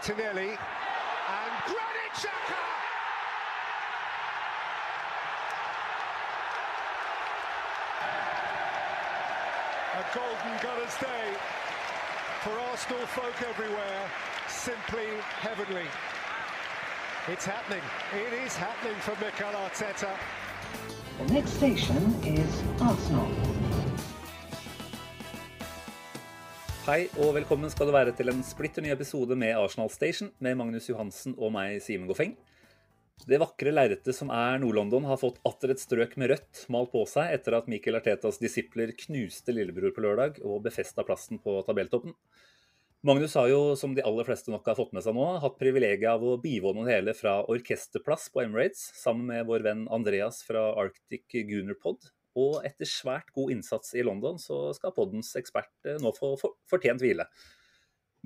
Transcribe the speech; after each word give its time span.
Martinelli 0.00 0.48
and 0.48 1.52
Granit 1.66 2.14
Xhaka! 2.14 2.64
A 9.98 10.14
golden 10.14 10.62
gunner's 10.62 10.96
day 10.96 11.36
for 12.40 12.58
Arsenal 12.70 13.06
folk 13.08 13.42
everywhere. 13.46 14.10
Simply 14.48 15.08
heavenly. 15.40 15.84
It's 17.28 17.44
happening. 17.44 17.82
It 18.14 18.32
is 18.42 18.56
happening 18.56 18.96
for 19.00 19.10
Mikel 19.22 19.52
Arteta. 19.52 20.16
The 21.18 21.34
next 21.34 21.50
station 21.50 22.14
is 22.24 22.62
Arsenal. 22.80 23.59
Hei 26.90 27.04
og 27.22 27.36
velkommen 27.36 27.70
skal 27.70 27.86
du 27.86 27.92
være 27.94 28.10
til 28.18 28.32
en 28.32 28.40
splitter 28.42 28.82
ny 28.82 28.88
episode 28.90 29.36
med 29.38 29.54
Arsenal 29.54 29.92
Station 29.94 30.32
med 30.42 30.56
Magnus 30.58 30.88
Johansen 30.88 31.36
og 31.36 31.52
meg, 31.54 31.76
Simen 31.84 32.08
Goffeng. 32.08 32.32
Det 33.30 33.38
vakre 33.38 33.70
lerretet 33.70 34.16
som 34.16 34.32
er 34.34 34.58
Nord-London 34.58 35.06
har 35.06 35.20
fått 35.20 35.38
atter 35.46 35.70
et 35.70 35.78
strøk 35.78 36.16
med 36.18 36.32
rødt 36.32 36.64
malt 36.74 36.90
på 36.90 37.04
seg 37.06 37.30
etter 37.36 37.54
at 37.60 37.70
Mikkel 37.70 37.94
Artetas 37.94 38.42
disipler 38.42 38.90
knuste 39.04 39.54
lillebror 39.54 39.94
på 39.94 40.02
lørdag 40.02 40.42
og 40.42 40.64
befesta 40.66 41.06
plassen 41.06 41.38
på 41.38 41.60
tabelltoppen. 41.68 42.16
Magnus 43.06 43.38
har 43.38 43.46
jo, 43.54 43.62
som 43.78 43.94
de 43.94 44.02
aller 44.02 44.26
fleste 44.26 44.50
nok 44.50 44.66
har 44.66 44.80
fått 44.80 44.96
med 44.96 45.06
seg 45.06 45.14
nå, 45.14 45.28
hatt 45.46 45.62
privilegiet 45.62 46.10
av 46.10 46.26
å 46.26 46.40
bivåne 46.42 46.88
det 46.88 46.96
hele 46.96 47.14
fra 47.14 47.38
orkesterplass 47.54 48.32
på 48.34 48.42
Emirates 48.42 48.88
sammen 48.98 49.30
med 49.30 49.46
vår 49.46 49.62
venn 49.68 49.86
Andreas 49.94 50.42
fra 50.42 50.72
Arctic 50.74 51.38
Gunner 51.38 51.78
Pod. 51.78 52.10
Og 52.38 52.60
etter 52.66 52.86
svært 52.86 53.32
god 53.34 53.50
innsats 53.56 53.96
i 53.98 54.04
London, 54.06 54.38
så 54.38 54.68
skal 54.76 54.94
poddens 54.94 55.32
ekspert 55.40 55.72
eh, 55.88 55.98
nå 56.02 56.12
få 56.14 56.36
fortjent 56.70 57.02
hvile. 57.02 57.26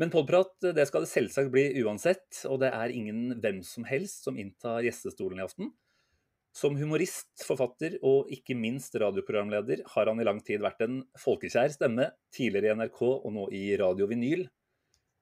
Men 0.00 0.10
podprat 0.10 0.72
det 0.74 0.88
skal 0.88 1.04
det 1.04 1.12
selvsagt 1.12 1.52
bli 1.54 1.68
uansett, 1.84 2.42
og 2.50 2.58
det 2.64 2.72
er 2.74 2.92
ingen 2.92 3.36
hvem 3.40 3.62
som 3.64 3.86
helst 3.86 4.26
som 4.26 4.38
inntar 4.40 4.82
gjestestolen 4.82 5.38
i 5.38 5.44
aften. 5.44 5.70
Som 6.54 6.76
humorist, 6.78 7.32
forfatter 7.42 7.96
og 8.06 8.28
ikke 8.34 8.54
minst 8.58 8.94
radioprogramleder 8.98 9.80
har 9.94 10.10
han 10.10 10.20
i 10.22 10.26
lang 10.26 10.38
tid 10.46 10.62
vært 10.62 10.84
en 10.86 11.00
folkekjær 11.18 11.72
stemme, 11.74 12.12
tidligere 12.34 12.70
i 12.70 12.78
NRK 12.78 13.00
og 13.06 13.30
nå 13.34 13.48
i 13.54 13.64
Radio 13.80 14.06
Vinyl. 14.10 14.44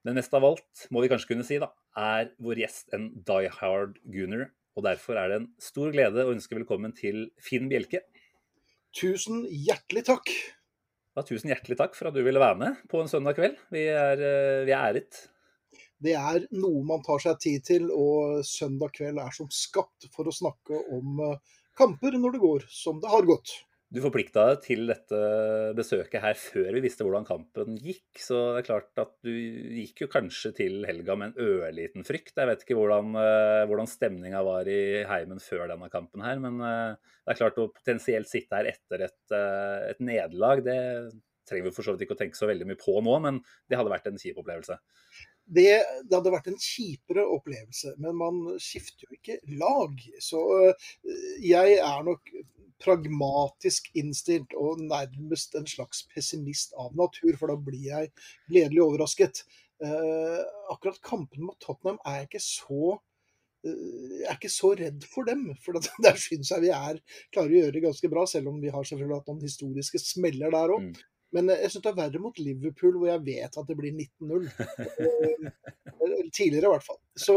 Men 0.05 0.19
mest 0.19 0.35
av 0.37 0.45
alt, 0.45 0.87
må 0.93 1.05
vi 1.05 1.09
kanskje 1.13 1.31
kunne 1.31 1.47
si, 1.49 1.57
da, 1.63 1.71
er 1.97 2.35
vår 2.43 2.61
gjest 2.65 2.93
en 2.97 3.09
die 3.29 3.49
hard 3.61 3.97
gunner. 4.13 4.51
Og 4.77 4.85
derfor 4.85 5.21
er 5.21 5.29
det 5.29 5.39
en 5.41 5.49
stor 5.61 5.93
glede 5.95 6.25
å 6.25 6.33
ønske 6.35 6.57
velkommen 6.57 6.93
til 6.97 7.27
Finn 7.41 7.69
Bjelke. 7.73 8.03
Tusen 8.93 9.47
hjertelig 9.49 10.05
takk. 10.09 10.31
Ja, 11.17 11.23
tusen 11.25 11.51
hjertelig 11.53 11.79
takk 11.81 11.95
for 11.97 12.09
at 12.09 12.17
du 12.17 12.23
ville 12.25 12.41
være 12.41 12.59
med 12.61 12.81
på 12.93 13.01
en 13.01 13.09
søndag 13.09 13.37
kveld. 13.39 13.57
Vi 13.73 13.87
er, 13.89 14.21
eh, 14.21 14.65
vi 14.69 14.73
er 14.73 14.85
æret. 14.93 15.21
Det 16.03 16.15
er 16.19 16.47
noe 16.53 16.83
man 16.85 17.03
tar 17.05 17.21
seg 17.23 17.39
tid 17.41 17.65
til, 17.65 17.91
og 17.95 18.43
søndag 18.45 18.93
kveld 18.97 19.21
er 19.23 19.33
som 19.33 19.49
skapt 19.53 20.09
for 20.13 20.29
å 20.29 20.35
snakke 20.35 20.81
om 20.97 21.21
eh, 21.25 21.39
kamper 21.79 22.19
når 22.19 22.37
det 22.37 22.43
går 22.43 22.67
som 22.69 23.01
det 23.01 23.13
har 23.13 23.29
gått. 23.29 23.53
Du 23.93 23.99
forplikta 24.01 24.47
deg 24.49 24.63
til 24.65 24.87
dette 24.89 25.19
besøket 25.77 26.23
her 26.25 26.37
før 26.39 26.71
vi 26.73 26.81
visste 26.81 27.05
hvordan 27.05 27.27
kampen 27.29 27.75
gikk, 27.77 28.23
så 28.25 28.39
det 28.55 28.63
er 28.63 28.67
klart 28.71 29.03
at 29.03 29.11
du 29.27 29.29
gikk 29.29 30.07
jo 30.07 30.09
kanskje 30.15 30.55
til 30.57 30.87
helga 30.89 31.17
med 31.21 31.35
en 31.35 31.45
ørliten 31.45 32.07
frykt. 32.09 32.33
Jeg 32.39 32.49
vet 32.49 32.65
ikke 32.65 32.79
hvordan, 32.79 33.11
eh, 33.21 33.65
hvordan 33.69 33.91
stemninga 33.91 34.41
var 34.47 34.71
i 34.71 35.03
heimen 35.11 35.43
før 35.45 35.67
denne 35.75 35.91
kampen 35.93 36.25
her, 36.25 36.41
men 36.41 36.57
eh, 36.65 37.13
det 37.21 37.35
er 37.35 37.41
klart 37.43 37.61
å 37.61 37.69
potensielt 37.69 38.33
sitte 38.33 38.63
her 38.63 38.71
etter 38.73 39.05
et, 39.11 39.21
eh, 39.37 39.91
et 39.91 40.01
nederlag, 40.01 40.65
det 40.65 40.79
trenger 41.49 41.69
vi 41.69 41.75
for 41.77 41.85
så 41.85 41.93
vidt 41.93 42.07
ikke 42.07 42.17
å 42.17 42.23
tenke 42.23 42.39
så 42.39 42.49
veldig 42.49 42.71
mye 42.71 42.81
på 42.81 42.97
nå, 43.05 43.19
men 43.27 43.43
det 43.69 43.77
hadde 43.77 43.93
vært 43.93 44.09
en 44.09 44.21
kjip 44.25 44.41
opplevelse. 44.41 44.79
Det, 45.53 45.69
det 46.09 46.17
hadde 46.17 46.33
vært 46.33 46.49
en 46.49 46.61
kjipere 46.61 47.27
opplevelse, 47.35 47.95
men 48.01 48.17
man 48.17 48.41
skifter 48.63 49.05
jo 49.05 49.19
ikke 49.19 49.39
lag. 49.61 50.01
Så 50.23 50.41
eh, 50.71 50.91
jeg 51.45 51.77
er 51.77 52.07
nok 52.07 52.33
pragmatisk 52.83 53.91
innstilt 53.99 54.57
og 54.59 54.81
nærmest 54.83 55.55
en 55.59 55.69
slags 55.69 56.03
pessimist 56.13 56.75
av 56.81 56.97
natur, 56.99 57.37
for 57.39 57.53
da 57.53 57.59
blir 57.59 57.85
jeg 57.87 58.11
gledelig 58.51 58.83
overrasket. 58.85 59.45
Eh, 59.83 60.43
akkurat 60.73 61.01
kampene 61.05 61.49
mot 61.49 61.59
Tottenham 61.63 61.99
er 62.07 62.21
jeg 62.21 62.29
ikke 62.29 62.45
så 62.45 62.83
eh, 63.67 64.19
jeg 64.21 64.29
er 64.29 64.37
ikke 64.37 64.53
så 64.53 64.73
redd 64.79 65.07
for 65.11 65.29
dem. 65.29 65.49
For 65.63 65.79
der 66.07 66.21
syns 66.21 66.53
jeg 66.55 66.67
vi 66.67 66.75
er, 66.75 67.01
klarer 67.35 67.55
å 67.55 67.63
gjøre 67.63 67.77
det 67.77 67.87
ganske 67.87 68.13
bra, 68.13 68.27
selv 68.31 68.53
om 68.53 68.61
vi 68.63 68.73
har 68.75 68.87
selvfølgelig 68.89 69.21
hatt 69.21 69.33
noen 69.33 69.49
historiske 69.49 70.03
smeller 70.03 70.55
der 70.55 70.77
òg. 70.77 70.91
Mm. 70.91 71.09
Men 71.37 71.51
eh, 71.51 71.63
jeg 71.65 71.73
syns 71.73 71.85
det 71.87 71.93
er 71.93 71.99
verre 71.99 72.23
mot 72.23 72.41
Liverpool, 72.41 72.99
hvor 73.01 73.11
jeg 73.11 73.25
vet 73.27 73.59
at 73.59 73.69
det 73.69 73.79
blir 73.79 73.95
19-0. 73.97 74.49
Eh, 76.03 76.29
Tidligere, 76.35 76.67
i 76.67 76.71
hvert 76.73 76.85
fall. 76.87 76.97
Så 77.19 77.35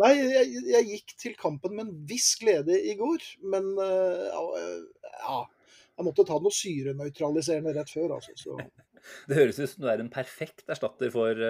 nei, 0.00 0.12
jeg, 0.16 0.60
jeg 0.70 0.86
gikk 0.86 1.12
til 1.20 1.34
kampen 1.36 1.74
med 1.74 1.82
en 1.82 1.96
viss 2.08 2.30
glede 2.40 2.76
i 2.88 2.94
går, 2.96 3.24
men 3.52 3.66
eh, 3.82 4.78
ja 5.18 5.40
Jeg 5.42 6.06
måtte 6.06 6.24
ta 6.24 6.38
noe 6.40 6.54
syrenøytraliserende 6.54 7.74
rett 7.76 7.90
før, 7.92 8.14
altså. 8.16 8.32
Så. 8.38 8.56
Det 9.28 9.36
høres 9.40 9.58
ut 9.58 9.72
som 9.72 9.84
du 9.84 9.90
er 9.90 10.00
en 10.00 10.12
perfekt 10.12 10.70
erstatter 10.70 11.12
for 11.12 11.42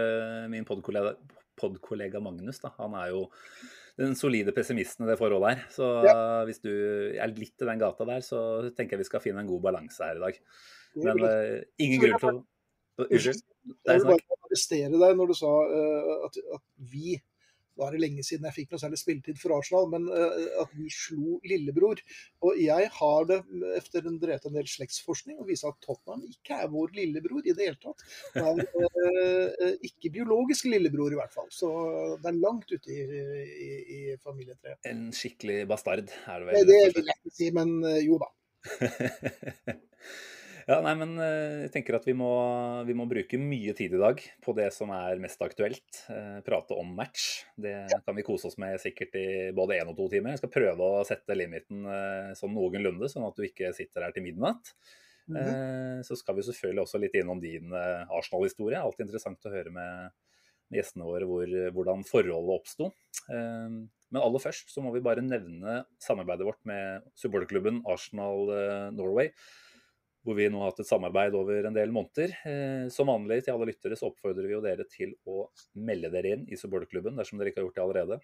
min 0.51 0.67
podkollega, 0.67 1.15
podkollega 1.61 2.23
Magnus. 2.25 2.59
Da. 2.65 2.73
Han 2.81 2.97
er 2.99 3.13
jo 3.13 3.23
den 4.01 4.17
solide 4.19 4.55
pessimisten 4.57 5.07
i 5.07 5.13
det 5.13 5.19
forholdet 5.21 5.53
her. 5.53 5.65
Så 5.75 5.93
hvis 6.49 6.63
du 6.65 6.73
er 6.73 7.37
litt 7.37 7.55
i 7.55 7.71
den 7.71 7.85
gata 7.85 8.09
der, 8.09 8.25
så 8.25 8.41
tenker 8.73 8.97
jeg 8.97 9.05
vi 9.05 9.11
skal 9.13 9.25
finne 9.25 9.45
en 9.45 9.53
god 9.53 9.63
balanse 9.69 10.11
her 10.11 10.19
i 10.19 10.25
dag. 10.27 10.43
Men 10.97 11.25
uh, 11.25 11.59
ingen 11.83 12.05
grunn 12.05 12.23
til 12.23 12.31
å 12.33 12.39
Unnskyld? 12.99 13.43
Jeg 13.87 14.01
vil 14.01 14.09
bare 14.09 14.39
arrestere 14.49 14.99
deg 14.99 15.19
når 15.19 15.31
du 15.31 15.35
sa 15.39 15.51
uh, 15.71 16.15
at, 16.27 16.39
at 16.57 16.65
vi 16.91 17.19
da 17.79 17.87
er 17.87 17.95
det 17.95 18.01
lenge 18.03 18.25
siden 18.27 18.47
jeg 18.49 18.57
fikk 18.57 18.73
noe 18.73 18.83
særlig 18.83 18.99
spilletid 18.99 19.39
for 19.39 19.55
Arsenal, 19.55 19.87
men 19.93 20.09
uh, 20.11 20.63
at 20.65 20.73
vi 20.75 20.89
slo 20.91 21.37
lillebror. 21.47 22.01
Og 22.43 22.59
jeg 22.59 22.89
har 22.97 23.29
det 23.29 23.39
etter 23.79 24.09
en 24.09 24.19
drevet 24.19 24.49
en 24.49 24.57
del 24.59 24.67
slektsforskning 24.67 25.39
og 25.39 25.47
viser 25.53 25.71
at 25.71 25.79
Tottenham 25.85 26.25
ikke 26.27 26.59
er 26.59 26.73
vår 26.73 26.97
lillebror 26.97 27.47
i 27.47 27.55
det 27.55 27.69
hele 27.69 27.79
tatt. 27.79 28.03
Men 28.35 28.59
eh, 28.65 29.77
ikke 29.87 30.11
biologisk 30.17 30.67
lillebror 30.73 31.15
i 31.15 31.21
hvert 31.21 31.35
fall. 31.35 31.47
Så 31.55 31.71
det 32.19 32.33
er 32.33 32.41
langt 32.43 32.73
ute 32.73 32.91
i, 32.91 33.05
i, 33.47 33.71
i 33.99 34.01
familietreet. 34.27 34.81
En 34.91 35.09
skikkelig 35.15 35.61
bastard 35.71 36.11
er 36.11 36.43
det 36.43 36.49
vel. 36.49 36.59
det 36.59 36.67
det 36.73 36.83
vil 36.99 37.13
jeg 37.13 37.21
ikke 37.23 37.37
si, 37.39 37.53
men 37.55 37.77
jo 38.03 38.19
da. 38.25 38.33
ja, 40.69 40.83
nei, 40.85 40.93
men 41.01 41.15
eh, 41.17 41.63
jeg 41.65 41.71
tenker 41.79 41.97
at 41.97 42.05
vi 42.05 42.13
må, 42.13 42.29
vi 42.85 42.93
må 42.97 43.07
bruke 43.09 43.39
mye 43.41 43.73
tid 43.77 43.95
i 43.97 44.01
dag 44.03 44.21
på 44.45 44.53
det 44.53 44.67
som 44.77 44.91
er 44.93 45.21
mest 45.23 45.41
aktuelt. 45.41 46.01
Eh, 46.13 46.41
prate 46.45 46.77
om 46.77 46.91
match. 46.93 47.47
Det 47.57 47.73
kan 48.05 48.17
vi 48.19 48.25
kose 48.27 48.51
oss 48.51 48.59
med 48.61 48.77
sikkert 48.83 49.17
i 49.17 49.29
både 49.57 49.79
én 49.79 49.89
og 49.89 49.97
to 49.97 50.11
timer. 50.13 50.35
Jeg 50.35 50.43
skal 50.43 50.53
prøve 50.53 50.85
å 50.85 51.07
sette 51.09 51.37
limiten 51.39 51.87
eh, 51.89 52.35
sånn 52.37 52.53
noenlunde, 52.53 53.09
sånn 53.09 53.25
at 53.25 53.41
du 53.41 53.47
ikke 53.47 53.73
sitter 53.77 54.05
her 54.05 54.13
til 54.13 54.27
midnatt. 54.27 54.75
Mm 55.29 55.37
-hmm. 55.37 56.03
Så 56.05 56.17
skal 56.17 56.37
vi 56.37 56.43
selvfølgelig 56.43 56.83
også 56.83 56.99
litt 56.99 57.15
innom 57.15 57.41
din 57.41 57.73
Arsenal-historie. 57.73 58.81
Alltid 58.81 59.07
interessant 59.07 59.45
å 59.45 59.53
høre 59.53 59.71
med, 59.71 60.11
gjestene 60.73 61.05
våre 61.05 61.25
hvor, 61.25 61.47
hvordan 61.73 62.05
forholdet 62.05 62.61
oppsto. 62.61 62.93
Men 63.29 64.23
aller 64.23 64.41
først 64.41 64.73
så 64.73 64.81
må 64.81 64.93
vi 64.93 65.05
bare 65.05 65.21
nevne 65.21 65.85
samarbeidet 65.99 66.47
vårt 66.47 66.65
med 66.65 67.03
supporterklubben 67.15 67.83
Arsenal 67.85 68.93
Norway. 68.93 69.33
Hvor 70.29 70.37
vi 70.37 70.49
nå 70.53 70.61
har 70.61 70.73
hatt 70.73 70.83
et 70.83 70.89
samarbeid 70.89 71.37
over 71.39 71.65
en 71.65 71.77
del 71.77 71.93
måneder. 71.95 72.35
Eh, 72.45 72.89
som 72.93 73.09
vanlig 73.09 73.41
til 73.47 73.55
alle 73.55 73.71
lyttere 73.71 73.97
så 73.97 74.11
oppfordrer 74.11 74.45
vi 74.45 74.53
jo 74.53 74.65
dere 74.65 74.85
til 74.91 75.15
å 75.29 75.47
melde 75.81 76.11
dere 76.13 76.35
inn 76.35 76.43
i 76.53 76.59
supporterklubben 76.61 77.17
dersom 77.17 77.41
dere 77.41 77.53
ikke 77.53 77.63
har 77.63 77.69
gjort 77.69 77.79
det 77.79 77.85
allerede. 77.87 78.19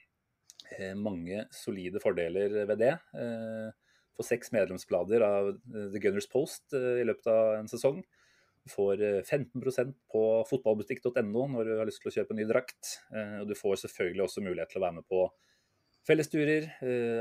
Eh, 0.77 0.93
mange 1.01 1.47
solide 1.55 2.03
fordeler 2.05 2.59
ved 2.69 2.83
det. 2.83 2.93
Eh, 3.17 3.71
får 4.19 4.29
seks 4.29 4.53
medlemsblader 4.55 5.25
av 5.27 5.49
The 5.73 6.03
Gunners 6.03 6.29
Post 6.31 6.77
i 6.77 7.07
løpet 7.09 7.31
av 7.33 7.55
en 7.63 7.73
sesong. 7.73 8.05
Du 8.65 8.71
får 8.71 9.01
15% 9.27 9.97
på 10.13 10.21
fotballbutikk.no 10.49 11.49
når 11.57 11.67
du 11.67 11.73
har 11.81 11.89
lyst 11.89 12.05
til 12.05 12.13
å 12.13 12.15
kjøpe 12.15 12.37
en 12.37 12.39
ny 12.39 12.47
drakt. 12.49 12.93
Og 13.43 13.49
du 13.51 13.57
får 13.59 13.83
selvfølgelig 13.83 14.25
også 14.25 14.45
mulighet 14.45 14.71
til 14.73 14.81
å 14.81 14.85
være 14.87 14.97
med 15.01 15.09
på 15.11 15.25
fellesturer, 16.07 16.71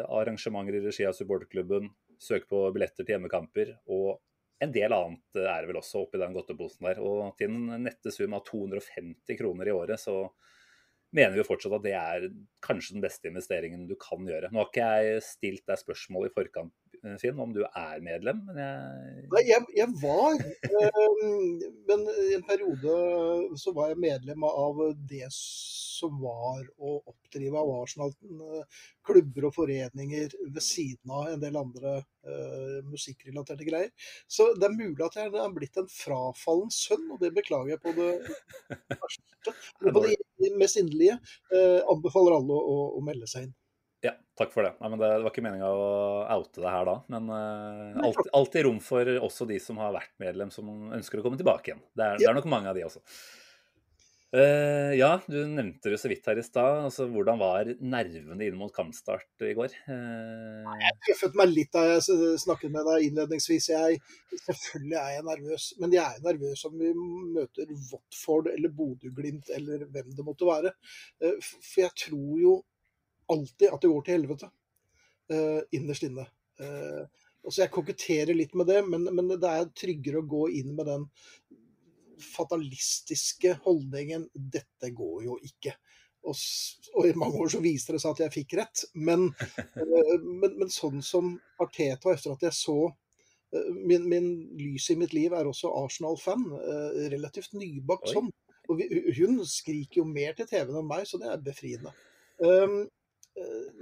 arrangementer 0.06 0.78
i 0.78 0.84
regi 0.86 1.08
av 1.10 1.18
supporterklubben, 1.18 1.90
søke 2.22 2.48
på 2.54 2.62
billetter 2.78 3.04
til 3.04 3.18
hjemmekamper 3.18 3.74
og 3.92 4.22
en 4.64 4.74
del 4.74 4.96
annet 4.96 5.40
er 5.40 5.64
det 5.64 5.70
vel 5.70 5.80
også 5.80 6.04
oppi 6.04 6.22
den 6.22 6.36
godteposen 6.36 6.88
der. 6.88 7.02
Og 7.04 7.36
til 7.40 7.52
en 7.52 7.86
nette 7.86 8.14
sum 8.14 8.36
av 8.38 8.46
250 8.48 9.40
kroner 9.40 9.70
i 9.70 9.76
året, 9.76 10.02
så 10.02 10.28
mener 11.14 11.36
vi 11.38 11.46
fortsatt 11.46 11.78
at 11.78 11.86
det 11.86 11.96
er 11.98 12.28
kanskje 12.66 12.98
den 12.98 13.06
beste 13.06 13.30
investeringen 13.30 13.86
du 13.90 13.96
kan 14.02 14.26
gjøre. 14.28 14.50
Nå 14.52 14.64
har 14.64 14.72
ikke 14.72 14.90
jeg 14.98 15.26
stilt 15.28 15.66
deg 15.70 15.82
spørsmål 15.82 16.30
i 16.30 16.34
forkant, 16.34 16.74
Finn, 17.20 17.40
om 17.40 17.52
du 17.52 17.62
er 17.66 18.00
medlem, 18.04 18.40
men 18.48 18.60
jeg 18.62 19.24
Nei, 19.34 19.42
jeg, 19.50 19.66
jeg 19.76 19.90
var. 20.00 20.38
øh, 20.70 21.64
men 21.90 22.06
i 22.30 22.36
en 22.38 22.46
periode 22.48 22.94
så 23.60 23.74
var 23.76 23.92
jeg 23.92 24.00
medlem 24.00 24.46
av 24.48 24.80
det 25.10 25.28
som 25.34 26.16
var 26.22 26.64
å 26.80 26.96
oppdrive 27.02 27.60
av 27.60 27.72
Arsenal. 27.76 28.14
øh, 28.24 28.84
Klubber 29.04 29.50
og 29.50 29.56
foreninger 29.58 30.36
ved 30.48 30.64
siden 30.64 31.12
av 31.12 31.34
en 31.34 31.42
del 31.42 31.58
andre 31.60 31.98
uh, 32.00 32.78
musikkrelaterte 32.88 33.66
greier. 33.68 33.90
Så 34.32 34.54
det 34.56 34.70
er 34.70 34.78
mulig 34.78 35.04
at 35.04 35.18
jeg 35.20 35.34
er 35.34 35.56
blitt 35.56 35.80
en 35.82 35.90
frafallen 35.92 36.72
sønn, 36.72 37.10
og 37.12 37.20
det 37.20 37.34
beklager 37.36 37.74
jeg 37.74 37.82
på 37.84 37.92
det 37.98 38.14
verste. 38.94 39.56
På 39.84 40.06
det 40.06 40.54
mest 40.56 40.80
inderlige 40.80 41.18
uh, 41.52 41.82
anbefaler 41.92 42.38
alle 42.38 42.56
å, 42.56 42.64
å, 42.64 42.88
å 42.96 43.04
melde 43.04 43.28
seg 43.28 43.50
inn. 43.50 43.54
Ja, 44.04 44.12
takk 44.36 44.52
for 44.52 44.68
det. 44.68 44.74
Nei, 44.82 44.90
det. 44.98 45.00
det, 45.00 45.22
var 45.24 45.32
ikke 45.32 45.46
meninga 45.46 45.70
å 45.72 45.84
oute 46.36 46.60
det 46.60 46.72
her 46.74 46.90
da. 46.90 46.98
Men 47.14 47.30
uh, 47.32 48.02
alltid, 48.04 48.34
alltid, 48.36 48.66
rom 48.68 48.82
for 48.84 49.14
også 49.30 49.48
de 49.48 49.62
som 49.64 49.80
har 49.80 49.94
vært 49.96 50.12
medlem, 50.20 50.52
som 50.52 50.68
ønsker 50.98 51.22
å 51.22 51.24
komme 51.24 51.40
tilbake 51.40 51.72
igjen. 51.72 51.86
Det 51.96 52.10
er, 52.10 52.20
det 52.20 52.28
er 52.28 52.36
nok 52.36 52.50
mange 52.52 52.68
av 52.72 52.76
de 52.76 52.84
også. 52.90 53.00
Uh, 54.34 54.90
ja, 54.98 55.12
du 55.30 55.38
nevnte 55.46 55.92
det 55.94 56.00
så 56.02 56.10
vidt 56.10 56.28
her 56.28 56.42
i 56.42 56.44
stad. 56.44 56.82
Altså, 56.90 57.06
hvordan 57.14 57.40
var 57.40 57.70
nervene 57.80 58.44
inn 58.44 58.58
mot 58.60 58.74
kampstart 58.76 59.46
i 59.46 59.54
går? 59.56 59.78
Uh... 59.88 60.68
Jeg 60.82 61.00
tøffet 61.08 61.40
meg 61.40 61.54
litt 61.54 61.72
da 61.78 61.86
jeg 61.94 62.36
snakket 62.44 62.76
med 62.76 62.90
deg 62.90 63.08
innledningsvis. 63.08 63.70
Jeg, 63.72 64.02
selvfølgelig 64.34 65.00
er 65.00 65.16
jeg 65.16 65.28
nervøs, 65.30 65.70
men 65.80 65.96
jeg 65.96 66.04
er 66.04 66.28
nervøs 66.28 66.66
om 66.68 66.76
vi 66.82 66.92
møter 67.38 67.72
Watford 67.94 68.52
eller 68.58 68.76
Bodø-Glimt 68.76 69.54
eller 69.56 69.88
hvem 69.88 70.12
det 70.18 70.28
måtte 70.28 70.50
være. 70.52 70.76
For 71.22 71.86
jeg 71.86 71.96
tror 72.10 72.44
jo 72.44 72.60
alltid 73.32 73.70
at 73.70 73.82
det 73.82 73.92
går 73.92 74.06
til 74.06 74.18
helvete. 74.18 74.50
Uh, 75.32 75.62
innerst 75.72 76.04
inne. 76.08 76.26
Uh, 76.60 77.04
altså 77.44 77.64
Jeg 77.64 77.74
koketterer 77.74 78.36
litt 78.36 78.56
med 78.60 78.68
det, 78.70 78.82
men, 78.88 79.08
men, 79.10 79.32
det 79.40 79.50
er 79.50 79.72
tryggere 79.78 80.22
å 80.22 80.30
gå 80.30 80.48
inn 80.60 80.74
med 80.78 80.90
den 80.90 81.08
fatalistiske 82.24 83.58
holdningen 83.66 84.30
'dette 84.34 84.92
går 84.96 85.24
jo 85.28 85.38
ikke'. 85.44 85.76
Og, 86.24 86.40
og 86.96 87.08
i 87.08 87.16
mange 87.20 87.40
år 87.44 87.50
så 87.52 87.60
viste 87.60 87.96
det 87.96 88.00
seg 88.00 88.14
at 88.14 88.22
jeg 88.24 88.36
fikk 88.36 88.54
rett. 88.62 88.84
Men, 88.96 89.30
uh, 89.32 90.18
men, 90.20 90.60
men 90.60 90.72
sånn 90.72 91.02
som 91.04 91.34
Arteta, 91.64 92.14
etter 92.14 92.36
at 92.36 92.50
jeg 92.50 92.60
så 92.60 92.78
min, 93.54 94.08
min, 94.10 94.30
lys 94.58 94.88
i 94.90 94.96
mitt 94.98 95.12
liv 95.14 95.34
er 95.38 95.46
også 95.46 95.70
Arsenal-fan. 95.78 96.48
relativt 97.14 97.52
nybakt 97.54 98.10
sånn. 98.10 98.32
Og 98.72 98.80
vi, 98.80 98.88
hun 99.20 99.42
skriker 99.46 100.00
jo 100.02 100.08
mer 100.10 100.34
til 100.38 100.48
TV-en 100.50 100.80
enn 100.80 100.90
meg, 100.90 101.06
så 101.08 101.20
det 101.22 101.30
er 101.30 101.44
befriende. 101.44 101.92
Um, 102.40 102.88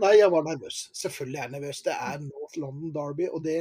Nei, 0.02 0.14
jeg 0.16 0.32
var 0.32 0.46
nervøs. 0.48 0.78
Selvfølgelig 0.96 1.40
er 1.40 1.48
jeg 1.48 1.54
nervøs. 1.56 1.82
Det 1.86 1.94
er 1.94 2.22
North 2.24 2.60
London 2.62 2.94
Derby, 2.96 3.28
og 3.30 3.44
det 3.44 3.58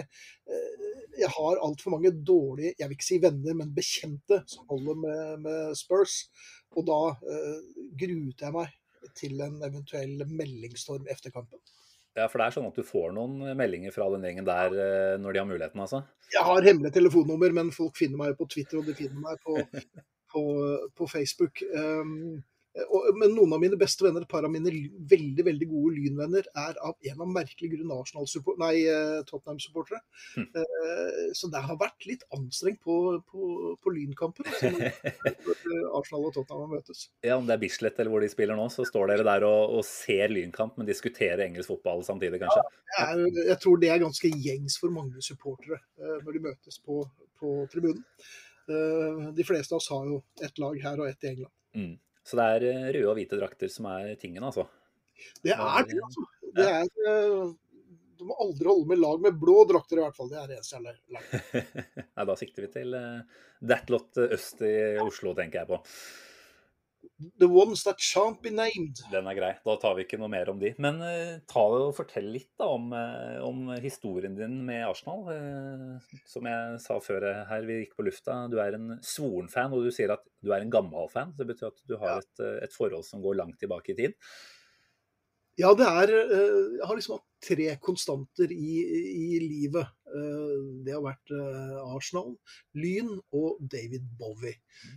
Jeg 1.19 1.29
har 1.35 1.59
altfor 1.67 1.91
mange 1.97 2.13
dårlige, 2.27 2.75
jeg 2.79 2.89
vil 2.89 2.97
ikke 2.97 3.05
si 3.05 3.19
venner, 3.23 3.57
men 3.59 3.75
bekjente 3.75 4.39
som 4.49 4.69
holder 4.71 5.01
med, 5.03 5.43
med 5.47 5.75
Spurs. 5.77 6.31
Og 6.79 6.87
da 6.87 7.01
uh, 7.19 7.59
gruet 7.99 8.45
jeg 8.47 8.55
meg 8.55 8.71
til 9.19 9.43
en 9.43 9.59
eventuell 9.67 10.23
meldingsstorm 10.29 11.11
etter 11.11 11.35
kampen. 11.35 11.59
Ja, 12.17 12.27
for 12.31 12.41
det 12.41 12.47
er 12.47 12.55
sånn 12.57 12.69
at 12.71 12.79
du 12.79 12.87
får 12.87 13.13
noen 13.17 13.43
meldinger 13.59 13.95
fra 13.95 14.09
den 14.15 14.25
gjengen 14.27 14.47
der 14.47 14.75
når 15.23 15.35
de 15.35 15.43
har 15.43 15.49
muligheten, 15.51 15.83
altså? 15.83 16.03
Jeg 16.31 16.47
har 16.47 16.67
hemmelig 16.67 16.93
telefonnummer, 16.95 17.53
men 17.55 17.71
folk 17.75 17.99
finner 17.99 18.19
meg 18.21 18.39
på 18.39 18.49
Twitter, 18.51 18.81
og 18.81 18.89
de 18.89 18.97
finner 18.99 19.19
meg 19.23 19.39
på, 19.45 19.59
på, 20.33 20.45
på 20.99 21.11
Facebook. 21.11 21.63
Um, 21.75 22.41
men 23.17 23.35
noen 23.35 23.55
av 23.57 23.63
mine 23.63 23.79
beste 23.81 24.05
venner, 24.05 24.25
et 24.25 24.31
par 24.31 24.47
av 24.47 24.53
mine 24.53 24.73
veldig 25.11 25.47
veldig 25.47 25.71
gode 25.71 25.95
Lynvenner, 25.97 26.47
er 26.59 26.79
av 26.85 26.97
en 27.13 27.25
av 27.25 27.31
merkelige 27.31 27.51
merkelig 27.51 27.71
grunn 27.75 28.63
eh, 28.71 29.25
Tottenham-supportere. 29.27 30.01
Mm. 30.37 30.47
Så 31.35 31.49
det 31.51 31.63
har 31.65 31.79
vært 31.79 32.07
litt 32.07 32.25
anstrengt 32.37 32.81
på, 32.83 33.21
på, 33.29 33.77
på 33.83 33.93
Lynkampen. 33.95 34.47
Arsenal 35.97 36.29
og 36.29 36.35
Tottenham 36.35 36.71
møtes. 36.75 37.09
Ja, 37.23 37.37
Om 37.37 37.47
det 37.47 37.57
er 37.57 37.63
Bislett 37.63 37.99
eller 37.99 38.11
hvor 38.11 38.25
de 38.25 38.31
spiller 38.33 38.59
nå, 38.59 38.69
så 38.73 38.87
står 38.89 39.13
dere 39.13 39.27
der 39.27 39.47
og, 39.49 39.79
og 39.79 39.87
ser 39.87 40.33
Lynkamp, 40.33 40.77
men 40.79 40.89
diskuterer 40.89 41.47
engelsk 41.47 41.73
fotball 41.75 42.05
samtidig, 42.07 42.43
kanskje? 42.43 42.67
Ja, 42.97 43.09
jeg, 43.15 43.33
jeg, 43.47 43.59
tror 43.63 43.81
det 43.81 43.91
er 43.91 44.05
ganske 44.05 44.31
gjengs 44.31 44.79
for 44.81 44.95
mange 44.95 45.25
supportere 45.25 45.81
når 46.25 46.37
de 46.37 46.45
møtes 46.51 46.81
på, 46.85 47.03
på 47.41 47.57
tribunen. 47.73 48.05
De 48.71 49.45
fleste 49.47 49.75
av 49.75 49.81
oss 49.81 49.91
har 49.91 50.07
jo 50.07 50.21
ett 50.45 50.61
lag 50.63 50.77
her 50.79 51.01
og 51.01 51.09
ett 51.11 51.27
i 51.27 51.33
England. 51.33 51.55
Mm. 51.75 51.97
Så 52.31 52.39
det 52.39 52.47
er 52.47 52.69
eh, 52.71 52.85
røde 52.95 53.09
og 53.11 53.19
hvite 53.19 53.39
drakter 53.41 53.73
som 53.73 53.89
er 53.91 54.15
tingen, 54.21 54.45
altså? 54.47 54.69
Det 55.43 55.51
er 55.57 55.89
det, 55.89 55.99
altså. 55.99 56.27
Det 56.55 56.67
er, 56.69 56.87
eh, 57.11 57.51
du 58.21 58.27
må 58.29 58.37
aldri 58.45 58.69
holde 58.69 58.87
med 58.93 59.01
lag 59.01 59.23
med 59.25 59.39
blå 59.41 59.65
drakter, 59.67 59.99
i 59.99 60.05
hvert 60.05 60.17
fall. 60.17 60.31
Det 60.31 60.39
er 60.39 60.51
det 60.51 60.59
eneste 60.61 60.77
jeg 60.77 60.85
har 60.85 60.99
lært. 61.17 61.71
Nei, 62.15 62.27
da 62.31 62.37
sikter 62.39 62.67
vi 62.67 62.71
til 62.75 62.95
uh, 62.95 63.39
Datlot 63.73 64.21
øst 64.29 64.63
i 64.69 64.75
Oslo, 65.03 65.33
tenker 65.39 65.63
jeg 65.63 65.71
på. 65.73 65.81
The 67.41 67.49
ones 67.49 67.83
that 67.85 68.01
shan't 68.01 68.41
be 68.43 68.51
named. 68.51 69.03
Den 69.13 69.29
er 69.29 69.37
grei. 69.37 69.51
Da 69.65 69.75
tar 69.81 69.97
vi 69.99 70.07
ikke 70.07 70.19
noe 70.21 70.31
mer 70.33 70.49
om 70.53 70.61
de. 70.61 70.73
Men 70.81 71.01
uh, 71.05 71.41
ta 71.51 71.65
og 71.77 71.93
fortell 71.97 72.31
litt 72.33 72.51
da 72.61 72.71
om, 72.73 72.91
uh, 72.97 73.41
om, 73.45 73.67
historien 73.83 74.37
din 74.39 74.61
med 74.67 74.87
Arsenal. 74.89 75.27
Uh, 75.29 76.21
som 76.29 76.49
jeg 76.49 76.79
sa 76.85 76.97
før 77.05 77.27
her 77.51 77.67
vi 77.69 77.83
gikk 77.83 77.99
på 77.99 78.07
lufta, 78.09 78.39
du 78.53 78.57
er 78.63 78.79
en 78.79 78.95
svoren 79.05 79.51
fan, 79.53 79.75
og 79.77 79.85
du 79.85 79.93
sier 79.95 80.15
at 80.15 80.25
du 80.41 80.55
er 80.55 80.65
en 80.65 80.73
gammel 80.73 81.11
fan. 81.13 81.35
Det 81.37 81.49
betyr 81.51 81.69
at 81.69 81.85
du 81.85 81.99
har 82.01 82.17
ja. 82.17 82.25
et, 82.25 82.65
et, 82.69 82.77
forhold 82.77 83.05
som 83.09 83.25
går 83.25 83.37
langt 83.43 83.61
tilbake 83.61 83.93
i 83.93 83.99
tid. 84.01 84.17
Ja, 85.61 85.75
det 85.77 85.85
er 85.85 86.09
Jeg 86.15 86.87
har 86.89 86.97
liksom 86.97 87.19
hatt 87.19 87.27
tre 87.45 87.67
konstanter 87.85 88.53
i, 88.55 88.81
i 88.81 89.41
livet. 89.45 89.93
Det 90.11 90.95
har 90.95 91.03
vært 91.05 91.33
Arsenal, 91.85 92.33
Lyn 92.79 93.13
og 93.37 93.61
David 93.73 94.07
Bowie. 94.19 94.57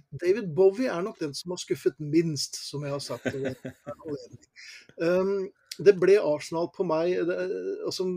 David 0.10 0.54
Bowie 0.58 0.90
er 0.92 1.04
nok 1.06 1.20
den 1.22 1.36
som 1.38 1.54
har 1.54 1.62
skuffet 1.62 2.00
minst, 2.02 2.58
som 2.70 2.86
jeg 2.86 2.96
har 2.96 3.04
sagt. 3.04 3.30
Det 5.82 5.96
ble 5.98 6.20
Arsenal 6.22 6.68
på 6.74 6.86
meg 6.86 7.16
og 7.26 7.94
som, 7.96 8.10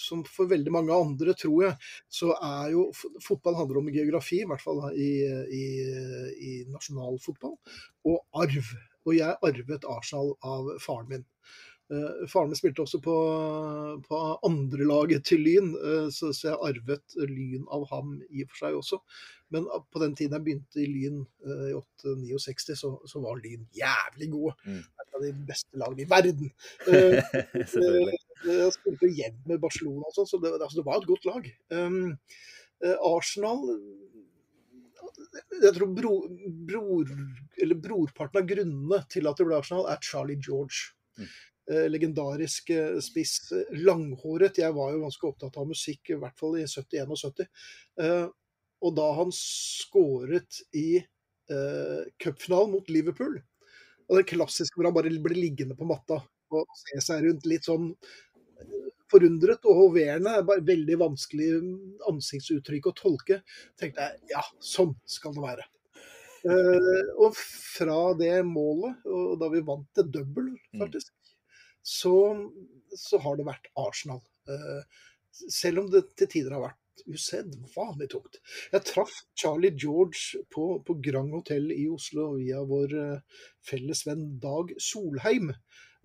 som 0.00 0.24
for 0.26 0.50
veldig 0.50 0.72
mange 0.74 0.96
andre, 0.96 1.34
tror 1.38 1.66
jeg, 1.68 1.90
så 2.10 2.32
er 2.34 2.72
jo 2.74 2.88
Fotball 3.22 3.58
handler 3.60 3.80
om 3.82 3.90
geografi, 3.94 4.40
i 4.42 4.48
hvert 4.48 4.64
fall 4.64 4.82
i, 4.94 5.10
i, 5.54 5.64
i 6.34 6.52
nasjonalfotball, 6.70 7.58
og 8.10 8.42
arv. 8.44 8.72
Og 9.08 9.16
jeg 9.16 9.38
arvet 9.46 9.86
Arsenal 9.88 10.34
av 10.44 10.74
faren 10.82 11.08
min. 11.08 11.28
Uh, 11.90 12.26
faren 12.30 12.52
min 12.52 12.58
spilte 12.58 12.84
også 12.84 13.00
på, 13.02 13.14
på 14.04 14.18
andrelaget 14.46 15.24
til 15.26 15.42
Lyn, 15.42 15.72
uh, 15.74 16.06
så, 16.14 16.30
så, 16.36 16.52
jeg 16.52 16.60
arvet 16.68 17.16
Lyn 17.26 17.64
av 17.72 17.88
ham 17.90 18.12
i 18.30 18.44
og 18.44 18.52
for 18.52 18.60
seg 18.62 18.76
også. 18.78 19.00
Men 19.50 19.66
på 19.66 20.02
den 20.02 20.14
tiden 20.14 20.36
jeg 20.36 20.44
begynte 20.46 20.78
i 20.78 20.86
Lyn 20.86 21.24
i 21.66 21.72
8-69, 21.74 22.76
så, 22.78 22.92
så, 23.10 23.22
var 23.24 23.40
Lyn 23.42 23.64
jævlig 23.74 24.28
gode. 24.30 24.54
Mm. 24.62 24.84
Et 25.02 25.16
av 25.18 25.24
de 25.24 25.32
beste 25.48 25.80
lagene 25.82 26.04
i 26.04 26.10
verden. 26.12 26.52
jeg 28.60 28.76
spilte 28.76 29.10
jevnt 29.10 29.50
med 29.50 29.58
Barcelona, 29.64 30.06
og 30.06 30.14
sånn, 30.14 30.30
så 30.30 30.38
det, 30.38 30.54
altså, 30.60 30.78
det, 30.78 30.86
var 30.86 31.02
et 31.02 31.10
godt 31.10 31.26
lag. 31.26 31.50
Um, 31.74 32.14
Arsenal 33.10 33.66
jeg 35.60 35.74
tror 35.76 35.90
bro, 35.94 36.14
bror, 36.70 37.10
brorparten 37.84 38.40
av 38.40 38.48
grunnene 38.48 39.02
til 39.12 39.28
at 39.28 39.38
det 39.38 39.46
ble 39.46 39.58
Arsenal, 39.58 39.86
er 39.90 40.00
Charlie 40.04 40.38
George. 40.40 40.94
Mm. 41.18 41.28
Eh, 41.70 41.86
legendarisk 41.90 42.70
eh, 42.70 42.98
spiss. 42.98 43.52
Langhåret. 43.70 44.58
Jeg 44.58 44.74
var 44.74 44.90
jo 44.94 45.04
ganske 45.04 45.28
opptatt 45.28 45.58
av 45.60 45.68
musikk, 45.70 46.10
i 46.10 46.18
hvert 46.18 46.38
fall 46.38 46.58
i 46.58 46.66
71 46.66 47.12
og 47.14 47.20
70. 47.20 47.50
Eh, 48.02 48.26
og 48.80 48.96
da 48.96 49.06
han 49.20 49.32
skåret 49.36 50.62
i 50.76 51.02
cupfinalen 52.22 52.70
mot 52.70 52.86
Liverpool, 52.94 53.32
og 54.06 54.12
det 54.14 54.28
klassiske 54.30 54.78
hvor 54.78 54.86
han 54.86 54.94
bare 54.94 55.10
ble 55.18 55.34
liggende 55.34 55.74
på 55.74 55.88
matta 55.88 56.20
og 56.54 56.76
se 56.78 57.00
seg 57.02 57.24
rundt 57.24 57.48
litt 57.50 57.66
sånn 57.66 57.88
forundret 59.10 59.66
og 59.66 59.80
hoverende. 59.80 60.36
Bare 60.46 60.62
veldig 60.68 61.00
vanskelig 61.02 61.48
ansiktsuttrykk 62.06 62.86
å 62.92 62.94
tolke. 63.02 63.40
tenkte 63.74 64.06
jeg 64.06 64.36
ja, 64.36 64.44
sånn 64.62 64.94
skal 65.10 65.34
det 65.34 65.44
være. 65.48 65.66
Uh, 66.46 67.10
og 67.20 67.34
fra 67.36 67.98
det 68.16 68.38
målet, 68.46 69.02
og 69.10 69.34
da 69.42 69.50
vi 69.52 69.66
vant 69.66 69.90
til 69.98 70.06
double, 70.14 70.54
faktisk, 70.78 71.10
så, 71.90 72.16
så 72.96 73.20
har 73.24 73.38
det 73.38 73.48
vært 73.48 73.70
Arsenal. 73.80 74.22
Eh, 74.50 75.00
selv 75.50 75.84
om 75.84 75.90
det 75.90 76.06
til 76.18 76.30
tider 76.30 76.56
har 76.56 76.68
vært 76.68 77.04
usedvanlig 77.08 78.10
tungt. 78.12 78.40
Jeg 78.72 78.86
traff 78.88 79.12
Charlie 79.38 79.72
George 79.74 80.42
på, 80.52 80.72
på 80.86 80.96
Grand 81.02 81.32
Hotel 81.34 81.70
i 81.74 81.86
Oslo 81.90 82.34
via 82.36 82.62
vår 82.66 82.96
eh, 83.00 83.44
felles 83.66 84.04
venn 84.06 84.26
Dag 84.42 84.74
Solheim. 84.80 85.54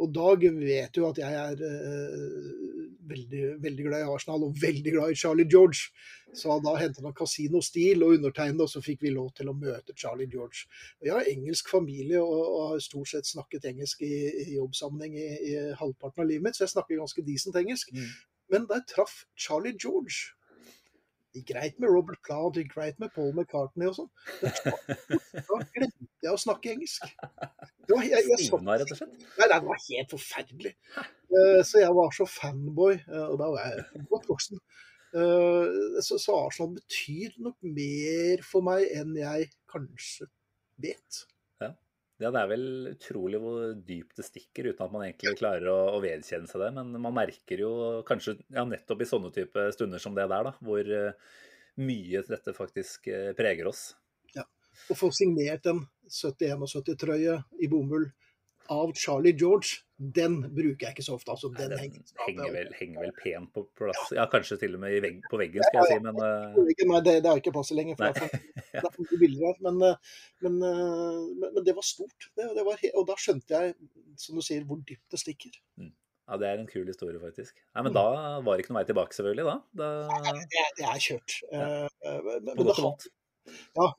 Og 0.04 0.12
Dag 0.12 0.42
vet 0.58 0.98
jo 0.98 1.08
at 1.08 1.20
jeg 1.22 1.38
er 1.40 1.62
eh, 1.64 2.76
veldig, 3.10 3.44
veldig 3.64 3.86
glad 3.88 4.04
i 4.04 4.12
Arsenal 4.12 4.44
og 4.48 4.58
veldig 4.62 4.94
glad 4.98 5.14
i 5.14 5.18
Charlie 5.20 5.48
George. 5.52 5.92
Så 6.36 6.58
da 6.60 6.74
hentet 6.76 7.06
han 7.06 7.16
Casino 7.16 7.62
Steel 7.64 8.04
og 8.04 8.18
undertegnede, 8.18 8.66
og 8.66 8.72
så 8.72 8.82
fikk 8.84 9.06
vi 9.06 9.14
lov 9.16 9.32
til 9.38 9.50
å 9.50 9.56
møte 9.56 9.96
Charlie 9.96 10.28
George. 10.32 10.68
Og 11.00 11.08
jeg 11.08 11.16
har 11.16 11.32
engelsk 11.32 11.72
familie 11.72 12.20
og, 12.22 12.42
og 12.44 12.64
har 12.74 12.84
stort 12.84 13.14
sett 13.14 13.30
snakket 13.30 13.70
engelsk 13.72 14.04
i, 14.04 14.16
i 14.44 14.58
jobbsammenheng 14.58 15.16
i, 15.16 15.28
i, 15.52 15.58
halvparten 15.80 16.26
av 16.26 16.32
livet 16.32 16.50
mitt, 16.50 16.60
så 16.60 16.66
jeg 16.66 16.76
snakker 16.76 17.00
ganske 17.00 17.24
decent 17.28 17.60
engelsk. 17.62 17.94
Mm. 17.96 18.10
Men 18.52 18.68
jeg 18.72 18.90
traff 18.92 19.22
Charlie 19.40 19.78
George 19.80 20.36
det 21.36 21.42
gikk 21.42 21.50
greit 21.52 21.80
med 21.84 21.92
Robert 21.92 22.20
Plant, 22.24 22.56
det 22.56 22.62
gikk 22.64 22.78
greit 22.78 23.00
med 23.00 23.10
Paul 23.12 23.34
McCartney 23.36 23.90
og 23.90 23.98
sånn. 23.98 24.12
Da 24.40 25.58
glemte 25.76 26.08
jeg 26.24 26.32
å 26.32 26.40
snakke 26.40 26.72
engelsk. 26.72 27.04
Det 27.86 27.96
var, 27.98 28.04
jeg, 28.08 28.24
jeg, 28.26 28.40
så- 28.40 28.58
Stivna, 28.58 28.78
rett 28.82 28.92
og 28.96 28.98
slett. 29.00 29.28
Nei, 29.40 29.48
det 29.52 29.60
var 29.68 29.84
helt 29.90 30.10
forferdelig. 30.16 30.74
Eh, 30.98 31.62
Så 31.68 31.80
jeg 31.84 31.94
var 31.98 32.12
så 32.16 32.26
fanboy, 32.30 32.96
eh, 33.06 33.26
og 33.30 33.38
da 33.42 33.52
var 33.54 33.70
jeg 33.72 34.06
godt 34.12 34.28
voksen. 34.32 34.60
Eh, 35.16 36.02
Så, 36.04 36.18
så 36.22 36.36
Arsenal 36.48 36.74
betyr 36.80 37.38
nok 37.46 37.58
mer 37.64 38.44
for 38.44 38.66
meg 38.66 38.88
enn 38.96 39.16
jeg 39.20 39.50
kanskje 39.72 40.28
vet. 40.82 41.24
Ja, 42.16 42.30
det 42.32 42.40
er 42.40 42.48
vel 42.48 42.62
utrolig 42.94 43.40
hvor 43.44 43.74
dypt 43.76 44.16
det 44.16 44.24
stikker, 44.24 44.70
uten 44.72 44.86
at 44.86 44.92
man 44.94 45.02
egentlig 45.04 45.34
klarer 45.36 45.66
å, 45.68 45.80
å 45.98 46.00
vedkjenne 46.00 46.48
seg 46.48 46.62
det. 46.64 46.70
Men 46.78 46.94
man 47.04 47.12
merker 47.18 47.60
jo 47.60 47.72
kanskje 48.08 48.38
ja, 48.56 48.64
nettopp 48.64 49.02
i 49.04 49.08
sånne 49.10 49.34
type 49.36 49.66
stunder 49.76 50.00
som 50.00 50.16
det 50.16 50.24
der, 50.32 50.48
da, 50.48 50.54
hvor 50.64 50.88
mye 51.76 52.22
dette 52.24 52.54
faktisk 52.56 53.10
preger 53.36 53.68
oss. 53.68 53.90
Å 54.40 54.96
få 54.96 55.10
signert 55.12 55.68
en 55.68 55.82
71-70-trøye 56.10 57.40
i 57.62 57.68
bomull 57.72 58.08
av 58.74 58.92
Charlie 58.98 59.36
George, 59.38 59.84
den 59.98 60.40
bruker 60.42 60.88
jeg 60.88 60.96
ikke 60.96 61.04
så 61.06 61.14
ofte. 61.16 61.30
Altså, 61.36 61.52
den, 61.54 61.70
Den 61.70 61.82
henger, 62.26 62.48
vel, 62.56 62.72
henger 62.80 63.04
vel 63.06 63.12
pent 63.20 63.52
på 63.54 63.62
plass. 63.78 64.00
Ja, 64.18 64.26
kanskje 64.32 64.58
til 64.64 64.74
og 64.74 64.82
med 64.82 64.96
i 64.98 65.02
vegg, 65.04 65.20
på 65.30 65.38
veggen, 65.38 65.62
skal 65.68 65.84
jeg 65.84 65.92
si, 65.92 65.98
men 66.04 66.18
uh... 66.18 66.56
Nei, 66.58 67.02
det, 67.06 67.14
det 67.22 67.30
har 67.30 67.38
ikke 67.42 67.54
plass 67.54 67.70
lenger. 67.78 68.00
For 68.00 68.10
det 68.16 68.24
er 68.26 68.82
for- 68.82 68.90
er 68.90 69.06
mye 69.06 69.20
bilder 69.22 69.46
her. 69.52 69.60
Men, 69.68 69.78
eh, 69.86 70.16
men, 70.48 70.56
eh, 70.66 71.20
men, 71.44 71.52
men 71.60 71.68
det 71.68 71.76
var 71.78 71.86
stort. 71.86 72.28
Det, 72.34 72.48
det 72.58 72.66
var, 72.66 72.82
og 72.98 73.06
da 73.12 73.18
skjønte 73.22 73.54
jeg, 73.62 73.76
som 74.26 74.40
du 74.42 74.44
sier, 74.48 74.66
hvor 74.66 74.82
dypt 74.82 75.14
det 75.14 75.22
stikker. 75.22 75.60
ja, 75.86 76.40
det 76.42 76.50
er 76.50 76.64
en 76.64 76.72
kul 76.72 76.90
historie, 76.90 77.22
faktisk. 77.22 77.54
Nei, 77.76 77.84
Men 77.86 77.94
da 77.96 78.08
var 78.42 78.58
det 78.58 78.66
ikke 78.66 78.74
noe 78.74 78.82
vei 78.82 78.90
tilbake, 78.90 79.14
selvfølgelig. 79.20 79.46
da. 79.46 79.60
da 79.84 79.92
Det, 80.42 80.64
er- 80.66 80.74
det 80.82 80.90
er 80.90 81.06
kjørt. 81.06 81.38
Ja. 81.54 81.70
Men, 82.02 82.50
men 82.50 82.58
på 82.58 82.66
godt 82.72 82.82
og 82.82 82.90
vondt. 82.90 83.08
Ja, 83.78 83.92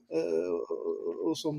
og- 1.26 1.38
som, 1.38 1.58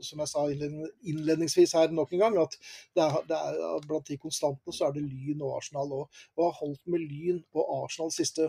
som 0.00 0.22
jeg 0.22 0.30
sa 0.30 0.44
innledningsvis 0.50 1.74
her 1.78 1.94
nok 1.94 2.12
en 2.14 2.22
gang, 2.24 2.38
at 2.42 2.56
det 2.96 3.02
er, 3.04 3.16
det 3.28 3.38
er, 3.38 3.86
blant 3.88 4.06
de 4.10 4.18
konstantene 4.22 4.74
så 4.74 4.88
er 4.88 4.96
det 4.96 5.06
Lyn 5.06 5.42
og 5.42 5.56
Arsenal. 5.58 5.90
òg. 6.02 6.22
og 6.36 6.44
har 6.48 6.60
holdt 6.60 6.86
med 6.86 7.04
Lyn 7.08 7.42
og 7.54 7.84
Arsenal 7.84 8.10
de 8.12 8.18
siste 8.20 8.48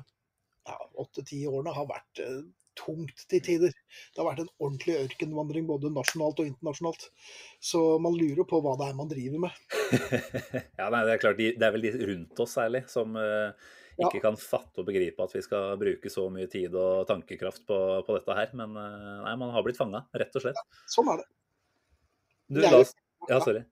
ja, 0.65 0.77
åtte-ti 0.97 1.43
årene 1.47 1.73
har 1.75 1.85
vært 1.89 2.21
eh, 2.23 2.39
tungt 2.75 3.21
til 3.31 3.41
tider. 3.41 3.71
Det 3.71 4.19
har 4.19 4.27
vært 4.27 4.41
en 4.43 4.49
ordentlig 4.59 4.97
ørkenvandring 5.05 5.67
både 5.69 5.91
nasjonalt 5.95 6.41
og 6.43 6.49
internasjonalt. 6.49 7.05
Så 7.63 7.83
man 8.03 8.17
lurer 8.17 8.43
på 8.49 8.59
hva 8.63 8.73
det 8.81 8.89
er 8.89 8.97
man 8.97 9.11
driver 9.11 9.45
med. 9.45 9.61
ja, 10.81 10.89
nei, 10.89 11.03
det 11.07 11.13
er 11.15 11.21
klart, 11.21 11.39
de, 11.39 11.53
det 11.55 11.67
er 11.67 11.75
vel 11.77 11.85
de 11.85 11.93
rundt 12.11 12.41
oss 12.43 12.57
særlig 12.59 12.85
som 12.91 13.15
eh, 13.21 13.49
Ja. 13.51 13.84
Ikke 14.03 14.21
kan 14.25 14.35
fatte 14.39 14.81
og 14.81 14.87
begripe 14.89 15.23
at 15.23 15.31
vi 15.35 15.41
skal 15.45 15.77
bruke 15.79 16.09
så 16.11 16.25
mye 16.33 16.49
tid 16.51 16.73
og 16.75 17.05
tankekraft 17.07 17.63
på, 17.69 17.77
på 18.07 18.17
dette 18.17 18.35
her. 18.35 18.51
Men 18.59 18.75
eh, 18.75 19.23
nei, 19.23 19.35
man 19.39 19.53
har 19.55 19.63
blitt 19.63 19.79
fanga, 19.79 20.03
rett 20.13 20.35
og 20.35 20.43
slett. 20.43 20.59
Sånn 20.91 21.07
er 21.13 21.21
det. 21.23 21.27
Du, 22.49 22.59
Det 22.61 22.67
er 22.69 22.77
jo- 22.79 23.29
Ja, 23.29 23.39
sorry. 23.39 23.63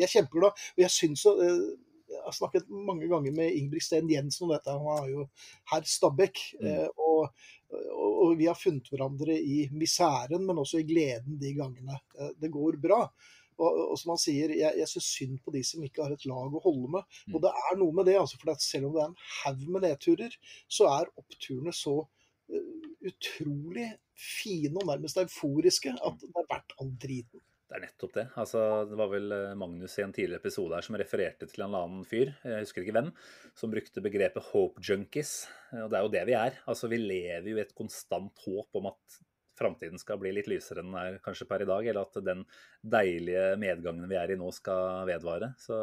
Jeg 0.00 0.06
er 0.08 0.14
kjempeglad. 0.16 0.52
Og 0.76 0.80
jeg 0.86 0.90
syns 0.90 1.24
jo 1.26 1.36
eh, 1.44 1.60
Jeg 2.10 2.22
har 2.24 2.34
snakket 2.34 2.70
mange 2.72 3.06
ganger 3.06 3.30
med 3.36 3.52
Ingebrigt 3.54 3.84
Steen 3.86 4.08
Jensen 4.10 4.48
om 4.48 4.54
dette. 4.56 4.72
Han 4.72 5.04
er 5.04 5.10
jo 5.12 5.26
herr 5.70 5.84
Stabæk. 5.86 6.40
Mm. 6.60 6.66
eh, 6.66 6.88
Og, 6.96 7.28
og, 7.70 8.32
vi 8.38 8.46
har 8.48 8.56
funnet 8.58 8.88
hverandre 8.90 9.36
i 9.38 9.68
misæren, 9.70 10.42
men 10.46 10.58
også 10.58 10.80
i 10.80 10.86
gleden 10.88 11.36
de 11.38 11.52
gangene 11.54 12.00
det 12.40 12.50
går 12.50 12.80
bra. 12.82 13.04
Og, 13.60 13.80
og 13.92 13.98
som 14.00 14.14
han 14.14 14.22
sier, 14.22 14.54
jeg, 14.56 14.78
jeg 14.80 14.90
syns 14.90 15.10
synd 15.16 15.40
på 15.44 15.54
de 15.54 15.62
som 15.66 15.84
ikke 15.84 16.06
har 16.06 16.14
et 16.14 16.26
lag 16.28 16.56
å 16.56 16.62
holde 16.64 16.94
med. 16.96 17.18
Mm. 17.28 17.36
Og 17.36 17.44
det 17.44 17.52
er 17.64 17.76
noe 17.80 17.96
med 17.98 18.08
det. 18.08 18.16
altså, 18.20 18.40
for 18.40 18.64
Selv 18.64 18.88
om 18.88 18.96
det 18.96 19.04
er 19.04 19.12
en 19.12 19.20
haug 19.42 19.66
med 19.76 19.86
nedturer, 19.86 20.38
så 20.70 20.88
er 20.94 21.12
oppturene 21.20 21.74
så 21.76 21.98
uh, 22.00 22.88
utrolig 23.10 23.90
fine 24.20 24.80
og 24.80 24.88
nærmest 24.90 25.20
euforiske 25.22 25.94
at 25.96 26.20
det 26.24 26.34
er 26.36 26.50
verdt 26.50 26.76
all 26.80 26.92
driten. 27.00 27.44
Det 27.70 27.76
er 27.78 27.84
nettopp 27.84 28.14
det. 28.16 28.24
Altså, 28.42 28.60
det 28.90 28.96
var 28.98 29.10
vel 29.12 29.30
eh, 29.30 29.52
Magnus 29.58 29.92
i 30.00 30.02
en 30.02 30.10
tidligere 30.10 30.42
episode 30.42 30.74
her 30.74 30.82
som 30.82 30.96
refererte 30.98 31.46
til 31.46 31.62
en 31.62 31.76
annen 31.78 32.00
fyr, 32.08 32.32
jeg 32.42 32.64
husker 32.64 32.82
ikke 32.82 32.96
hvem, 32.96 33.12
som 33.54 33.70
brukte 33.70 34.02
begrepet 34.02 34.48
'hope 34.48 34.82
junkies'. 34.82 35.44
Og 35.78 35.92
det 35.92 35.98
er 35.98 36.02
jo 36.02 36.10
det 36.16 36.24
vi 36.26 36.34
er. 36.34 36.58
Altså, 36.66 36.90
Vi 36.90 36.98
lever 36.98 37.46
jo 37.46 37.60
i 37.60 37.62
et 37.62 37.76
konstant 37.78 38.42
håp 38.42 38.74
om 38.74 38.90
at 38.90 39.20
framtiden 39.60 40.00
skal 40.00 40.18
bli 40.20 40.32
litt 40.34 40.48
lysere 40.50 40.82
enn 40.82 40.90
den 40.90 40.98
er 41.00 41.20
kanskje 41.24 41.46
per 41.50 41.64
i 41.64 41.68
dag, 41.68 41.86
eller 41.86 42.08
at 42.08 42.20
den 42.24 42.44
deilige 42.96 43.46
medgangen 43.60 44.08
vi 44.10 44.18
er 44.18 44.32
i 44.32 44.38
nå, 44.40 44.50
skal 44.56 45.04
vedvare. 45.08 45.52
Så 45.60 45.76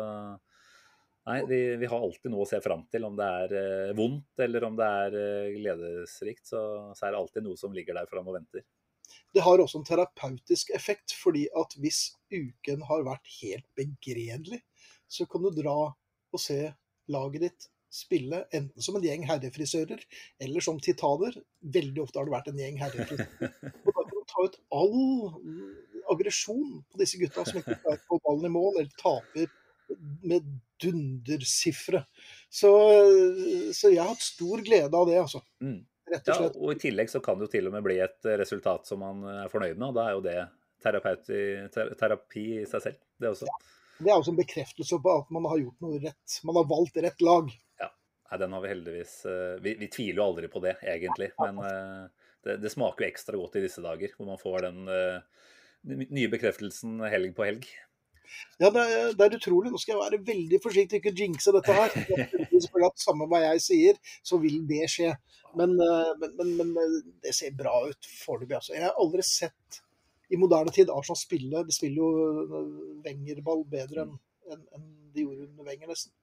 nei, 1.27 1.37
vi, 1.49 1.61
vi 1.81 1.91
har 1.91 2.01
alltid 2.01 2.33
noe 2.33 2.47
å 2.47 2.49
se 2.49 2.59
fram 2.63 2.87
til. 2.91 3.05
Om 3.07 3.19
det 3.19 3.29
er 3.43 3.55
eh, 3.61 3.93
vondt 3.97 4.43
eller 4.47 4.67
om 4.67 4.79
det 4.79 4.89
er 5.03 5.19
eh, 5.21 5.53
gledesrikt, 5.59 6.47
så, 6.49 6.63
så 6.97 7.07
er 7.07 7.13
det 7.13 7.21
alltid 7.21 7.47
noe 7.47 7.59
som 7.59 7.75
ligger 7.75 7.99
der 7.99 8.09
fram 8.09 8.29
og 8.31 8.39
venter. 8.39 8.65
Det 9.33 9.43
har 9.43 9.61
også 9.61 9.79
en 9.79 9.87
terapeutisk 9.87 10.73
effekt, 10.75 11.13
fordi 11.15 11.45
at 11.55 11.75
hvis 11.79 12.09
uken 12.33 12.83
har 12.89 13.05
vært 13.07 13.29
helt 13.39 13.67
begredelig, 13.77 14.61
så 15.07 15.27
kan 15.29 15.45
du 15.45 15.51
dra 15.55 15.77
og 15.87 16.41
se 16.41 16.59
laget 17.11 17.45
ditt 17.45 17.67
spille 17.93 18.43
enten 18.51 18.83
som 18.83 18.97
en 18.97 19.05
gjeng 19.05 19.23
herrefrisører 19.27 20.01
eller 20.43 20.63
som 20.63 20.79
titaner. 20.83 21.37
Veldig 21.61 22.03
ofte 22.03 22.19
har 22.19 22.27
det 22.27 22.35
vært 22.35 22.49
en 22.51 22.61
gjeng 22.61 22.79
herrefrisører. 22.81 23.53
Og 23.85 23.91
da 23.91 24.03
kan 24.03 24.13
du 24.15 24.25
ta 24.31 24.47
ut 24.47 24.59
all 24.79 24.97
aggresjon 26.13 26.81
på 26.91 27.01
disse 27.01 27.19
gutta 27.21 27.45
som 27.47 27.59
ikke 27.61 27.79
klarer 27.81 28.03
å 28.03 28.09
få 28.11 28.21
ballen 28.25 28.49
i 28.49 28.53
mål, 28.53 28.81
eller 28.81 28.99
taper 28.99 29.47
med 30.27 30.47
dundersifre. 30.83 32.03
Så, 32.49 32.71
så 33.75 33.91
jeg 33.91 34.01
har 34.01 34.11
hatt 34.11 34.23
stor 34.23 34.63
glede 34.65 34.91
av 34.91 35.07
det, 35.09 35.19
altså. 35.21 35.41
Mm. 35.63 35.81
Rett 36.07 36.29
og 36.31 36.43
Ja, 36.45 36.51
og 36.51 36.71
i 36.71 36.79
tillegg 36.79 37.11
så 37.11 37.19
kan 37.23 37.39
det 37.39 37.47
jo 37.47 37.53
til 37.57 37.67
og 37.67 37.75
med 37.75 37.83
bli 37.83 37.97
et 38.03 38.29
resultat 38.39 38.87
som 38.87 39.01
man 39.03 39.23
er 39.27 39.51
fornøyd 39.51 39.75
med, 39.75 39.89
og 39.89 39.97
da 39.97 40.05
er 40.07 40.15
jo 40.15 40.23
det 40.23 40.37
terapeuti, 40.83 41.41
ter, 41.73 41.91
terapi 41.99 42.45
i 42.61 42.67
seg 42.69 42.83
selv, 42.83 43.01
det 43.19 43.31
også. 43.33 43.49
Det 43.97 44.11
er 44.11 44.19
også 44.19 44.33
en 44.33 44.39
bekreftelse 44.39 44.99
på 45.01 45.13
at 45.23 45.31
man 45.33 45.47
har 45.49 45.59
gjort 45.61 45.83
noe 45.83 45.99
rett. 46.03 46.35
Man 46.45 46.59
har 46.59 46.67
valgt 46.69 46.99
rett 47.01 47.23
lag. 47.25 47.49
Nei, 48.27 48.39
den 48.41 48.53
har 48.53 48.63
vi 48.63 48.71
heldigvis 48.73 49.17
eh, 49.25 49.55
Vi, 49.63 49.75
vi 49.79 49.89
tviler 49.91 50.21
jo 50.21 50.29
aldri 50.29 50.51
på 50.51 50.61
det, 50.63 50.75
egentlig. 50.83 51.31
Men 51.39 51.59
eh, 51.63 52.29
det, 52.43 52.59
det 52.63 52.71
smaker 52.73 53.05
jo 53.05 53.11
ekstra 53.11 53.39
godt 53.39 53.59
i 53.59 53.65
disse 53.67 53.83
dager, 53.83 54.13
hvor 54.17 54.29
man 54.29 54.41
får 54.41 54.67
den 54.67 54.91
eh, 54.91 55.45
nye 55.87 56.31
bekreftelsen 56.31 56.99
helg 57.07 57.35
på 57.37 57.47
helg. 57.47 57.69
Ja, 58.59 58.67
det 58.73 58.83
er, 58.83 59.13
det 59.15 59.23
er 59.23 59.37
utrolig. 59.37 59.71
Nå 59.71 59.79
skal 59.79 59.95
jeg 59.95 60.03
være 60.03 60.21
veldig 60.27 60.59
forsiktig, 60.63 60.99
ikke 60.99 61.15
jinxe 61.15 61.53
dette 61.55 61.77
her. 61.77 61.95
Selvfølgelig 62.51 62.89
at 62.89 63.03
Samme 63.05 63.29
hva 63.31 63.41
jeg 63.45 63.63
sier, 63.63 63.99
så 64.25 64.39
vil 64.43 64.59
det 64.67 64.83
skje. 64.91 65.13
Men, 65.57 65.77
men, 66.19 66.33
men, 66.35 66.73
men 66.75 66.97
det 67.23 67.31
ser 67.33 67.55
bra 67.57 67.79
ut 67.87 68.09
foreløpig. 68.19 68.57
Altså. 68.59 68.75
Jeg 68.75 68.83
har 68.83 68.99
aldri 68.99 69.23
sett 69.25 69.79
i 70.27 70.37
moderne 70.37 70.73
tid 70.75 70.89
Arsenal 70.91 71.15
spille 71.15 71.61
De 71.63 71.71
spiller 71.71 72.03
jo 72.03 72.63
Wenger-ball 73.05 73.61
bedre 73.71 74.03
enn 74.03 74.17
en, 74.51 74.63
en 74.75 74.87
de 75.15 75.23
gjorde 75.23 75.47
under 75.47 75.67
Wenger, 75.67 75.89
nesten. 75.91 76.13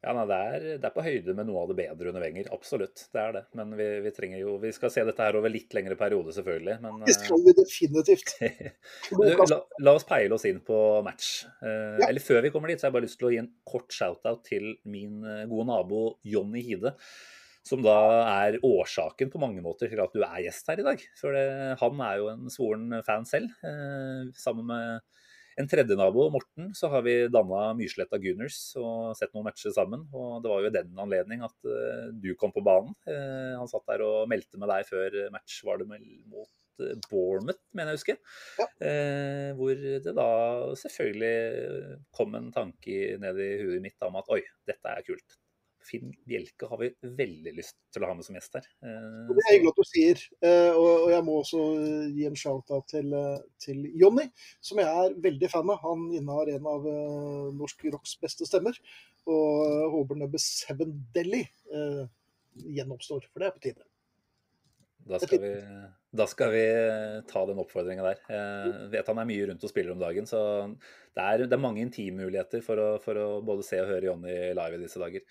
Ja, 0.00 0.14
nei, 0.16 0.22
det, 0.30 0.36
er, 0.36 0.62
det 0.80 0.86
er 0.88 0.92
på 0.94 1.02
høyde 1.04 1.34
med 1.36 1.44
noe 1.50 1.60
av 1.60 1.68
det 1.68 1.76
bedre 1.82 2.08
under 2.08 2.22
Wenger. 2.24 2.46
Absolutt. 2.56 3.02
Det 3.12 3.20
er 3.20 3.34
det. 3.36 3.42
Men 3.58 3.74
vi, 3.76 3.88
vi 4.06 4.12
trenger 4.16 4.40
jo 4.40 4.54
Vi 4.62 4.70
skal 4.72 4.92
se 4.94 5.04
dette 5.04 5.26
her 5.26 5.36
over 5.36 5.52
litt 5.52 5.74
lengre 5.76 5.96
periode, 6.00 6.32
selvfølgelig. 6.32 6.76
Men 6.80 7.02
Det 7.04 7.16
skal 7.18 7.42
vi 7.44 7.52
definitivt. 7.58 8.32
Du, 9.10 9.20
la, 9.20 9.58
la 9.84 9.94
oss 9.98 10.06
peile 10.08 10.32
oss 10.38 10.46
inn 10.48 10.62
på 10.64 10.78
match. 11.04 11.44
Eh, 11.60 11.98
Ja. 12.00 12.08
Eller 12.08 12.24
før 12.24 12.40
vi 12.46 12.52
kommer 12.54 12.72
dit, 12.72 12.80
så 12.80 12.86
har 12.86 12.94
jeg 12.94 12.96
bare 12.96 13.08
lyst 13.08 13.18
til 13.20 13.28
å 13.28 13.34
gi 13.34 13.42
en 13.42 13.50
kort 13.68 13.92
shout-out 13.92 14.40
til 14.48 14.70
min 14.88 15.20
eh, 15.26 15.44
gode 15.50 15.68
nabo 15.68 16.00
Jonny 16.24 16.62
Hide. 16.64 16.94
Som 17.66 17.82
da 17.84 17.98
er 18.46 18.56
årsaken 18.64 19.28
på 19.28 19.40
mange 19.42 19.60
måter 19.60 19.90
til 19.92 20.00
at 20.00 20.14
du 20.16 20.22
er 20.24 20.40
gjest 20.46 20.70
her 20.72 20.80
i 20.80 20.86
dag. 20.86 21.02
For 21.20 21.36
det, 21.36 21.44
han 21.82 22.00
er 22.06 22.22
jo 22.22 22.30
en 22.32 22.48
svoren 22.52 23.02
fan 23.04 23.28
selv. 23.28 23.52
Eh, 23.68 24.30
sammen 24.40 24.64
med 24.72 25.04
en 25.60 25.68
tredje 25.70 25.96
nabo, 25.98 26.28
Morten, 26.32 26.70
så 26.76 26.90
har 26.92 27.04
vi 27.06 27.16
danna 27.32 27.70
Myrsletta 27.78 28.18
Gunners 28.22 28.58
og 28.80 29.12
sett 29.18 29.34
noen 29.34 29.48
matcher 29.50 29.74
sammen. 29.76 30.06
Og 30.16 30.40
det 30.42 30.52
var 30.52 30.64
jo 30.64 30.70
i 30.70 30.74
den 30.74 31.02
anledning 31.04 31.44
at 31.46 31.56
uh, 31.68 32.08
du 32.16 32.32
kom 32.40 32.54
på 32.54 32.64
banen. 32.64 32.94
Uh, 33.08 33.58
han 33.58 33.70
satt 33.70 33.86
der 33.90 34.04
og 34.06 34.30
meldte 34.30 34.60
med 34.60 34.72
deg 34.72 34.88
før 34.88 35.20
match, 35.34 35.60
var 35.68 35.82
det 35.82 35.88
mot 35.90 36.50
Bournemouth, 37.10 37.60
mener 37.76 37.92
jeg 37.92 37.98
å 37.98 38.00
huske. 38.00 38.16
Ja. 38.60 38.66
Eh, 38.88 39.50
hvor 39.58 39.76
det 39.76 40.14
da 40.16 40.30
selvfølgelig 40.80 41.98
kom 42.16 42.36
en 42.38 42.50
tanke 42.54 43.16
ned 43.20 43.40
i 43.44 43.50
huet 43.60 43.84
mitt 43.84 44.06
om 44.06 44.18
at 44.20 44.30
oi, 44.32 44.42
dette 44.68 44.94
er 44.94 45.04
kult. 45.06 45.38
Finn 45.86 46.12
Bjelke 46.28 46.68
har 46.70 46.80
vi 46.80 46.90
veldig 47.02 47.52
lyst 47.56 47.76
til 47.92 48.04
å 48.04 48.10
ha 48.10 48.16
med 48.16 48.26
som 48.26 48.36
gjest 48.36 48.56
her. 48.58 48.68
Eh, 48.84 49.30
det 49.30 49.44
er 49.44 49.54
hyggelig 49.54 49.72
at 49.72 49.80
du 49.80 49.88
sier. 49.88 50.24
Eh, 50.44 50.70
og, 50.76 51.08
jeg 51.12 51.26
må 51.26 51.36
også 51.40 51.60
gi 52.14 52.26
en 52.28 52.38
shout-out 52.38 52.88
til, 52.92 53.12
eh, 53.16 53.44
til 53.62 53.84
Jonny, 54.00 54.28
som 54.64 54.80
jeg 54.82 55.04
er 55.04 55.16
veldig 55.28 55.50
fan 55.52 55.72
av. 55.72 55.82
Han 55.84 56.08
innehar 56.16 56.52
en 56.54 56.68
av 56.70 56.88
eh, 56.90 57.52
norsk 57.60 57.86
rocks 57.94 58.16
beste 58.22 58.48
stemmer. 58.48 58.76
Og 59.26 59.46
eh, 59.66 59.86
håper 59.96 60.20
Nubbe 60.20 60.40
Seven 60.42 60.98
Deli 61.14 61.42
eh, 61.44 62.02
gjenoppstår, 62.80 63.30
for 63.30 63.42
det 63.42 63.48
er 63.48 63.56
på 63.56 63.64
tide. 63.68 63.86
Da 65.10 65.18
skal, 65.18 65.40
vi, 65.42 65.50
da 66.12 66.26
skal 66.28 66.52
vi 66.52 66.64
ta 67.26 67.40
den 67.48 67.58
oppfordringa 67.62 68.04
der. 68.04 68.18
Jeg 68.30 68.90
vet 68.92 69.08
han 69.10 69.18
er 69.22 69.26
mye 69.30 69.46
rundt 69.48 69.64
og 69.64 69.72
spiller 69.72 69.94
om 69.94 70.02
dagen, 70.02 70.28
så 70.28 70.42
det 71.16 71.24
er, 71.24 71.46
det 71.48 71.56
er 71.56 71.62
mange 71.62 71.82
intimmuligheter 71.82 72.62
for 72.62 72.78
å, 72.78 72.90
for 73.02 73.18
å 73.18 73.26
både 73.42 73.64
se 73.66 73.80
og 73.80 73.88
høre 73.90 74.10
Jonny 74.10 74.36
live 74.54 74.76
i 74.76 74.82
disse 74.84 75.00
dager. 75.00 75.24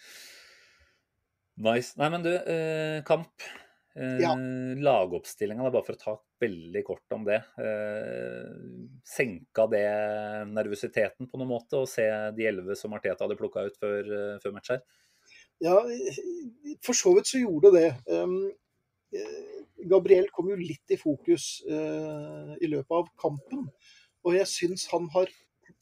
Nice. 1.60 1.96
Nei, 2.00 2.10
men 2.14 2.24
du, 2.24 2.32
eh, 2.36 3.02
kamp. 3.08 3.44
Eh, 3.96 4.20
Ja. 4.22 4.36
Lagoppstillinga, 4.80 5.72
bare 5.72 5.84
for 5.84 5.94
å 5.94 6.00
ta 6.00 6.14
veldig 6.40 6.84
kort 6.86 7.12
om 7.12 7.26
det. 7.26 7.44
Eh, 7.60 8.54
senka 9.04 9.68
det 9.68 9.84
nervøsiteten 10.48 11.28
på 11.28 11.38
noen 11.38 11.50
måte, 11.50 11.76
å 11.76 11.88
se 11.88 12.06
de 12.32 12.48
elleve 12.48 12.78
som 12.78 12.94
Arteta 12.94 13.26
hadde 13.26 13.38
plukka 13.38 13.66
ut 13.66 13.76
før, 13.76 14.00
eh, 14.08 14.40
før 14.40 14.54
match 14.54 14.70
her? 14.70 14.82
Ja, 15.60 15.76
for 16.82 16.94
så 16.94 17.14
vidt 17.16 17.28
så 17.28 17.42
gjorde 17.42 17.74
det. 17.76 17.90
Um, 18.08 18.54
Gabriel 19.86 20.30
kom 20.32 20.48
jo 20.50 20.56
litt 20.56 20.90
i 20.92 20.96
fokus 20.96 21.62
uh, 21.68 22.56
i 22.62 22.68
løpet 22.68 22.92
av 22.92 23.10
kampen. 23.20 23.70
Og 24.24 24.36
jeg 24.36 24.48
syns 24.48 24.88
han 24.94 25.10
har 25.10 25.28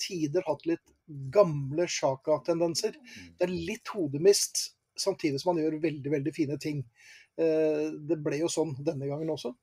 tider 0.01 0.41
hatt 0.48 0.65
litt 0.65 0.93
gamle 1.29 1.86
Sjaka-tendenser. 1.86 2.98
Det 3.38 3.48
er 3.48 3.53
litt 3.53 3.88
hodemist, 3.93 4.76
samtidig 5.01 5.41
som 5.41 5.53
han 5.53 5.63
gjør 5.63 5.79
veldig, 5.83 6.11
veldig 6.17 6.33
fine 6.35 6.57
ting. 6.61 6.83
Eh, 7.37 7.87
det 8.09 8.19
ble 8.23 8.41
jo 8.41 8.51
sånn 8.51 8.75
denne 8.79 9.09
gangen 9.09 9.31
også. 9.33 9.53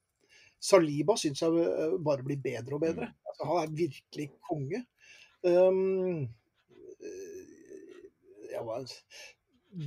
Saliba 0.65 1.17
syns 1.21 1.43
jeg 1.45 1.65
eh, 1.65 1.99
bare 2.05 2.25
blir 2.27 2.41
bedre 2.43 2.79
og 2.79 2.85
bedre. 2.87 3.11
Altså, 3.29 3.49
han 3.51 3.63
er 3.65 3.77
virkelig 3.83 4.31
konge. 4.49 4.85
Um, 5.45 6.25
ja, 8.49 8.63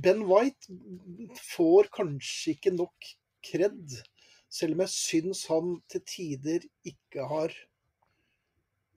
Ben 0.04 0.20
White 0.28 0.76
får 1.56 1.88
kanskje 1.96 2.54
ikke 2.54 2.74
nok 2.76 3.08
kred, 3.48 3.96
selv 4.52 4.76
om 4.76 4.84
jeg 4.84 4.94
syns 4.94 5.46
han 5.50 5.74
til 5.90 6.04
tider 6.08 6.66
ikke 6.86 7.24
har 7.30 7.54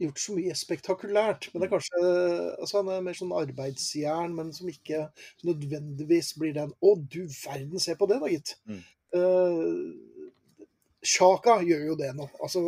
gjort 0.02 0.22
så 0.24 0.36
mye 0.38 0.56
spektakulært. 0.58 1.50
Men 1.52 1.64
det 1.64 1.68
er 1.68 1.74
kanskje 1.74 2.04
altså 2.58 2.82
Han 2.82 2.92
er 2.94 3.04
mer 3.06 3.18
sånn 3.18 3.34
arbeidsjern, 3.38 4.36
men 4.38 4.54
som 4.56 4.70
ikke 4.72 5.08
nødvendigvis 5.48 6.34
blir 6.42 6.56
den 6.58 6.74
Å, 6.74 6.96
du 7.02 7.22
verden, 7.26 7.82
se 7.82 7.98
på 7.98 8.10
det 8.12 8.22
da, 8.24 8.32
gitt. 8.32 8.56
Mm. 8.70 8.82
Uh, 9.16 10.32
Sjaka 11.02 11.60
gjør 11.66 11.92
jo 11.92 12.00
det 12.00 12.14
nå. 12.18 12.30
Altså 12.46 12.62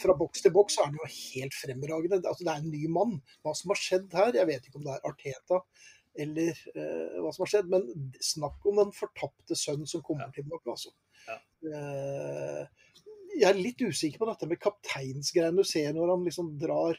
fra 0.00 0.14
boks 0.18 0.42
til 0.44 0.52
boks 0.52 0.76
er 0.78 0.88
han 0.88 0.98
jo 0.98 1.08
helt 1.08 1.54
fremragende. 1.56 2.20
Altså, 2.28 2.44
det 2.44 2.52
er 2.52 2.60
en 2.60 2.72
ny 2.72 2.86
mann. 2.92 3.18
Hva 3.44 3.54
som 3.56 3.72
har 3.72 3.80
skjedd 3.80 4.14
her, 4.16 4.34
jeg 4.36 4.48
vet 4.50 4.68
ikke 4.68 4.80
om 4.80 4.86
det 4.86 4.96
er 4.96 5.08
Arteta 5.08 5.62
eller 6.22 6.58
uh, 6.76 7.20
hva 7.24 7.30
som 7.32 7.46
har 7.46 7.52
skjedd, 7.54 7.70
men 7.72 7.86
snakk 8.20 8.66
om 8.68 8.80
den 8.82 8.90
fortapte 8.92 9.56
sønn 9.56 9.86
som 9.88 10.02
kommer 10.04 10.28
tilbake, 10.34 10.68
altså. 10.68 10.92
Ja. 11.24 11.38
Eh, 11.62 12.81
jeg 13.38 13.48
er 13.48 13.58
litt 13.58 13.82
usikker 13.82 14.20
på 14.22 14.28
dette 14.28 14.48
med 14.50 14.60
kapteinsgreiene 14.62 15.62
du 15.62 15.68
ser 15.68 15.94
når 15.96 16.14
han 16.14 16.28
liksom 16.28 16.52
drar 16.60 16.98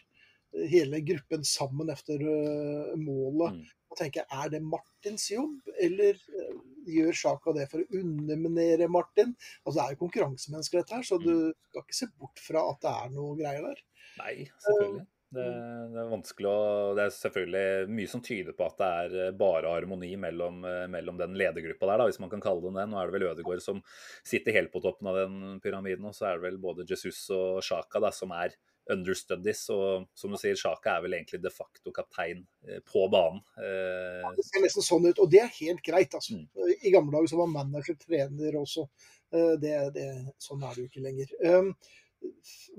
hele 0.70 1.00
gruppen 1.02 1.46
sammen 1.48 1.90
etter 1.94 2.22
eh, 2.22 2.92
målet. 3.00 3.58
Mm. 3.58 3.72
Og 3.94 3.98
tenker, 4.00 4.26
Er 4.30 4.50
det 4.54 4.62
Martins 4.66 5.28
jobb, 5.32 5.56
eller 5.82 6.18
eh, 6.18 6.60
gjør 6.94 7.18
Sjaka 7.18 7.54
det 7.58 7.68
for 7.72 7.84
å 7.84 8.02
underminere 8.02 8.90
Martin? 8.92 9.34
Altså 9.64 9.78
Det 9.80 9.86
er 9.86 9.96
jo 9.96 10.02
konkurransemennesker, 10.04 10.82
dette 10.82 11.00
her, 11.00 11.08
så 11.08 11.20
du 11.22 11.34
skal 11.70 11.86
ikke 11.86 12.00
se 12.00 12.10
bort 12.18 12.44
fra 12.44 12.68
at 12.72 12.82
det 12.86 12.94
er 12.94 13.18
noe 13.18 13.38
greier 13.40 13.68
der. 13.70 13.84
Nei, 14.22 14.36
selvfølgelig. 14.66 15.08
Det, 15.34 15.46
det 15.94 16.02
er 16.02 16.12
vanskelig 16.12 16.50
å 16.50 16.58
Det 16.98 17.06
er 17.06 17.14
selvfølgelig 17.16 17.94
mye 17.98 18.10
som 18.12 18.22
tyder 18.26 18.56
på 18.58 18.68
at 18.68 18.76
det 18.80 18.90
er 19.04 19.16
eh, 19.24 19.32
bare 19.38 19.72
harmoni 19.72 20.12
mellom, 20.20 20.60
eh, 20.68 20.84
mellom 20.92 21.18
den 21.20 21.38
ledergruppa 21.40 21.90
der, 21.90 22.04
da, 22.04 22.10
hvis 22.10 22.22
man 22.22 22.32
kan 22.34 22.44
kalle 22.44 22.62
den 22.66 22.78
det. 22.78 22.86
Nå 22.92 23.00
er 23.00 23.10
det 23.10 23.16
vel 23.16 23.26
Ødegaard 23.32 23.64
som 23.64 23.82
sitter 24.22 24.58
helt 24.60 24.74
på 24.74 24.84
toppen 24.84 25.10
av 25.10 25.18
den 25.24 25.58
pyramiden, 25.64 26.06
og 26.10 26.14
så 26.18 26.30
er 26.30 26.38
det 26.38 26.48
vel 26.50 26.60
både 26.62 26.86
Jesus 26.90 27.26
og 27.34 27.64
Sjaka 27.66 28.04
da, 28.04 28.14
som 28.14 28.36
er 28.38 28.54
understudies. 28.94 29.64
Og 29.74 30.06
som 30.18 30.36
du 30.36 30.38
sier, 30.42 30.60
Sjaka 30.60 30.98
er 30.98 31.08
vel 31.08 31.18
egentlig 31.18 31.42
de 31.42 31.54
facto 31.54 31.96
kaptein 31.96 32.46
eh, 32.68 32.84
på 32.86 33.08
banen. 33.14 33.42
Ja, 33.58 34.36
Det 34.38 34.48
ser 34.50 34.66
nesten 34.66 34.86
sånn 34.86 35.10
ut, 35.10 35.24
og 35.24 35.34
det 35.34 35.42
er 35.46 35.58
helt 35.58 35.82
greit. 35.86 36.14
altså. 36.14 36.38
Mm. 36.38 36.78
I 36.78 36.94
gamle 36.94 37.16
dager 37.18 37.34
så 37.34 37.42
var 37.42 37.52
manager 37.56 37.98
trener 38.02 38.62
også. 38.62 38.86
Det, 39.34 39.72
det, 39.96 40.04
sånn 40.38 40.62
er 40.62 40.76
det 40.76 40.84
jo 40.84 40.90
ikke 40.92 41.02
lenger. 41.02 41.32
Um, 41.42 41.72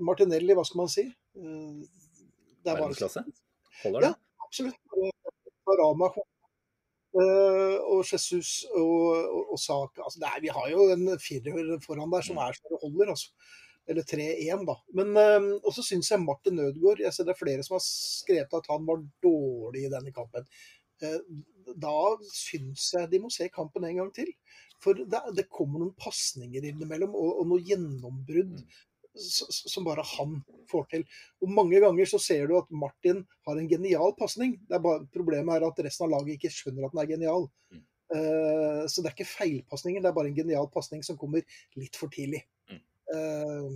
Martinelli, 0.07 0.55
hva 0.55 0.63
skal 0.63 0.79
man 0.85 0.91
si? 0.93 1.03
Uh, 1.35 1.83
det 2.65 2.71
er 2.73 2.79
verdensklasse. 2.81 3.25
Holder 3.83 4.07
Ja. 4.09 4.13
Absolutt. 4.45 4.79
Barama 5.65 6.09
uh, 6.13 7.77
og 7.89 8.01
Jesus 8.11 8.65
og, 8.75 9.13
og, 9.25 9.53
og 9.55 9.59
Saka. 9.61 10.03
Altså, 10.05 10.19
det 10.21 10.29
er, 10.31 10.41
vi 10.43 10.51
har 10.53 10.67
jo 10.73 10.87
en 10.93 11.07
firer 11.21 11.77
foran 11.85 12.11
der 12.13 12.25
som 12.25 12.37
er 12.43 12.57
så 12.57 12.73
det 12.73 12.81
holder. 12.83 13.13
altså. 13.15 13.31
Eller 13.87 14.01
3-1, 14.09 14.63
da. 14.65 14.75
Men 14.97 15.11
um, 15.13 15.49
Og 15.61 15.73
så 15.75 15.83
syns 15.85 16.09
jeg 16.09 16.21
Martin 16.23 16.57
Ødegaard 16.57 17.03
Jeg 17.03 17.13
ser 17.13 17.27
det 17.27 17.35
er 17.35 17.37
flere 17.43 17.61
som 17.65 17.75
har 17.77 17.83
skrevet 17.85 18.55
at 18.57 18.69
han 18.71 18.87
var 18.87 19.03
dårlig 19.21 19.83
i 19.85 19.91
denne 19.93 20.13
kampen. 20.15 20.47
Eh, 21.05 21.19
da 21.75 21.91
syns 22.33 22.87
jeg 22.95 23.11
de 23.11 23.19
må 23.21 23.29
se 23.33 23.45
kampen 23.53 23.85
en 23.85 23.99
gang 24.01 24.09
til. 24.15 24.31
For 24.81 24.97
det, 24.97 25.21
det 25.37 25.45
kommer 25.53 25.81
noen 25.83 25.93
pasninger 26.01 26.65
innimellom, 26.71 27.13
og, 27.15 27.41
og 27.41 27.47
noe 27.51 27.61
gjennombrudd 27.67 28.57
s- 28.63 28.94
som 29.15 29.85
bare 29.87 30.03
han 30.17 30.37
får 30.71 30.87
til. 30.91 31.03
Og 31.43 31.51
Mange 31.55 31.79
ganger 31.83 32.09
så 32.09 32.19
ser 32.21 32.47
du 32.49 32.57
at 32.59 32.69
Martin 32.71 33.23
har 33.47 33.57
en 33.59 33.69
genial 33.69 34.15
pasning. 34.19 34.57
Problemet 35.13 35.57
er 35.57 35.67
at 35.67 35.83
resten 35.87 36.07
av 36.07 36.15
laget 36.17 36.37
ikke 36.37 36.53
skjønner 36.53 36.87
at 36.87 36.95
den 36.95 37.03
er 37.03 37.11
genial. 37.15 37.49
Mm. 37.73 37.83
Uh, 38.15 38.85
så 38.87 39.01
det 39.01 39.09
er 39.09 39.15
ikke 39.15 39.31
feilpasninger, 39.31 40.01
det 40.01 40.11
er 40.11 40.15
bare 40.15 40.29
en 40.29 40.37
genial 40.37 40.67
pasning 40.73 41.01
som 41.03 41.17
kommer 41.17 41.41
litt 41.79 41.97
for 41.97 42.11
tidlig. 42.13 42.43
Mm. 42.69 42.81
Uh, 43.15 43.71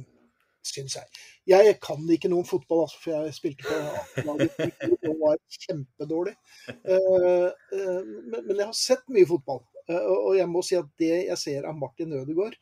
syns 0.69 0.97
jeg. 0.99 1.08
Jeg 1.49 1.78
kan 1.82 2.04
ikke 2.13 2.30
noe 2.30 2.43
om 2.43 2.47
fotball, 2.47 2.84
altså, 2.86 2.99
for 3.02 3.15
jeg 3.15 3.38
spilte 3.38 3.65
på 3.65 3.78
A-laget 4.21 5.08
og 5.08 5.15
var 5.23 5.39
kjempedårlig. 5.56 6.36
Uh, 6.84 7.49
men, 7.71 8.43
men 8.43 8.54
jeg 8.60 8.67
har 8.67 8.78
sett 8.78 9.08
mye 9.10 9.30
fotball, 9.30 9.63
og 9.89 10.36
jeg 10.38 10.45
må 10.52 10.62
si 10.62 10.78
at 10.78 10.89
det 11.02 11.15
jeg 11.32 11.41
ser 11.41 11.65
av 11.65 11.80
Martin 11.80 12.13
Ødegaard, 12.19 12.60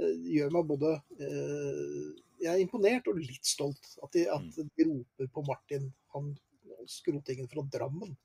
gjør 0.00 0.52
meg 0.54 0.68
både 0.70 0.94
eh, 1.20 2.06
Jeg 2.40 2.52
er 2.54 2.62
imponert 2.62 3.08
og 3.10 3.20
litt 3.20 3.46
stolt 3.46 3.92
at 4.04 4.16
de, 4.16 4.26
at 4.32 4.60
de 4.60 4.88
roper 4.88 5.30
på 5.34 5.44
Martin, 5.48 5.90
han 6.14 6.32
skrotingen 6.88 7.48
fra 7.50 7.64
Drammen. 7.72 8.16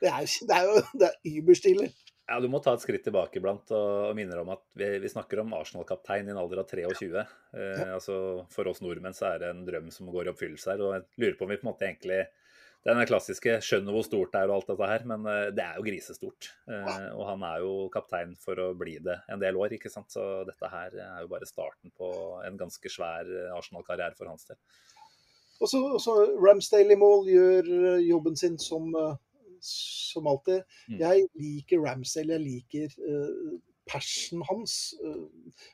Det 0.00 0.10
er 0.10 0.26
det 0.48 0.56
er 0.56 0.68
jo 0.68 0.80
det 0.98 1.10
er 1.10 1.38
überstille. 1.42 1.90
Ja, 2.30 2.38
Du 2.40 2.46
må 2.48 2.62
ta 2.62 2.72
et 2.76 2.84
skritt 2.84 3.02
tilbake 3.04 3.40
iblant 3.40 3.70
og, 3.74 4.12
minner 4.16 4.40
om 4.40 4.52
at 4.54 4.62
vi, 4.78 4.86
vi 5.02 5.10
snakker 5.10 5.42
om 5.42 5.52
Arsenal-kaptein 5.58 6.30
i 6.30 6.32
en 6.32 6.38
alder 6.40 6.62
av 6.62 6.70
23. 6.70 7.24
Eh, 7.58 7.82
altså 7.96 8.16
For 8.52 8.70
oss 8.70 8.80
nordmenn 8.84 9.16
så 9.16 9.32
er 9.32 9.42
det 9.42 9.50
en 9.52 9.64
drøm 9.66 9.90
som 9.92 10.08
går 10.12 10.28
i 10.28 10.32
oppfyllelse 10.32 10.72
her. 10.72 10.84
og 10.86 10.94
Jeg 10.96 11.24
lurer 11.24 11.36
på 11.38 11.48
om 11.48 11.52
vi 11.52 11.58
på 11.60 11.66
en 11.66 11.72
måte 11.72 11.88
egentlig 11.88 12.22
Den 12.82 12.98
klassiske 13.06 13.60
'skjønner 13.62 13.94
hvor 13.94 14.02
stort 14.02 14.32
det 14.34 14.40
er' 14.42 14.50
og 14.50 14.56
alt 14.56 14.70
dette 14.72 14.86
her, 14.90 15.04
men 15.06 15.26
eh, 15.30 15.50
det 15.54 15.62
er 15.62 15.76
jo 15.78 15.84
grisestort. 15.86 16.48
Eh, 16.66 17.04
og 17.14 17.22
han 17.28 17.44
er 17.46 17.60
jo 17.62 17.74
kaptein 17.94 18.34
for 18.42 18.58
å 18.58 18.72
bli 18.78 18.96
det 18.98 19.20
en 19.30 19.42
del 19.42 19.58
år, 19.60 19.76
ikke 19.76 19.92
sant. 19.92 20.10
Så 20.10 20.42
dette 20.48 20.70
her 20.72 20.96
er 20.98 21.20
jo 21.22 21.30
bare 21.30 21.46
starten 21.46 21.94
på 21.94 22.10
en 22.42 22.58
ganske 22.58 22.90
svær 22.90 23.28
eh, 23.30 23.52
Arsenal-karriere 23.54 24.18
for 24.18 24.32
hans 24.32 24.50
del. 24.50 24.58
Og 25.62 25.70
så, 25.70 26.14
Ramsdale 26.42 26.96
i 26.96 26.98
mål 26.98 27.28
gjør 27.30 27.68
jobben 28.02 28.34
sin 28.34 28.56
som, 28.58 28.88
som 29.62 30.26
alltid. 30.26 30.64
Mm. 30.90 30.96
Jeg 30.98 31.28
liker 31.38 31.84
Ramsdale, 31.84 32.34
jeg 32.34 32.42
liker 32.42 32.96
uh, 32.98 33.52
passion 33.86 34.42
hans. 34.48 34.96
Uh, 34.98 35.28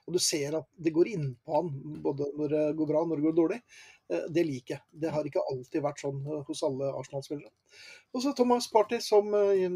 og 0.04 0.18
du 0.18 0.20
ser 0.20 0.58
at 0.60 0.68
det 0.76 0.92
går 0.92 1.08
innpå 1.14 1.56
han, 1.56 1.72
både 2.04 2.28
når 2.36 2.52
det 2.52 2.66
går 2.76 2.90
bra 2.92 3.00
og 3.00 3.08
når 3.08 3.22
det 3.22 3.26
går 3.30 3.38
dårlig. 3.40 3.60
Eh, 4.08 4.26
det 4.32 4.44
liker 4.46 4.74
jeg. 4.74 4.84
Det 5.02 5.12
har 5.12 5.26
ikke 5.26 5.44
alltid 5.52 5.84
vært 5.84 6.02
sånn 6.02 6.20
eh, 6.24 6.44
hos 6.48 6.64
alle 6.66 6.90
Arsenal-spillere. 6.96 7.52
Og 8.14 8.24
så 8.24 8.32
Thomas 8.36 8.68
Party, 8.72 9.00
som 9.04 9.34
eh, 9.36 9.66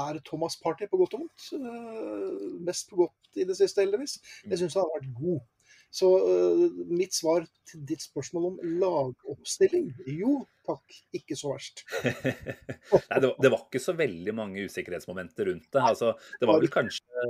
er 0.00 0.20
Thomas 0.26 0.56
Party 0.62 0.86
på 0.90 1.00
godt 1.00 1.16
og 1.18 1.24
vondt. 1.24 1.48
Mest 2.66 2.90
på 2.92 3.00
godt 3.02 3.40
i 3.40 3.46
det 3.46 3.58
siste, 3.58 3.82
heldigvis. 3.82 4.20
Jeg 4.46 4.60
syns 4.60 4.78
han 4.78 4.86
har 4.86 5.00
vært 5.00 5.16
god. 5.18 5.40
Så 5.90 6.08
eh, 6.22 6.64
mitt 6.86 7.14
svar 7.16 7.44
til 7.66 7.82
ditt 7.86 8.02
spørsmål 8.04 8.44
om 8.52 8.58
lagoppstilling 8.80 9.88
Jo 10.14 10.40
takk, 10.66 10.98
ikke 11.18 11.34
så 11.38 11.50
verst. 11.50 11.82
Nei, 12.06 13.18
det 13.18 13.26
var, 13.26 13.34
det 13.42 13.50
var 13.50 13.64
ikke 13.64 13.82
så 13.82 13.94
veldig 13.98 14.34
mange 14.38 14.66
usikkerhetsmomenter 14.70 15.50
rundt 15.50 15.66
det. 15.66 15.82
Altså, 15.82 16.12
det 16.38 16.46
var 16.46 16.60
vel 16.62 16.70
kanskje 16.70 17.24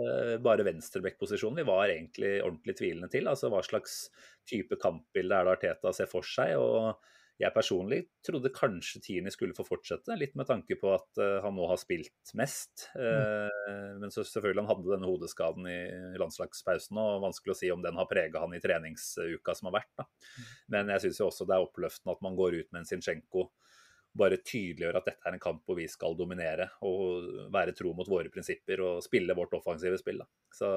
bare 0.44 0.66
venstreback-posisjonen 0.66 1.62
vi 1.62 1.68
var 1.70 1.88
egentlig 1.88 2.34
ordentlig 2.44 2.76
tvilende 2.82 3.08
til. 3.12 3.30
Altså 3.32 3.48
hva 3.52 3.62
slags 3.64 4.02
type 4.48 4.76
kampbilde 4.82 5.38
er 5.38 5.48
det 5.48 5.56
Arteta 5.56 5.94
ser 5.96 6.10
for 6.10 6.26
seg? 6.26 6.58
og 6.60 7.00
jeg 7.40 7.54
personlig 7.54 8.00
trodde 8.26 8.52
kanskje 8.52 9.00
Tini 9.04 9.30
skulle 9.32 9.56
få 9.56 9.64
fortsette, 9.64 10.16
litt 10.18 10.34
med 10.36 10.48
tanke 10.48 10.76
på 10.80 10.90
at 10.92 11.20
uh, 11.20 11.38
han 11.44 11.56
nå 11.56 11.64
har 11.70 11.80
spilt 11.80 12.34
mest. 12.36 12.88
Mm. 12.94 14.00
men 14.00 14.12
så 14.12 14.24
selvfølgelig 14.26 14.64
han 14.64 14.70
hadde 14.70 14.92
denne 14.92 15.08
hodeskaden 15.08 15.66
i 15.70 15.78
landslagspausen, 16.20 16.98
og 17.00 17.24
vanskelig 17.24 17.54
å 17.54 17.58
si 17.58 17.70
om 17.72 17.82
den 17.84 17.96
har 17.98 18.08
prega 18.10 18.42
han 18.42 18.54
i 18.56 18.60
treningsuka 18.62 19.54
som 19.56 19.70
har 19.70 19.80
vært. 19.80 19.92
Da. 19.98 20.06
Men 20.74 20.92
jeg 20.94 21.06
syns 21.06 21.22
også 21.26 21.48
det 21.48 21.56
er 21.56 21.64
oppløftende 21.64 22.16
at 22.16 22.24
man 22.24 22.36
går 22.38 22.60
ut 22.60 22.70
med 22.70 22.82
en 22.82 22.90
Zinchenko 22.90 23.48
bare 24.20 24.40
tydeliggjør 24.42 24.98
at 24.98 25.06
dette 25.06 25.28
er 25.28 25.36
en 25.36 25.42
kamp 25.42 25.62
hvor 25.66 25.78
vi 25.78 25.86
skal 25.90 26.16
dominere 26.18 26.66
og 26.86 27.28
være 27.54 27.74
tro 27.78 27.92
mot 27.94 28.08
våre 28.10 28.32
prinsipper 28.32 28.82
og 28.82 29.04
spille 29.06 29.36
vårt 29.38 29.54
offensive 29.58 30.00
spill. 30.00 30.22
Da. 30.24 30.28
Så 30.56 30.70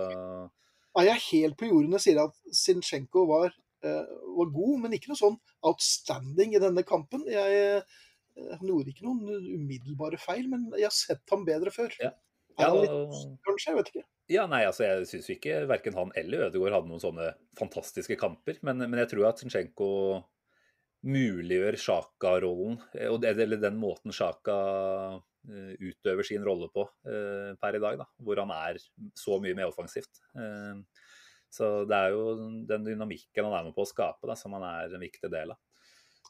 er 1.02 1.10
jeg 1.10 1.26
helt 1.32 1.58
på 1.58 1.72
jorden 1.72 1.98
og 1.98 2.04
sier 2.04 2.22
at 2.28 2.38
Zinchenko 2.54 3.26
var 3.32 3.56
Eh, 3.56 3.73
var 3.84 4.52
god, 4.56 4.76
men 4.84 4.96
ikke 4.96 5.12
noe 5.12 5.20
sånn 5.20 5.38
outstanding 5.68 6.56
i 6.56 6.62
denne 6.64 6.84
kampen. 6.88 7.26
Jeg, 7.30 7.62
eh, 7.80 8.50
han 8.54 8.70
gjorde 8.70 8.94
ikke 8.94 9.08
noen 9.08 9.50
umiddelbare 9.58 10.20
feil, 10.22 10.48
men 10.52 10.70
jeg 10.78 10.88
har 10.88 10.96
sett 10.96 11.34
ham 11.34 11.46
bedre 11.48 11.74
før. 11.74 11.96
Ja. 12.02 12.14
Ja, 12.60 12.70
litt, 12.78 12.92
kanskje, 13.48 13.72
jeg 13.72 13.78
vet 13.80 13.88
ikke. 13.90 14.04
Ja, 14.30 14.44
nei, 14.46 14.60
altså 14.68 14.86
Jeg 14.86 15.08
syns 15.10 15.30
ikke 15.34 15.64
verken 15.66 15.96
han 15.98 16.12
eller 16.20 16.46
Ødegaard 16.46 16.76
hadde 16.76 16.92
noen 16.92 17.02
sånne 17.02 17.32
fantastiske 17.58 18.14
kamper. 18.22 18.60
Men, 18.62 18.78
men 18.84 19.02
jeg 19.02 19.10
tror 19.10 19.32
at 19.32 19.42
Zinchenko 19.42 19.88
muliggjør 21.10 21.80
Sjaka-rollen, 21.82 22.78
eh, 22.94 23.10
eller 23.10 23.58
den 23.58 23.80
måten 23.82 24.14
Sjaka 24.16 24.58
utøver 25.44 26.24
sin 26.24 26.46
rolle 26.46 26.70
på 26.72 26.86
per 27.04 27.76
i 27.76 27.80
dag. 27.84 27.98
da, 28.00 28.06
Hvor 28.24 28.40
han 28.40 28.54
er 28.56 28.78
så 29.20 29.42
mye 29.44 29.58
mer 29.58 29.74
offensivt. 29.74 30.22
Så 31.54 31.84
det 31.86 31.98
er 31.98 32.16
jo 32.16 32.34
den 32.66 32.88
dynamikken 32.88 33.46
han 33.46 33.54
er 33.60 33.68
med 33.68 33.76
på 33.76 33.86
å 33.86 33.90
skape, 33.90 34.26
da, 34.26 34.36
som 34.38 34.56
han 34.58 34.66
er 34.66 34.96
en 34.96 35.04
viktig 35.04 35.30
del 35.30 35.54
av. 35.54 35.60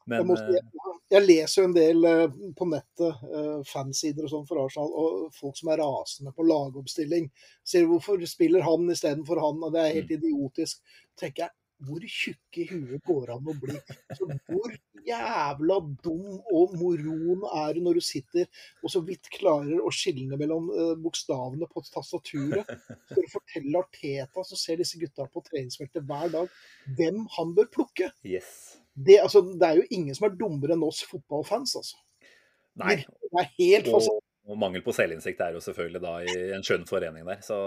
Men, 0.09 0.27
jeg, 0.27 0.59
eh, 0.59 0.95
jeg, 1.13 1.23
leser 1.23 1.61
jo 1.61 1.67
en 1.69 1.75
del 1.77 2.07
eh, 2.09 2.37
på 2.59 2.67
nettet, 2.67 3.21
eh, 3.29 3.61
fansider 3.69 4.27
og 4.27 4.33
sånn 4.33 4.47
for 4.49 4.59
Arsenal, 4.65 4.91
og 4.91 5.37
folk 5.37 5.55
som 5.55 5.71
er 5.71 5.79
rasende 5.79 6.33
på 6.35 6.43
lagoppstilling. 6.49 7.29
Sier 7.63 7.87
hvorfor 7.87 8.19
spiller 8.27 8.65
han 8.67 8.91
istedenfor 8.91 9.39
han, 9.45 9.63
og 9.63 9.75
det 9.75 9.83
er 9.83 9.95
helt 10.01 10.11
mm. 10.11 10.17
idiotisk. 10.19 10.97
tenker 11.19 11.45
jeg, 11.45 11.55
hvor 11.83 12.03
tjukke 12.07 12.61
i 12.63 12.67
huet 12.69 13.03
går 13.07 13.31
an 13.35 13.49
å 13.49 13.55
bli? 13.59 13.75
Så 14.15 14.27
hvor 14.47 14.75
jævla 15.03 15.79
dum 16.05 16.37
og 16.53 16.75
moron 16.79 17.43
er 17.59 17.75
du 17.75 17.81
når 17.83 17.99
du 17.99 18.05
sitter 18.05 18.47
og 18.83 18.93
så 18.93 19.01
vidt 19.03 19.27
klarer 19.33 19.81
å 19.83 19.91
skille 19.93 20.37
mellom 20.39 20.69
uh, 20.71 20.93
bokstavene 21.03 21.67
på 21.71 21.83
tastaturet? 21.89 22.69
For 23.11 23.23
å 23.23 23.33
fortelle 23.33 23.81
Arteta, 23.81 24.45
som 24.47 24.59
ser 24.59 24.79
disse 24.81 25.01
gutta 25.01 25.27
på 25.27 25.43
treningsfeltet 25.49 26.07
hver 26.07 26.31
dag, 26.33 26.61
hvem 26.99 27.25
han 27.37 27.55
bør 27.57 27.69
plukke? 27.73 28.13
Yes. 28.27 28.79
Det, 28.93 29.19
altså, 29.23 29.41
det, 29.41 29.67
er 29.67 29.81
jo 29.81 29.87
ingen 29.89 30.15
som 30.15 30.29
er 30.29 30.37
dummere 30.37 30.77
enn 30.77 30.85
oss 30.85 31.01
fotballfans, 31.09 31.77
altså. 31.81 31.97
Nei. 32.79 33.01
Det 33.03 33.41
er 33.41 33.49
helt 33.57 33.89
fascinerende. 33.89 34.22
Og 34.43 34.59
mangel 34.59 34.83
på 34.83 34.91
selvinnsikt 34.91 35.39
er 35.39 35.55
jo 35.55 35.61
selvfølgelig 35.63 36.01
da 36.03 36.13
i 36.27 36.33
en 36.55 36.65
skjønn 36.65 36.83
forening 36.87 37.23
der. 37.29 37.39
Så 37.45 37.57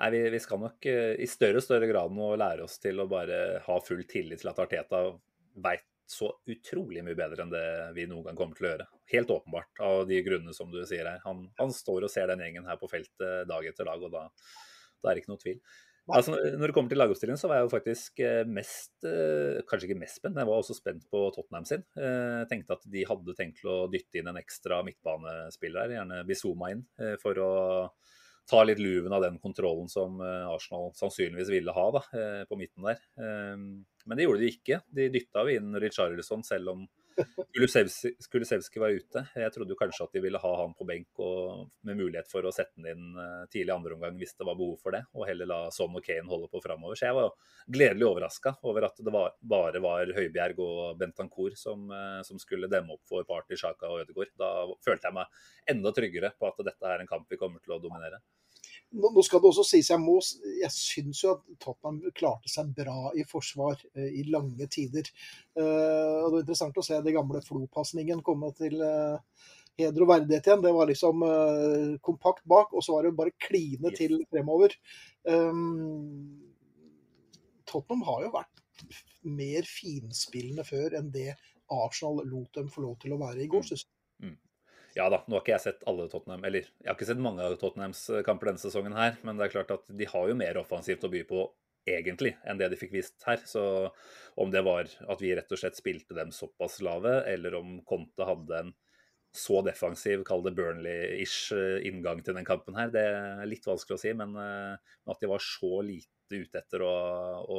nei, 0.00 0.08
vi, 0.14 0.22
vi, 0.34 0.40
skal 0.42 0.62
nok 0.64 0.88
eh, 0.90 1.12
i 1.22 1.28
større 1.30 1.60
og 1.60 1.66
større 1.66 1.86
grad 1.90 2.14
nå 2.14 2.32
lære 2.40 2.66
oss 2.66 2.80
til 2.82 2.98
å 2.98 3.06
bare 3.10 3.60
ha 3.62 3.78
full 3.86 4.02
tillit 4.10 4.42
til 4.42 4.50
at 4.50 4.58
Arteta 4.64 5.04
veit 5.62 5.86
så 6.08 6.30
utrolig 6.48 7.02
mye 7.04 7.16
bedre 7.16 7.44
enn 7.44 7.52
det 7.52 7.66
vi 7.94 8.06
noen 8.08 8.24
gang 8.26 8.38
kommer 8.38 8.58
til 8.58 8.66
å 8.66 8.72
gjøre. 8.72 8.86
Helt 9.12 9.30
åpenbart, 9.30 9.70
av 9.84 10.06
de 10.08 10.22
grunnene 10.24 10.56
som 10.56 10.72
du 10.72 10.80
sier 10.88 11.06
her. 11.06 11.20
Han, 11.26 11.44
han 11.60 11.74
står 11.74 12.06
og 12.06 12.12
ser 12.12 12.30
den 12.32 12.42
gjengen 12.42 12.66
her 12.66 12.80
på 12.80 12.88
feltet 12.90 13.46
dag 13.50 13.68
etter 13.68 13.86
dag, 13.90 14.02
og 14.02 14.14
da, 14.14 14.24
da 14.98 15.10
er 15.10 15.18
det 15.18 15.22
ikke 15.22 15.34
noe 15.34 15.42
tvil. 15.42 15.60
Altså, 16.08 16.32
når 16.32 16.70
det 16.70 16.74
kommer 16.76 16.92
til 16.92 17.00
lagoppstillingen, 17.00 17.40
så 17.40 17.50
var 17.50 17.58
jeg 17.58 17.66
jo 17.66 17.72
faktisk 17.74 18.20
eh, 18.24 18.42
mest 18.48 19.06
eh, 19.06 19.60
Kanskje 19.68 19.90
ikke 19.90 20.00
mest 20.00 20.20
spent, 20.20 20.34
men 20.34 20.44
jeg 20.44 20.50
var 20.50 20.62
også 20.62 20.76
spent 20.78 21.04
på 21.12 21.22
Tottenham 21.34 21.66
sin. 21.68 21.84
Jeg 21.98 22.12
eh, 22.40 22.44
tenkte 22.50 22.78
at 22.78 22.86
de 22.94 23.04
hadde 23.08 23.34
tenkt 23.36 23.64
å 23.68 23.80
dytte 23.92 24.20
inn 24.20 24.30
en 24.30 24.40
ekstra 24.40 24.80
midtbanespiller 24.86 25.96
gjerne 25.98 26.22
Bizuma 26.28 26.72
inn, 26.72 26.86
for 27.22 27.42
å 27.42 27.50
ta 28.48 28.62
litt 28.64 28.80
luven 28.80 29.12
av 29.12 29.26
den 29.26 29.36
kontrollen 29.42 29.90
som 29.92 30.22
Arsenal 30.24 30.94
sannsynligvis 30.96 31.50
ville 31.52 31.74
ha 31.76 31.84
da, 31.92 32.00
på 32.48 32.56
midten 32.56 32.86
der. 32.88 33.02
Men 33.20 34.16
det 34.16 34.24
gjorde 34.24 34.40
de 34.40 34.48
ikke. 34.54 34.78
De 34.88 35.10
dytta 35.12 35.44
jo 35.44 35.58
inn 35.58 35.76
Richarlison, 35.82 36.40
selv 36.46 36.72
om 36.72 36.86
Kulusevski 38.32 38.80
var 38.80 38.94
ute. 38.94 39.22
Jeg 39.34 39.52
trodde 39.54 39.74
jo 39.74 39.78
kanskje 39.78 40.06
at 40.06 40.14
de 40.14 40.22
ville 40.22 40.40
ha 40.42 40.52
han 40.60 40.74
på 40.78 40.86
benk 40.88 41.20
og 41.24 41.68
med 41.86 41.98
mulighet 41.98 42.30
for 42.30 42.46
å 42.46 42.52
sette 42.54 42.78
han 42.78 42.88
inn 42.92 43.18
eh, 43.18 43.44
tidlig 43.52 43.74
andre 43.74 43.96
omgang 43.96 44.18
hvis 44.20 44.36
det 44.38 44.46
var 44.48 44.58
behov 44.58 44.78
for 44.82 44.94
det, 44.94 45.02
og 45.16 45.26
heller 45.28 45.50
la 45.50 45.58
Son 45.74 45.96
og 45.98 46.04
Kane 46.04 46.28
holde 46.30 46.50
på 46.52 46.62
framover. 46.64 46.98
Så 46.98 47.08
jeg 47.08 47.18
var 47.18 47.34
gledelig 47.78 48.08
overraska 48.08 48.54
over 48.68 48.88
at 48.88 49.02
det 49.04 49.14
var, 49.14 49.34
bare 49.54 49.82
var 49.84 50.14
Høibjerg 50.16 50.62
og 50.64 50.98
Bentancour 51.00 51.56
som, 51.58 51.88
eh, 51.94 52.20
som 52.28 52.42
skulle 52.42 52.70
demme 52.70 52.96
opp 52.96 53.04
for 53.08 53.26
Party, 53.28 53.58
Sjaka 53.58 53.90
og 53.90 54.04
Ødegaard. 54.04 54.34
Da 54.38 54.52
følte 54.84 55.10
jeg 55.10 55.18
meg 55.18 55.40
enda 55.74 55.94
tryggere 55.94 56.34
på 56.38 56.50
at 56.50 56.66
dette 56.66 56.92
er 56.92 57.04
en 57.04 57.10
kamp 57.10 57.30
vi 57.30 57.40
kommer 57.40 57.64
til 57.64 57.76
å 57.76 57.82
dominere. 57.82 58.22
Nå 58.88 59.22
skal 59.22 59.42
det 59.42 59.50
også 59.50 59.66
sies, 59.68 59.90
jeg, 59.92 60.00
må, 60.00 60.14
jeg 60.62 60.72
syns 60.72 61.20
jo 61.20 61.34
at 61.34 61.42
Tottenham 61.60 62.12
klarte 62.16 62.48
seg 62.48 62.70
bra 62.76 63.10
i 63.12 63.24
forsvar 63.28 63.76
eh, 63.92 64.14
i 64.22 64.24
lange 64.32 64.64
tider. 64.72 65.10
Eh, 65.58 66.14
og 66.22 66.30
Det 66.30 66.32
var 66.32 66.40
interessant 66.40 66.80
å 66.80 66.84
se 66.86 67.00
den 67.04 67.16
gamle 67.18 67.42
Flo-pasningen 67.44 68.24
komme 68.24 68.48
til 68.56 68.80
eh, 68.80 69.44
heder 69.78 70.04
og 70.04 70.12
verdighet 70.12 70.48
igjen. 70.48 70.64
Det 70.64 70.74
var 70.74 70.90
liksom 70.90 71.22
uh, 71.22 71.98
kompakt 72.04 72.44
bak, 72.50 72.72
og 72.72 72.84
så 72.84 72.96
var 72.96 73.06
det 73.06 73.16
bare 73.18 73.36
kline 73.44 73.92
til 73.96 74.16
fremover. 74.30 74.74
Um, 75.28 76.40
Tottenham 77.68 78.02
har 78.08 78.24
jo 78.24 78.32
vært 78.34 78.64
mer 79.28 79.68
finspillende 79.68 80.64
før 80.66 80.98
enn 80.98 81.12
det 81.14 81.30
Arsenal 81.74 82.24
lot 82.26 82.50
dem 82.56 82.70
få 82.72 82.86
lov 82.86 82.96
til 83.02 83.14
å 83.14 83.20
være 83.20 83.44
i 83.44 83.50
går. 83.50 83.66
Mm. 83.68 83.97
Ja 84.98 85.06
da, 85.12 85.20
nå 85.26 85.36
har 85.36 85.44
ikke 85.44 85.54
jeg 85.54 85.62
sett 85.62 85.84
alle 85.86 86.08
Tottenham, 86.10 86.42
eller 86.48 86.64
jeg 86.66 86.88
har 86.88 86.96
ikke 86.96 87.06
sett 87.06 87.22
mange 87.22 87.44
av 87.44 87.54
Tottenhams 87.60 88.00
eh, 88.10 88.24
kamper 88.26 88.50
denne 88.50 88.62
sesongen 88.62 88.96
her, 88.98 89.14
men 89.22 89.38
det 89.38 89.46
er 89.46 89.54
klart 89.54 89.70
at 89.76 89.86
de 89.94 90.08
har 90.10 90.26
jo 90.26 90.36
mer 90.38 90.58
offensivt 90.58 91.06
å 91.06 91.12
by 91.12 91.22
på 91.28 91.44
egentlig 91.88 92.34
enn 92.44 92.58
det 92.58 92.68
de 92.72 92.78
fikk 92.80 92.96
vist 92.96 93.22
her. 93.28 93.38
Så 93.46 93.62
om 94.42 94.50
det 94.52 94.64
var 94.66 94.90
at 94.90 95.22
vi 95.22 95.30
rett 95.38 95.54
og 95.54 95.60
slett 95.60 95.78
spilte 95.78 96.16
dem 96.18 96.34
såpass 96.34 96.80
lave, 96.84 97.20
eller 97.30 97.54
om 97.60 97.78
Conte 97.88 98.26
hadde 98.26 98.58
en 98.58 98.74
så 99.38 99.60
defensiv, 99.62 100.24
kall 100.26 100.42
det 100.42 100.54
Burnley-ish 100.58 101.52
eh, 101.54 101.86
inngang 101.86 102.24
til 102.24 102.34
den 102.34 102.48
kampen 102.48 102.78
her, 102.78 102.90
det 102.90 103.04
er 103.06 103.48
litt 103.48 103.66
vanskelig 103.68 103.98
å 103.98 104.02
si. 104.02 104.14
Men 104.18 104.34
uh, 104.34 104.94
at 105.12 105.22
de 105.22 105.30
var 105.30 105.44
så 105.44 105.82
lite 105.84 106.42
ute 106.42 106.58
etter 106.58 106.82
å, 106.84 106.94
å 107.44 107.58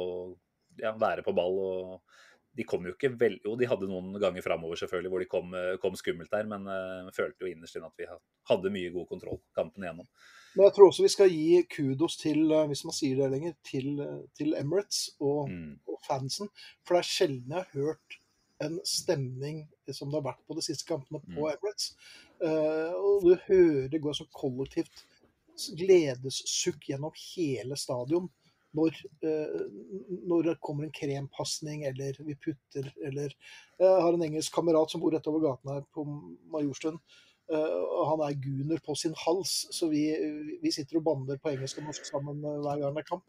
ja, 0.82 0.92
være 0.98 1.24
på 1.26 1.34
ball 1.36 1.56
og 1.62 2.18
de 2.56 2.66
kom 2.66 2.86
jo 2.86 2.94
ikke 2.96 3.12
vel... 3.18 3.38
Jo, 3.44 3.54
de 3.58 3.68
hadde 3.70 3.88
noen 3.90 4.14
ganger 4.20 4.44
framover 4.44 4.78
selvfølgelig 4.80 5.12
hvor 5.12 5.22
de 5.22 5.30
kom, 5.30 5.52
eh, 5.56 5.76
kom 5.82 5.96
skummelt 5.98 6.32
der, 6.32 6.48
men 6.50 6.66
uh, 6.66 7.10
følte 7.14 7.44
jo 7.44 7.50
innerst 7.50 7.78
inne 7.78 7.90
at 7.90 8.00
vi 8.00 8.08
hadde 8.50 8.72
mye 8.74 8.92
god 8.94 9.06
kontroll 9.10 9.38
kampen 9.56 9.86
igjennom. 9.86 10.08
Men 10.56 10.66
jeg 10.66 10.74
tror 10.76 10.90
også 10.90 11.06
vi 11.06 11.12
skal 11.14 11.30
gi 11.30 11.60
kudos 11.70 12.18
til, 12.18 12.42
eh, 12.50 12.66
hvis 12.70 12.82
man 12.88 12.96
sier 12.96 13.20
det 13.20 13.28
lenger, 13.34 13.54
til, 13.66 13.92
til 14.38 14.56
Emirates 14.58 15.04
og, 15.20 15.52
mm. 15.52 15.76
og, 15.86 16.00
fansen. 16.08 16.50
For 16.82 16.96
det 16.96 17.04
er 17.04 17.12
sjelden 17.12 17.54
jeg 17.54 17.62
har 17.62 17.84
hørt 17.84 18.18
en 18.60 18.80
stemning 18.84 19.62
som 19.88 20.10
det 20.10 20.18
har 20.18 20.26
vært 20.32 20.42
på 20.48 20.56
de 20.58 20.64
siste 20.64 20.88
kampene 20.88 21.22
på 21.22 21.38
mm. 21.38 21.52
Emirates. 21.54 21.94
Uh, 22.42 22.90
og 22.96 23.28
du 23.28 23.34
hører 23.46 23.88
det 23.92 24.02
går 24.02 24.16
så 24.16 24.26
kollektivt 24.34 25.06
gledessukk 25.76 26.86
gjennom 26.88 27.12
hele 27.20 27.76
stadion 27.76 28.30
når, 28.76 29.00
eh, 29.26 29.62
når, 30.30 30.44
det 30.46 30.60
kommer 30.64 30.86
en 30.86 30.94
krempasning 30.94 31.82
eller 31.88 32.18
vi 32.22 32.36
putter 32.38 32.86
eller 33.06 33.34
Jeg 33.80 34.04
har 34.04 34.14
en 34.14 34.22
engelsk 34.26 34.54
kamerat 34.54 34.92
som 34.92 35.02
bor 35.02 35.14
rett 35.14 35.26
over 35.30 35.42
gaten 35.42 35.72
her 35.72 35.82
på 35.94 36.04
Majorstuen. 36.52 37.00
Uh, 37.50 38.04
han 38.06 38.20
er 38.22 38.36
guner 38.38 38.78
på 38.84 38.94
sin 38.94 39.14
hals, 39.24 39.64
så 39.74 39.88
vi, 39.90 40.04
vi, 40.62 40.70
sitter 40.70 41.00
og 41.00 41.06
bander 41.08 41.40
på 41.42 41.50
engelsk 41.50 41.80
og 41.80 41.88
norsk 41.88 42.06
sammen 42.06 42.44
hver 42.44 42.78
gang 42.78 42.94
det 42.94 43.02
er 43.02 43.08
kamp. 43.08 43.24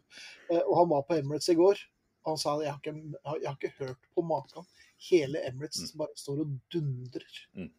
Og 0.60 0.74
han 0.78 0.92
var 0.92 1.02
på 1.08 1.16
Emirates 1.16 1.50
i 1.50 1.56
går. 1.58 1.80
og 2.22 2.34
Han 2.34 2.38
sa 2.38 2.54
jeg 2.62 2.70
har 2.70 2.78
ikke, 2.78 3.16
jeg 3.40 3.48
har 3.48 3.56
ikke 3.58 3.72
hørt 3.80 4.06
på 4.14 4.22
maken. 4.22 4.68
Hele 5.08 5.42
Emirates 5.48 5.90
mm. 5.90 5.98
bare 6.04 6.22
står 6.22 6.44
og 6.44 6.54
dundrer. 6.70 7.40
Mm. 7.58 7.72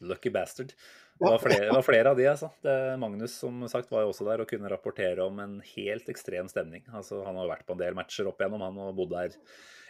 Lucky 0.00 0.32
bastard. 0.32 0.72
Det 1.20 1.28
var, 1.28 1.38
flere, 1.42 1.66
det 1.66 1.74
var 1.76 1.84
flere, 1.84 2.10
av 2.10 2.16
de, 2.16 2.24
altså. 2.30 2.48
Det, 2.64 2.74
Magnus 3.00 3.34
som 3.42 3.60
sagt 3.68 3.90
var 3.92 4.06
jo 4.06 4.12
også 4.14 4.24
der 4.24 4.40
og 4.40 4.48
kunne 4.48 4.70
rapportere 4.72 5.20
om 5.26 5.36
en 5.42 5.58
helt 5.74 6.08
ekstrem 6.08 6.48
stemning. 6.48 6.86
Altså, 6.96 7.20
han 7.26 7.36
har 7.36 7.50
vært 7.50 7.66
på 7.68 7.76
en 7.76 7.82
del 7.82 7.98
matcher 7.98 8.30
opp 8.30 8.40
igjennom, 8.40 8.64
han 8.64 8.80
og 8.86 8.96
bodd 8.96 9.12
der 9.12 9.36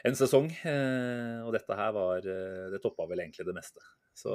en 0.08 0.16
sesong. 0.18 0.48
Eh, 0.66 1.38
og 1.44 1.52
dette 1.54 1.76
her 1.76 1.92
var 1.94 2.24
eh, 2.24 2.66
Det 2.72 2.80
toppa 2.82 3.06
vel 3.10 3.22
egentlig 3.22 3.46
det 3.46 3.54
meste. 3.56 3.84
Så... 4.16 4.34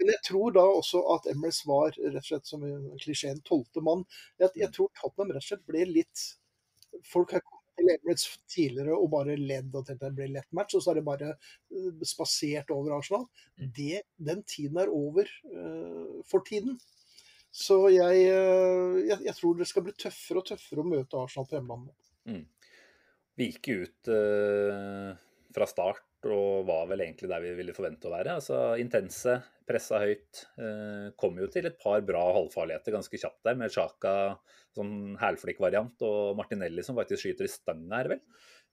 Men 0.00 0.10
jeg 0.10 0.22
tror 0.26 0.54
da 0.56 0.64
også 0.66 1.04
at 1.14 1.28
Emrys 1.30 1.62
var 1.68 1.94
rett 1.94 2.18
og 2.20 2.28
slett 2.28 2.50
som 2.50 2.64
klisjeen 3.04 3.38
tolvte 3.46 3.84
mann. 3.84 4.02
Jeg, 4.40 4.50
jeg, 4.64 4.72
tror 4.74 4.90
Tottenham 4.98 5.36
rett 5.36 5.44
og 5.44 5.52
slett 5.52 5.68
ble 5.68 5.86
litt 5.90 6.30
Folk 7.10 7.32
har 7.34 7.42
til 7.74 7.90
Emirates 7.90 8.26
tidligere 8.50 8.96
og 8.96 9.10
bare 9.12 9.36
ledd 9.38 9.74
at 9.80 9.92
det 10.00 10.10
ble 10.16 10.28
lett 10.32 10.50
match, 10.56 10.76
og 10.76 10.84
så 10.84 10.92
er 10.92 11.00
det 11.00 11.06
bare 11.06 11.30
eh, 11.34 12.04
spasert 12.06 12.72
over 12.74 12.96
Arsenal. 12.98 13.26
Mm. 13.58 13.70
Det, 13.76 14.02
den 14.30 14.42
tiden 14.48 14.80
er 14.82 14.92
over 14.92 15.30
uh, 15.50 16.20
for 16.28 16.44
tiden. 16.46 16.78
Så 17.54 17.84
jeg, 17.94 18.24
uh, 18.30 18.98
jeg, 19.04 19.20
jeg 19.28 19.36
tror 19.38 19.58
det 19.58 19.68
skal 19.70 19.86
bli 19.86 19.94
tøffere 19.98 20.42
og 20.42 20.48
tøffere 20.50 20.82
å 20.82 20.90
møte 20.94 21.20
Arsenal 21.20 21.50
på 21.50 21.58
hjemmebane. 21.58 22.42
Vi 23.34 23.50
gikk 23.50 23.70
ut 23.74 24.10
uh, 24.14 25.14
fra 25.54 25.66
start 25.70 26.02
og 26.32 26.64
var 26.68 26.86
vel 26.90 27.02
egentlig 27.04 27.28
der 27.30 27.42
vi 27.44 27.52
ville 27.58 27.74
forvente 27.76 28.08
å 28.08 28.14
være. 28.14 28.36
Altså 28.38 28.60
Intense, 28.80 29.36
pressa 29.68 30.00
høyt. 30.02 30.44
Eh, 30.60 31.08
kom 31.20 31.36
jo 31.40 31.48
til 31.52 31.68
et 31.68 31.78
par 31.80 32.00
bra 32.06 32.24
halvfarligheter 32.36 32.94
ganske 32.96 33.20
kjapt 33.20 33.42
der, 33.48 33.58
med 33.60 33.74
Sjaka 33.74 34.14
sånn 34.74 35.14
hælflikkvariant 35.20 36.02
og 36.06 36.38
Martinelli 36.38 36.84
som 36.86 36.98
faktisk 36.98 37.26
skyter 37.26 37.48
i 37.48 37.52
stanga 37.52 38.00
her, 38.00 38.14
vel. 38.14 38.22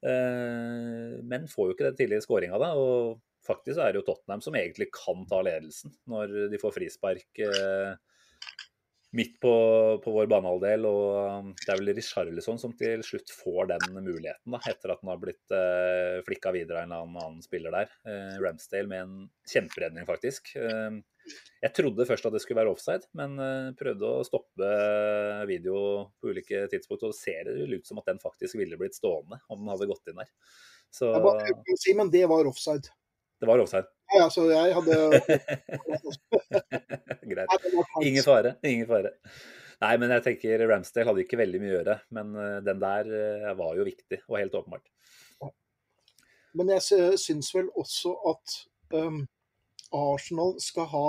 Eh, 0.01 1.19
men 1.27 1.49
får 1.51 1.67
jo 1.67 1.75
ikke 1.75 1.89
den 1.89 1.99
tidlige 1.99 2.25
skåringa 2.25 2.61
da. 2.61 2.73
og 2.77 3.19
Faktisk 3.41 3.79
er 3.81 3.89
det 3.89 4.03
jo 4.03 4.05
Tottenham 4.05 4.41
som 4.45 4.53
egentlig 4.53 4.91
kan 4.93 5.23
ta 5.25 5.39
ledelsen 5.41 5.95
når 6.09 6.51
de 6.51 6.59
får 6.61 6.75
frispark. 6.75 7.29
Eh, 7.41 7.95
midt 9.17 9.39
på, 9.43 9.53
på 10.03 10.13
vår 10.15 10.29
banehalvdel. 10.31 10.87
Og 10.87 11.43
um, 11.43 11.51
det 11.59 11.73
er 11.73 11.79
vel 11.81 11.93
Richarlison 11.97 12.59
som 12.61 12.73
til 12.77 13.03
slutt 13.05 13.33
får 13.35 13.71
den 13.73 13.99
muligheten, 13.99 14.55
da, 14.55 14.61
etter 14.71 14.93
at 14.93 15.03
han 15.03 15.13
har 15.13 15.21
blitt 15.21 15.55
eh, 15.55 16.19
flikka 16.27 16.53
videre 16.55 16.81
av 16.81 16.87
en 16.87 16.95
eller 16.95 17.27
annen, 17.27 17.45
spiller 17.45 17.75
der. 17.75 17.95
Eh, 18.07 18.35
Ramsdale 18.43 18.91
med 18.91 19.05
en 19.05 19.17
kjemperedning, 19.51 20.07
faktisk. 20.09 20.53
Eh, 20.59 21.01
jeg 21.61 21.75
trodde 21.77 22.07
først 22.09 22.25
at 22.25 22.33
det 22.33 22.41
skulle 22.43 22.61
være 22.63 22.73
offside, 22.73 23.07
men 23.17 23.37
eh, 23.41 23.69
prøvde 23.77 24.09
å 24.09 24.25
stoppe 24.27 24.71
video 25.49 25.77
på 26.21 26.33
ulike 26.33 26.65
tidspunkt, 26.71 27.05
og 27.05 27.13
det 27.13 27.21
ser 27.21 27.51
ut 27.51 27.87
som 27.87 28.01
at 28.01 28.09
den 28.09 28.21
faktisk 28.23 28.59
ville 28.59 28.79
blitt 28.79 28.97
stående 28.97 29.41
om 29.51 29.61
den 29.61 29.73
hadde 29.73 29.89
gått 29.91 30.11
inn 30.11 30.21
der. 30.23 30.31
Så 30.91 31.07
Jeg 31.13 31.23
bare, 31.23 31.45
jeg 31.47 31.79
si, 31.79 31.93
men 31.95 32.09
det 32.11 32.25
var 32.27 32.47
offside. 32.49 32.91
Det 33.41 33.49
var 33.49 33.61
offside. 33.63 33.87
Ja, 34.13 34.27
så 34.29 34.43
jeg 34.51 34.73
hadde 34.75 34.97
Greit. 37.31 37.49
Ingen 38.03 38.23
fare. 38.25 38.55
Ingen 38.67 38.87
fare. 38.89 39.13
Nei, 39.81 39.95
men 39.97 40.11
jeg 40.13 40.23
tenker 40.27 40.61
Ramsdale 40.69 41.07
hadde 41.09 41.23
ikke 41.23 41.39
veldig 41.39 41.61
mye 41.61 41.71
å 41.71 41.77
gjøre, 41.79 41.95
men 42.13 42.35
eh, 42.37 42.57
den 42.67 42.81
der 42.83 43.07
eh, 43.17 43.47
var 43.57 43.77
jo 43.79 43.85
viktig, 43.87 44.19
og 44.29 44.37
helt 44.37 44.57
åpenbart. 44.59 44.91
Men 46.59 46.69
jeg 46.75 46.83
sy- 46.85 47.17
syns 47.17 47.49
vel 47.55 47.71
også 47.79 48.11
at 48.29 48.57
um, 48.99 49.23
Arsenal 49.95 50.53
skal 50.61 50.85
ha 50.91 51.05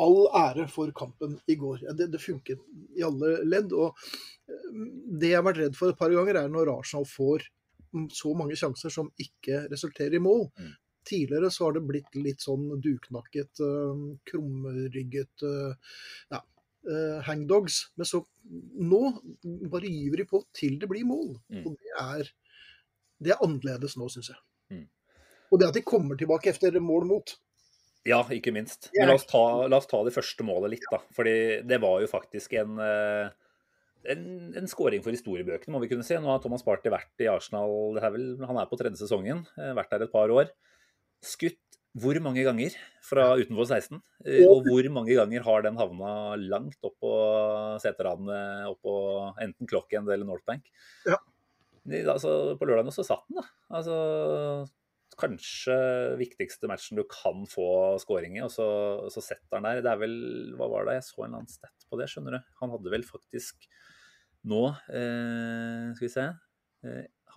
all 0.00 0.18
ære 0.40 0.64
for 0.72 0.90
kampen 0.96 1.36
i 1.50 1.54
går. 1.60 1.84
Det, 1.98 2.08
det 2.14 2.22
funket 2.22 2.62
i 2.98 3.04
alle 3.06 3.36
ledd. 3.46 3.74
Og 3.76 3.94
um, 4.48 4.88
det 5.20 5.34
jeg 5.34 5.38
har 5.38 5.46
vært 5.46 5.62
redd 5.62 5.78
for 5.78 5.92
et 5.92 6.00
par 6.00 6.10
ganger, 6.16 6.40
er 6.40 6.50
når 6.50 6.72
Arsenal 6.78 7.06
får 7.06 7.46
så 8.12 8.32
mange 8.36 8.56
sjanser 8.58 8.92
som 8.92 9.06
ikke 9.20 9.66
resulterer 9.70 10.18
i 10.18 10.22
mål. 10.24 10.48
Mm. 10.58 10.74
Tidligere 11.08 11.50
så 11.54 11.66
har 11.66 11.76
det 11.76 11.86
blitt 11.88 12.18
litt 12.18 12.44
sånn 12.44 12.68
duknakket, 12.84 13.62
um, 13.64 14.02
krumrygget 14.28 15.46
uh, 15.46 15.96
ja, 16.34 16.42
uh, 16.90 17.18
hangdogs. 17.28 17.86
Men 17.96 18.10
så 18.10 18.22
nå 18.44 19.00
bare 19.72 19.88
gyver 19.88 20.22
de 20.22 20.28
på 20.28 20.42
til 20.56 20.76
det 20.82 20.90
blir 20.90 21.08
mål. 21.08 21.38
Mm. 21.48 21.64
Og 21.64 21.74
det 21.80 21.96
er 22.04 22.32
det 23.18 23.34
er 23.34 23.42
annerledes 23.42 23.96
nå, 23.98 24.06
syns 24.12 24.30
jeg. 24.30 24.40
Mm. 24.70 24.86
Og 25.50 25.60
det 25.60 25.68
at 25.72 25.78
de 25.78 25.84
kommer 25.86 26.18
tilbake 26.18 26.52
etter 26.52 26.78
mål 26.82 27.08
mot. 27.08 27.34
Ja, 28.06 28.22
ikke 28.32 28.52
minst. 28.54 28.92
Men 28.94 29.10
la 29.10 29.16
oss 29.18 29.26
ta, 29.28 29.42
la 29.68 29.80
oss 29.80 29.88
ta 29.90 30.00
det 30.06 30.14
første 30.14 30.46
målet 30.46 30.76
litt, 30.76 30.86
da. 30.92 31.00
Fordi 31.16 31.34
det 31.66 31.80
var 31.82 31.98
jo 32.04 32.08
faktisk 32.10 32.54
en 32.60 32.78
eh, 32.80 33.34
en, 34.08 34.22
en 34.56 34.68
scoring 34.70 35.02
for 35.04 35.12
historiebøkene, 35.12 35.74
må 35.74 35.82
vi 35.82 35.90
kunne 35.90 36.06
si. 36.06 36.16
Nå 36.16 36.30
har 36.30 36.40
Thomas 36.42 36.64
Party 36.64 36.92
vært 36.92 37.24
i 37.24 37.28
Arsenal 37.28 37.96
det 37.96 38.04
er 38.06 38.14
vel, 38.14 38.28
Han 38.48 38.60
er 38.60 38.70
på 38.70 38.78
tredje 38.80 39.02
sesongen, 39.02 39.42
eh, 39.58 39.74
vært 39.76 39.92
der 39.92 40.06
et 40.06 40.14
par 40.14 40.32
år. 40.32 40.52
Skutt 41.24 41.58
hvor 41.98 42.18
mange 42.22 42.44
ganger 42.46 42.74
fra 43.02 43.30
utenfor 43.40 43.66
16? 43.66 43.98
Eh, 44.26 44.44
Og 44.46 44.66
hvor 44.68 44.86
mange 44.92 45.16
ganger 45.16 45.42
har 45.46 45.64
den 45.64 45.78
havna 45.80 46.36
langt 46.38 46.78
opp 46.84 46.94
på 47.02 47.12
seteradene 47.82 48.68
opp 48.68 48.78
på 48.84 48.94
enten 49.42 49.66
Clockend 49.70 50.10
eller 50.12 50.28
Northbank? 50.28 50.68
Ja. 51.08 51.18
Altså, 52.12 52.54
på 52.60 52.68
lørdagen 52.68 52.92
så 52.92 53.06
satt 53.06 53.24
den, 53.30 53.40
da. 53.40 53.46
Altså, 53.72 53.96
kanskje 55.18 55.74
viktigste 56.20 56.68
matchen 56.70 57.00
du 57.00 57.04
kan 57.08 57.46
få 57.50 57.96
scoring 58.02 58.36
i, 58.38 58.44
og 58.44 58.52
så, 58.52 58.68
så 59.10 59.24
setter 59.24 59.58
han 59.58 59.66
der. 59.66 59.80
Det 59.82 59.90
er 59.90 60.02
vel 60.04 60.18
Hva 60.60 60.68
var 60.70 60.86
det? 60.86 60.98
Jeg 61.00 61.08
så 61.08 61.22
en 61.24 61.30
eller 61.30 61.40
annen 61.42 61.50
stat 61.50 61.88
på 61.88 61.98
det, 61.98 62.10
skjønner 62.12 62.36
du. 62.36 62.50
Han 62.60 62.74
hadde 62.76 62.92
vel 62.94 63.06
faktisk 63.08 63.66
nå 64.48 64.68
eh, 64.92 65.88
Skal 65.96 66.04
vi 66.04 66.12
se. 66.12 66.28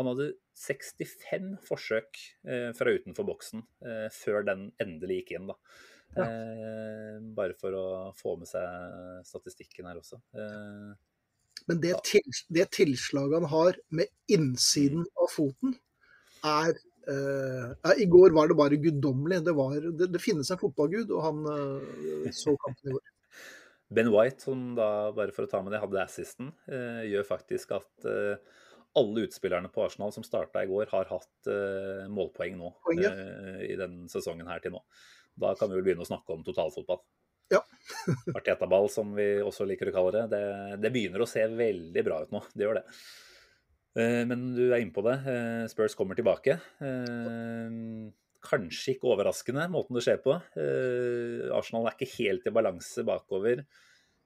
Han 0.01 0.11
hadde 0.11 0.31
65 0.57 1.53
forsøk 1.65 2.19
eh, 2.49 2.69
fra 2.77 2.93
utenfor 2.97 3.27
boksen 3.29 3.63
eh, 3.85 4.09
før 4.13 4.43
den 4.47 4.67
endelig 4.81 5.21
gikk 5.21 5.35
inn, 5.37 5.47
da. 5.53 5.57
Ja. 6.17 6.25
Eh, 6.25 7.17
bare 7.37 7.55
for 7.55 7.77
å 7.77 7.85
få 8.17 8.35
med 8.41 8.49
seg 8.49 9.23
statistikken 9.29 9.87
her 9.87 10.01
også. 10.01 10.19
Eh, 10.35 10.91
Men 11.69 11.79
det, 11.83 11.93
til, 12.09 12.25
det 12.51 12.67
tilslaget 12.75 13.39
han 13.39 13.51
har 13.53 13.79
med 13.95 14.11
innsiden 14.33 15.05
av 15.15 15.31
foten, 15.31 15.77
er 16.43 16.73
eh, 16.73 17.71
ja, 17.71 17.95
I 17.95 18.09
går 18.11 18.35
var 18.35 18.51
det 18.51 18.59
bare 18.59 18.81
guddommelig. 18.81 19.43
Det, 19.45 19.55
det, 20.01 20.11
det 20.17 20.23
finnes 20.23 20.51
en 20.51 20.59
fotballgud, 20.61 21.13
og 21.15 21.25
han 21.29 21.43
eh, 21.53 22.31
så 22.35 22.57
kampen 22.65 22.91
i 22.91 22.97
går. 22.97 23.07
Ben 23.91 24.07
White, 24.11 24.39
som 24.45 24.71
da, 24.77 25.11
bare 25.15 25.33
for 25.35 25.43
å 25.47 25.51
ta 25.51 25.59
med 25.63 25.73
det, 25.75 25.81
hadde 25.83 26.03
assisten, 26.03 26.51
eh, 26.71 27.03
gjør 27.11 27.25
faktisk 27.27 27.73
at 27.75 28.11
alle 28.99 29.25
utspillerne 29.27 29.71
på 29.71 29.86
Arsenal 29.86 30.12
som 30.15 30.25
starta 30.25 30.63
i 30.63 30.69
går, 30.69 30.89
har 30.91 31.08
hatt 31.12 31.49
uh, 31.49 32.08
målpoeng 32.12 32.58
nå 32.60 32.73
Poeng, 32.84 33.01
ja. 33.04 33.12
uh, 33.15 33.62
i 33.63 33.77
den 33.80 34.06
sesongen 34.12 34.49
her 34.51 34.63
til 34.63 34.75
nå. 34.75 34.82
Da 35.39 35.54
kan 35.56 35.71
vi 35.71 35.77
vel 35.77 35.86
begynne 35.86 36.04
å 36.06 36.10
snakke 36.10 36.36
om 36.36 36.43
totalfotball. 36.43 36.99
Ja. 37.51 37.62
Arteta-ball, 38.38 38.89
som 38.91 39.13
vi 39.15 39.27
også 39.43 39.67
liker 39.67 39.91
å 39.91 39.95
kalle 39.95 40.13
det, 40.15 40.23
det. 40.34 40.80
Det 40.84 40.93
begynner 40.93 41.23
å 41.23 41.30
se 41.30 41.45
veldig 41.47 42.04
bra 42.08 42.21
ut 42.23 42.34
nå. 42.36 42.43
Det 42.54 42.67
gjør 42.67 42.82
det. 42.82 42.86
Uh, 43.99 44.23
Men 44.27 44.49
du 44.56 44.65
er 44.69 44.82
inne 44.82 44.95
på 44.95 45.04
det. 45.08 45.17
Eh, 45.27 45.63
Spurs 45.71 45.95
kommer 45.99 46.19
tilbake. 46.19 46.60
Eh, 46.84 48.12
Kanskje 48.41 48.95
ikke 48.95 49.12
overraskende, 49.12 49.67
måten 49.69 49.93
det 49.93 50.01
skjer 50.01 50.21
på. 50.23 50.34
Eh, 50.58 51.51
Arsenal 51.54 51.86
er 51.86 51.93
ikke 51.93 52.15
helt 52.15 52.47
i 52.49 52.54
balanse 52.56 53.04
bakover. 53.06 53.62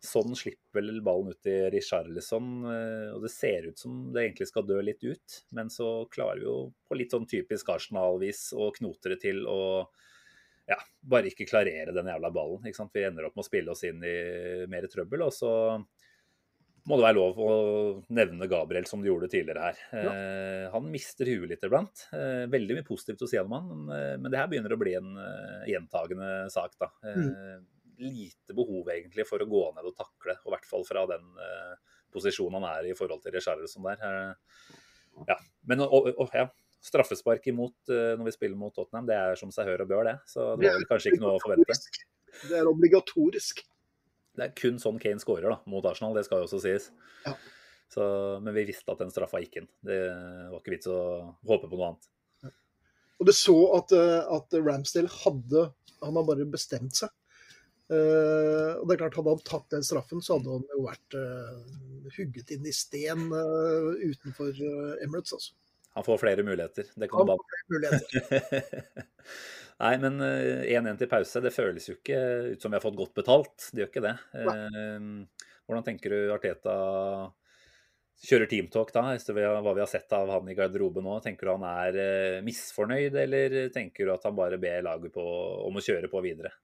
Sånn 0.05 0.35
slipper 0.37 0.81
vel 0.81 1.01
ballen 1.05 1.33
ut 1.33 1.41
til 1.45 1.67
Richarlison, 1.73 2.49
eh, 2.71 3.11
og 3.15 3.25
det 3.25 3.31
ser 3.33 3.69
ut 3.69 3.81
som 3.81 4.09
det 4.15 4.23
egentlig 4.23 4.49
skal 4.51 4.67
dø 4.67 4.79
litt 4.83 5.03
ut. 5.03 5.39
Men 5.57 5.71
så 5.73 6.05
klarer 6.13 6.41
vi 6.41 6.49
jo 6.49 6.57
på 6.87 6.99
litt 6.99 7.15
sånn 7.15 7.27
typisk 7.29 7.71
Arsenal-vis 7.73 8.47
å 8.55 8.71
knote 8.75 9.15
det 9.15 9.21
til 9.25 9.43
og 9.49 9.91
ja, 10.65 10.79
bare 11.05 11.29
ikke 11.29 11.47
klarere 11.49 11.93
den 11.93 12.09
jævla 12.09 12.31
ballen. 12.33 12.65
Ikke 12.65 12.79
sant? 12.79 12.93
Vi 12.95 13.05
ender 13.05 13.27
opp 13.27 13.35
med 13.37 13.45
å 13.45 13.49
spille 13.49 13.73
oss 13.73 13.85
inn 13.85 14.01
i 14.01 14.15
mer 14.69 14.87
trøbbel, 14.89 15.27
og 15.27 15.33
så 15.35 15.51
må 16.85 16.97
det 16.99 17.05
være 17.07 17.17
lov 17.17 17.39
å 17.41 17.53
nevne 18.13 18.47
Gabriel 18.49 18.85
som 18.89 19.01
du 19.01 19.09
gjorde 19.09 19.29
tidligere 19.31 19.69
her. 19.69 19.79
Eh, 19.97 20.65
han 20.73 20.89
mister 20.93 21.29
huet 21.31 21.49
litt 21.49 21.65
iblant. 21.65 22.05
Eh, 22.13 22.45
veldig 22.51 22.77
mye 22.77 22.85
positivt 22.85 23.23
å 23.25 23.29
si 23.29 23.39
om 23.41 23.55
han, 23.57 23.71
men, 23.71 23.87
eh, 23.95 24.17
men 24.21 24.29
det 24.29 24.41
her 24.41 24.51
begynner 24.51 24.75
å 24.75 24.79
bli 24.81 24.93
en 24.97 25.15
uh, 25.17 25.63
gjentagende 25.69 26.29
sak. 26.53 26.77
da. 26.81 26.91
Eh, 27.09 27.55
Lite 28.01 28.55
behov 28.57 28.89
egentlig 28.91 29.25
for 29.29 29.41
å 29.41 29.47
gå 29.49 29.63
ned 29.75 29.87
og 29.87 29.95
takle, 29.97 30.37
og 30.43 30.49
i 30.49 30.55
hvert 30.55 30.67
fall 30.69 30.85
fra 30.87 31.05
den 31.09 31.25
eh, 31.41 31.75
posisjonen 32.13 32.59
han 32.59 32.67
er 32.71 32.89
i 32.91 32.97
forhold 32.97 33.23
til 33.23 33.35
Richarlison 33.35 33.85
der. 33.87 34.01
Eh, 34.03 34.75
ja. 35.31 35.37
Men 35.69 35.85
og, 35.85 36.11
og, 36.11 36.33
ja, 36.35 36.47
straffespark 36.85 37.47
imot 37.51 37.93
eh, 37.93 38.13
når 38.19 38.29
vi 38.29 38.35
spiller 38.35 38.59
mot 38.59 38.75
Tottenham, 38.75 39.07
det 39.09 39.17
er 39.17 39.39
som 39.39 39.53
seg 39.53 39.69
hør 39.71 39.85
og 39.85 39.91
bør, 39.93 40.09
det. 40.09 40.17
Så 40.29 40.51
det 40.59 40.69
var 40.69 40.79
vel 40.79 40.89
kanskje 40.91 41.13
ikke 41.13 41.23
noe 41.23 41.37
å 41.37 41.43
forvente. 41.43 41.79
Det 42.45 42.57
er 42.59 42.67
obligatorisk. 42.69 43.63
Det 44.35 44.49
er 44.49 44.55
kun 44.59 44.81
sånn 44.81 44.99
Kane 44.99 45.23
skårer 45.23 45.47
da, 45.53 45.59
mot 45.71 45.85
Arsenal, 45.87 46.17
det 46.17 46.25
skal 46.27 46.41
jo 46.41 46.49
også 46.49 46.59
sies. 46.65 46.89
Ja. 47.23 47.37
Så, 47.91 48.03
men 48.43 48.55
vi 48.57 48.65
visste 48.67 48.91
at 48.91 48.99
den 48.99 49.13
straffa 49.13 49.39
gikk 49.39 49.61
inn. 49.61 49.69
Det 49.85 49.99
var 50.51 50.59
ikke 50.59 50.73
vits 50.73 50.89
å 50.91 50.99
håpe 51.47 51.69
på 51.69 51.79
noe 51.79 51.93
annet. 51.93 52.09
Og 53.21 53.29
du 53.29 53.31
så 53.35 53.55
at, 53.77 53.93
eh, 53.95 54.21
at 54.35 54.55
Ramsdale 54.59 55.11
hadde 55.23 55.69
Han 56.03 56.17
har 56.19 56.25
bare 56.27 56.45
bestemt 56.51 56.97
seg. 56.97 57.09
Eh, 57.85 58.71
og 58.79 58.87
det 58.87 58.95
er 58.95 59.01
klart 59.03 59.17
Hadde 59.19 59.33
han 59.35 59.43
tatt 59.45 59.67
den 59.75 59.85
straffen, 59.85 60.23
så 60.25 60.39
hadde 60.39 60.55
han 60.55 60.63
jo 60.73 60.85
vært 60.87 61.17
uh, 61.19 62.07
hugget 62.15 62.55
inn 62.55 62.65
i 62.65 62.73
sten 62.73 63.27
uh, 63.29 63.91
utenfor 64.01 64.57
Emirates. 65.05 65.35
altså. 65.37 65.53
Han 65.95 66.03
får 66.03 66.17
flere 66.19 66.43
muligheter. 66.43 66.89
Det 66.95 67.07
kan 67.07 67.21
Han 67.23 67.37
får 67.37 67.45
flere 67.51 67.75
muligheter. 67.75 68.89
Nei, 69.85 69.93
men 69.99 70.19
eh, 70.23 70.65
1-1 70.75 70.99
til 70.99 71.09
pause, 71.11 71.41
det 71.43 71.53
føles 71.55 71.87
jo 71.87 71.97
ikke 71.97 72.19
ut 72.55 72.63
som 72.63 72.71
vi 72.71 72.77
har 72.79 72.83
fått 72.83 72.99
godt 72.99 73.15
betalt. 73.15 73.69
Det 73.71 73.83
gjør 73.83 73.91
ikke 73.91 74.03
det. 74.03 74.13
Hvordan 75.65 75.85
tenker 75.87 76.15
du 76.15 76.33
Arteta 76.35 76.75
kjører 78.25 78.47
teamtalk 78.47 78.93
da, 78.95 79.05
etter 79.15 79.35
hva 79.35 79.73
vi 79.75 79.83
har 79.83 79.91
sett 79.91 80.11
av 80.15 80.31
han 80.31 80.51
i 80.51 80.55
garderoben 80.55 81.03
nå? 81.03 81.17
Tenker 81.23 81.47
du 81.47 81.53
han 81.57 81.65
er 81.67 82.43
misfornøyd, 82.43 83.15
eller 83.23 83.57
tenker 83.75 84.07
du 84.07 84.13
at 84.15 84.27
han 84.27 84.35
bare 84.35 84.59
ber 84.59 84.83
laget 84.87 85.15
på, 85.15 85.25
om 85.67 85.79
å 85.79 85.83
kjøre 85.83 86.11
på 86.11 86.23
videre? 86.23 86.55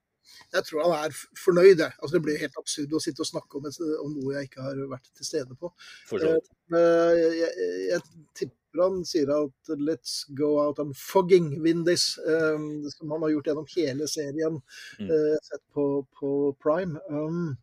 Jeg 0.52 0.64
tror 0.64 0.82
han 0.86 1.06
er 1.06 1.14
fornøyd. 1.44 1.78
jeg. 1.78 1.92
Altså, 2.02 2.14
det 2.16 2.22
blir 2.22 2.38
helt 2.40 2.56
absurd 2.58 2.92
å 2.92 3.00
sitte 3.00 3.20
og 3.24 3.26
snakke 3.30 3.58
om, 3.58 3.66
et, 3.66 3.78
om 4.04 4.12
noe 4.16 4.34
jeg 4.36 4.48
ikke 4.50 4.62
har 4.62 4.80
vært 4.90 5.08
til 5.16 5.26
stede 5.26 5.54
på. 5.60 5.72
Vidt. 6.10 6.22
Eh, 6.72 7.12
Jeg, 7.12 7.32
jeg, 7.38 7.52
jeg 7.90 8.00
tipper 8.34 8.58
han 8.82 9.02
sier 9.04 9.28
at 9.28 9.68
'let's 9.76 10.24
go 10.34 10.58
out 10.58 10.78
and 10.78 10.94
fogging 10.96 11.60
win 11.62 11.84
this', 11.84 12.16
um, 12.26 12.88
som 12.88 13.10
han 13.10 13.20
har 13.22 13.30
gjort 13.34 13.46
gjennom 13.50 13.66
hele 13.76 14.08
serien, 14.08 14.62
Mm. 14.98 15.10
uh, 15.10 15.36
sett 15.42 15.60
på, 15.74 16.06
på 16.20 16.56
Prime. 16.62 16.98
Um, 17.10 17.56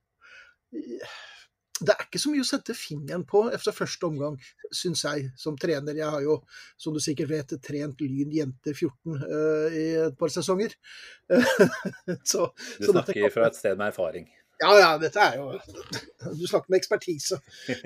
det 1.86 1.94
er 1.96 2.06
ikke 2.06 2.20
så 2.22 2.32
mye 2.34 2.44
å 2.44 2.48
sette 2.50 2.74
fingeren 2.78 3.24
på 3.30 3.46
etter 3.54 3.76
første 3.76 4.08
omgang, 4.10 4.36
syns 4.76 5.04
jeg, 5.06 5.30
som 5.40 5.58
trener. 5.60 5.96
Jeg 5.98 6.10
har 6.16 6.24
jo, 6.26 6.40
som 6.80 6.94
du 6.96 7.00
sikkert 7.04 7.30
vet, 7.32 7.54
trent 7.64 8.02
Lyn 8.04 8.32
jenter 8.36 8.76
14 8.76 9.16
uh, 9.24 9.68
i 9.72 9.86
et 10.08 10.18
par 10.20 10.34
sesonger. 10.34 10.76
så, 12.24 12.50
Du 12.80 12.86
så 12.86 12.92
snakker 12.92 13.14
kan- 13.22 13.34
fra 13.34 13.48
et 13.50 13.56
sted 13.60 13.78
med 13.80 13.88
erfaring. 13.94 14.28
ja, 14.62 14.72
ja, 14.80 14.88
dette 15.00 15.20
er 15.24 15.38
jo 15.40 15.54
Du 16.40 16.46
snakker 16.50 16.68
med 16.74 16.80
ekspertise. 16.82 17.38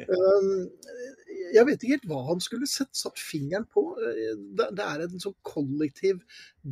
Um, 0.10 0.69
Jeg 1.53 1.65
vet 1.67 1.84
ikke 1.84 1.93
helt 1.93 2.08
hva 2.10 2.21
han 2.32 2.39
skulle 2.41 2.65
sett 2.69 2.89
satt 2.97 3.19
fingeren 3.21 3.67
på. 3.69 3.84
Det 4.58 4.69
det 4.73 4.86
er 4.88 5.03
en 5.06 5.21
sånn 5.21 5.36
kollektiv 5.45 6.23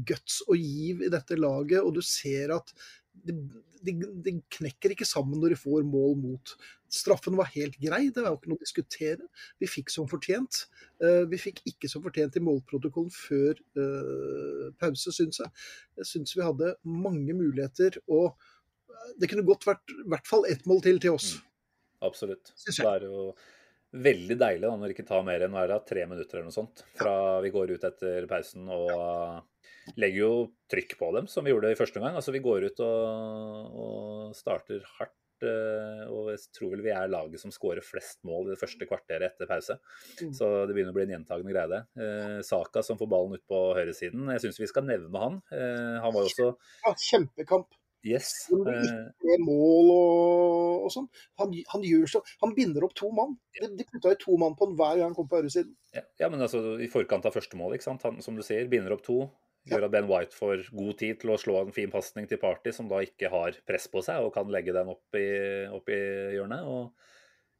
guts 0.09 0.39
og 0.47 0.57
giv 0.57 1.03
i 1.05 1.11
dette 1.13 1.37
laget, 1.37 1.83
og 1.85 1.93
du 1.99 2.01
ser 2.01 2.55
at 2.55 2.71
de, 3.13 3.35
de, 3.85 3.93
de 4.25 4.33
knekker 4.57 4.93
ikke 4.95 5.07
sammen 5.07 5.39
når 5.41 5.55
de 5.55 5.59
får 5.61 5.83
mål 5.87 6.15
mot. 6.21 6.53
Straffen 6.91 7.37
var 7.39 7.49
helt 7.53 7.77
grei, 7.81 8.09
det 8.11 8.23
var 8.23 8.33
jo 8.33 8.39
ikke 8.39 8.51
noe 8.51 8.59
å 8.59 8.65
diskutere. 8.65 9.27
Vi 9.61 9.69
fikk 9.71 9.91
som 9.93 10.09
fortjent. 10.11 10.65
Eh, 11.03 11.23
Vi 11.31 11.39
fikk 11.39 11.61
ikke 11.71 11.89
som 11.91 12.03
fortjent 12.03 12.35
i 12.37 12.43
målprotokollen 12.43 13.13
før 13.15 13.55
eh, 13.79 14.65
pause, 14.81 15.13
syns 15.15 15.39
jeg. 15.43 15.53
Jeg 16.01 16.09
syns 16.13 16.35
vi 16.37 16.45
hadde 16.45 16.73
mange 16.83 17.35
muligheter. 17.37 18.01
og 18.11 18.35
det 19.17 19.27
kunne 19.31 19.45
godt 19.47 19.65
vært 19.65 19.91
i 19.95 20.03
hvert 20.13 20.27
fall 20.29 20.45
ett 20.49 20.67
mål 20.69 20.83
til 20.85 20.99
til 21.01 21.15
oss. 21.17 21.31
Absolutt. 22.05 22.51
Synes 22.55 22.77
Det 22.83 22.89
er 22.91 23.05
jo 23.07 23.31
veldig 23.91 24.37
deilig 24.39 24.67
da, 24.67 24.75
når 24.77 24.87
det 24.87 24.95
ikke 24.95 25.07
tar 25.09 25.23
mer 25.27 25.41
enn 25.43 25.55
hva 25.55 25.65
er 25.65 25.73
tre 25.87 26.05
minutter 26.07 26.37
eller 26.37 26.47
noe 26.47 26.55
sånt 26.55 26.83
fra 26.95 27.15
vi 27.43 27.49
går 27.51 27.73
ut 27.75 27.87
etter 27.89 28.27
pausen 28.29 28.69
og 28.71 29.41
legger 29.99 30.21
jo 30.21 30.35
trykk 30.71 30.97
på 30.99 31.09
dem, 31.17 31.27
som 31.27 31.43
vi 31.45 31.51
gjorde 31.51 31.71
i 31.73 31.79
første 31.79 31.99
gang. 32.03 32.15
Altså 32.15 32.31
Vi 32.35 32.43
går 32.43 32.69
ut 32.69 32.79
og, 32.85 33.81
og 33.85 34.37
starter 34.37 34.85
hardt. 34.99 35.17
uh, 35.41 36.05
Og 36.13 36.29
jeg 36.31 36.43
tror 36.53 36.71
vel 36.75 36.83
vi 36.85 36.93
er 36.93 37.09
laget 37.09 37.41
som 37.41 37.51
skårer 37.51 37.81
flest 37.81 38.19
mål 38.27 38.47
i 38.47 38.53
det 38.53 38.59
første 38.61 38.85
kvarteret 38.85 39.31
etter 39.31 39.49
pause. 39.49 39.79
Mm. 40.21 40.31
Så 40.37 40.49
det 40.69 40.75
begynner 40.77 40.93
å 40.93 40.99
bli 40.99 41.07
en 41.07 41.15
gjentagende 41.17 41.53
greie, 41.55 41.67
det. 41.71 41.81
Eh, 41.97 42.39
Saka 42.45 42.83
som 42.85 42.99
får 42.99 43.09
ballen 43.09 43.35
ut 43.39 43.45
på 43.49 43.61
høyresiden. 43.77 44.29
Jeg 44.35 44.45
syns 44.45 44.61
vi 44.61 44.69
skal 44.69 44.85
nevne 44.85 45.23
han. 45.25 45.41
Eh, 45.51 45.97
han 46.03 46.13
var 46.13 46.27
jo 46.27 46.29
også 46.31 46.51
Ja, 46.85 46.93
kjempekamp. 47.09 47.71
Yes. 48.01 48.47
Eh, 48.49 48.93
Med 49.29 49.43
mål 49.45 49.91
og, 49.93 50.85
og 50.87 50.93
sånn. 50.93 51.05
Han, 51.37 51.51
han 51.69 51.83
så 52.09 52.23
Han 52.41 52.55
binder 52.57 52.85
opp 52.87 52.95
to 52.97 53.11
mann. 53.13 53.35
De, 53.59 53.67
de 53.77 53.85
putta 53.85 54.15
jo 54.15 54.17
to 54.23 54.37
mann 54.41 54.55
på 54.57 54.65
han 54.65 54.73
hver 54.79 54.95
gang 54.97 55.11
han 55.11 55.17
kom 55.17 55.29
på 55.29 55.37
høyresiden. 55.37 55.75
Ja, 55.93 56.01
ja, 56.17 56.29
men 56.33 56.41
altså 56.41 56.79
i 56.81 56.89
forkant 56.89 57.27
av 57.29 57.35
første 57.35 57.59
mål, 57.59 57.75
ikke 57.77 57.89
sant? 57.91 58.01
Han, 58.07 58.17
som 58.25 58.37
du 58.37 58.41
sier, 58.45 58.65
binder 58.71 58.95
opp 58.95 59.05
to. 59.05 59.19
Gjør 59.69 59.85
at 59.85 59.93
Ben 59.93 60.07
White 60.09 60.33
får 60.33 60.63
god 60.73 60.95
tid 60.97 61.19
til 61.21 61.31
å 61.33 61.37
slå 61.37 61.59
en 61.59 61.75
fin 61.75 61.91
pasning 61.93 62.25
til 62.29 62.39
Party, 62.41 62.73
som 62.73 62.87
da 62.89 63.01
ikke 63.05 63.29
har 63.29 63.59
press 63.67 63.85
på 63.91 64.01
seg 64.05 64.25
og 64.25 64.33
kan 64.33 64.49
legge 64.49 64.73
den 64.73 64.89
opp 64.89 65.17
i, 65.19 65.27
opp 65.69 65.91
i 65.93 65.99
hjørnet. 66.33 66.65
Og 66.65 67.11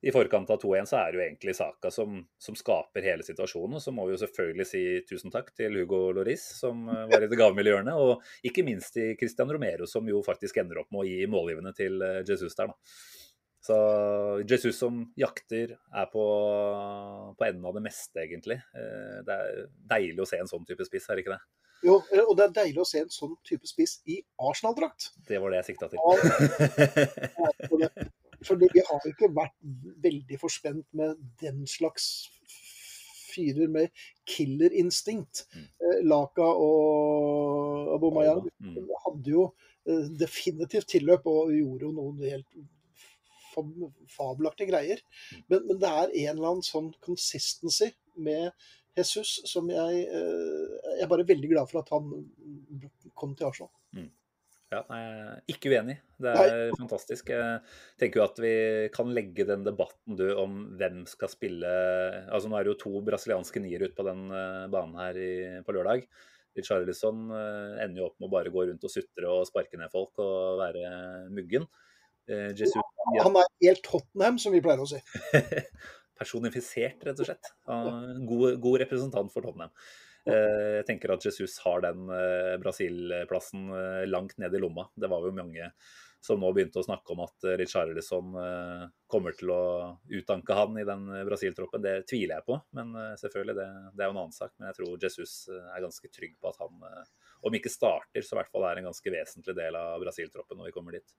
i 0.02 0.10
forkant 0.10 0.50
av 0.50 0.58
2-1 0.64 0.90
så 0.90 0.98
er 0.98 1.12
det 1.14 1.20
jo 1.20 1.24
egentlig 1.28 1.54
Saka 1.54 1.92
som, 1.94 2.16
som 2.42 2.58
skaper 2.58 3.06
hele 3.06 3.26
situasjonen. 3.26 3.78
Og 3.78 3.84
så 3.84 3.94
må 3.94 4.08
vi 4.08 4.16
jo 4.16 4.22
selvfølgelig 4.24 4.66
si 4.66 4.84
tusen 5.06 5.34
takk 5.34 5.52
til 5.54 5.78
Hugo 5.78 6.08
Loris, 6.18 6.48
som 6.58 6.88
eh, 6.90 7.06
var 7.12 7.22
i 7.22 7.30
det 7.30 7.38
gavmilde 7.38 7.76
hjørnet. 7.76 8.02
Og 8.02 8.50
ikke 8.50 8.66
minst 8.66 8.96
til 8.98 9.14
Christian 9.20 9.54
Romero, 9.54 9.86
som 9.86 10.10
jo 10.10 10.24
faktisk 10.26 10.58
ender 10.64 10.82
opp 10.82 10.90
med 10.90 11.04
å 11.04 11.10
gi 11.10 11.30
målgivende 11.30 11.76
til 11.78 12.02
eh, 12.02 12.24
Jesus 12.26 12.58
der, 12.58 12.74
da. 12.74 12.98
Så 13.62 13.76
Jesus 14.50 14.80
som 14.82 15.04
jakter, 15.22 15.76
er 15.78 16.08
på, 16.10 16.22
på 17.38 17.46
enden 17.46 17.68
av 17.70 17.76
det 17.78 17.84
meste, 17.86 18.24
egentlig. 18.24 18.58
Eh, 18.74 19.20
Det 19.28 19.38
er 19.38 19.68
deilig 19.94 20.26
å 20.26 20.32
se 20.32 20.42
en 20.42 20.50
sånn 20.50 20.66
type 20.66 20.90
spiss, 20.90 21.06
er 21.06 21.20
det 21.20 21.28
ikke 21.28 21.38
det? 21.38 21.44
Jo, 21.84 21.96
eh, 22.13 22.22
og 22.28 22.36
det 22.38 22.44
er 22.46 22.56
deilig 22.62 22.82
å 22.84 22.88
se 22.88 23.00
en 23.02 23.10
sånn 23.13 23.36
type 23.48 23.65
spiss 23.70 24.00
i 24.06 24.20
Arsenal-drakt. 24.39 25.12
Det 25.28 25.39
var 25.41 25.50
det 25.54 25.62
jeg 25.63 25.70
sikta 25.72 25.89
til. 25.89 26.00
For 28.41 28.58
vi 28.58 28.70
har 28.88 29.04
ikke 29.10 29.30
vært 29.38 29.54
veldig 30.02 30.38
forspent 30.41 30.86
med 30.98 31.17
den 31.41 31.63
slags 31.70 32.08
fyrer 33.32 33.70
med 33.72 33.91
killerinstinkt. 34.28 35.46
Mm. 35.56 35.67
Eh, 35.88 36.00
Laka 36.10 36.48
og 36.52 37.94
Abomayang 37.96 38.48
Mm. 38.60 38.76
hadde 39.06 39.30
jo 39.32 39.46
eh, 39.88 40.08
definitivt 40.20 40.88
tilløp 40.91 41.26
og 41.26 41.54
gjorde 41.56 41.86
jo 41.88 41.91
noen 41.96 42.20
helt 42.22 42.46
fab- 43.54 43.94
fabelaktige 44.12 44.70
greier. 44.74 45.00
Men, 45.48 45.65
men 45.67 45.80
det 45.80 45.89
er 45.89 46.12
en 46.28 46.36
eller 46.38 46.50
annen 46.52 46.65
sånn 46.65 46.91
consistency 47.02 47.91
med 48.17 48.52
Jesus 48.98 49.38
som 49.48 49.70
jeg 49.72 50.02
eh, 50.04 50.72
Jeg 50.98 51.06
er 51.06 51.12
bare 51.12 51.28
veldig 51.28 51.52
glad 51.54 51.70
for 51.72 51.82
at 51.82 51.94
han 51.94 52.10
kom 53.18 53.38
til 53.38 53.48
Arsenal. 53.48 53.72
Ja, 54.72 54.86
nei, 54.88 55.00
er 55.04 55.40
ikke 55.52 55.68
uenig. 55.74 55.98
Det 56.22 56.32
er 56.32 56.70
fantastisk. 56.80 57.32
Jeg 57.34 57.58
tenker 58.00 58.22
jo 58.22 58.24
at 58.24 58.38
vi 58.40 58.52
kan 58.96 59.10
legge 59.12 59.44
den 59.50 59.66
debatten 59.68 60.16
du 60.16 60.30
om 60.40 60.62
hvem 60.80 61.02
skal 61.12 61.32
spille 61.32 61.72
Altså 62.32 62.48
Nå 62.48 62.56
er 62.56 62.64
det 62.64 62.72
jo 62.72 62.82
to 62.86 63.02
brasilianske 63.04 63.64
niere 63.64 63.90
ute 63.90 63.98
på 63.98 64.08
den 64.08 64.30
eh, 64.32 64.68
banen 64.72 64.96
her 65.02 65.20
i, 65.20 65.32
på 65.68 65.76
lørdag. 65.76 66.08
Richarlison 66.56 67.30
uh, 67.32 67.80
ender 67.80 68.02
jo 68.02 68.10
opp 68.10 68.18
med 68.20 68.28
å 68.28 68.34
bare 68.34 68.52
gå 68.52 68.66
rundt 68.68 68.84
og 68.84 68.92
sutre 68.92 69.30
og 69.32 69.46
sparke 69.48 69.78
ned 69.80 69.92
folk 69.94 70.20
og 70.20 70.60
være 70.60 70.90
muggen. 71.32 71.68
Eh, 72.28 72.52
Jesus 72.52 72.76
ja, 72.76 73.24
Han 73.24 73.38
er 73.40 73.48
helt 73.64 73.84
Tottenham, 73.86 74.40
som 74.40 74.54
vi 74.56 74.62
pleier 74.64 74.84
å 74.84 74.90
si. 74.90 75.00
personifisert, 76.22 77.02
rett 77.08 77.20
og 77.20 77.28
slett. 77.28 77.52
God, 77.66 78.56
god 78.62 78.82
representant 78.86 79.34
for 79.34 79.46
Tottenham. 79.46 79.74
Eh, 80.30 80.78
Jeg 80.82 80.86
tenker 80.90 81.16
at 81.16 81.26
Jesus 81.26 81.58
har 81.66 81.82
den 81.82 82.06
eh, 82.14 82.56
Brasil-plassen 82.62 83.68
eh, 83.74 84.06
langt 84.10 84.38
ned 84.42 84.54
i 84.54 84.62
lomma. 84.62 84.88
Det 84.94 85.10
var 85.10 85.26
jo 85.26 85.34
mange 85.36 85.72
som 86.22 86.38
nå 86.38 86.52
begynte 86.54 86.78
å 86.78 86.86
snakke 86.86 87.16
om 87.16 87.24
at 87.24 87.46
Richarlison 87.58 88.36
kommer 89.10 89.34
til 89.34 89.50
å 89.50 89.64
utanke 90.06 90.54
han 90.54 90.76
i 90.78 90.84
den 90.86 91.08
Brasil-troppen. 91.26 91.82
Det 91.82 91.96
tviler 92.12 92.36
jeg 92.36 92.46
på, 92.46 92.60
men 92.78 92.92
selvfølgelig, 93.18 93.56
det, 93.58 93.66
det 93.98 94.04
er 94.04 94.12
jo 94.12 94.14
en 94.14 94.20
annen 94.22 94.36
sak. 94.36 94.52
Men 94.60 94.70
jeg 94.70 94.78
tror 94.78 95.02
Jesus 95.02 95.34
er 95.50 95.82
ganske 95.82 96.12
trygg 96.14 96.36
på 96.38 96.52
at 96.52 96.62
han, 96.62 96.86
om 97.42 97.58
ikke 97.58 97.74
starter, 97.74 98.22
så 98.22 98.36
i 98.36 98.38
hvert 98.38 98.54
fall 98.54 98.68
er 98.70 98.84
en 98.84 98.92
ganske 98.92 99.16
vesentlig 99.18 99.58
del 99.58 99.80
av 99.82 99.98
Brasil-troppen 100.06 100.62
når 100.62 100.70
vi 100.70 100.76
kommer 100.78 101.00
dit. 101.00 101.18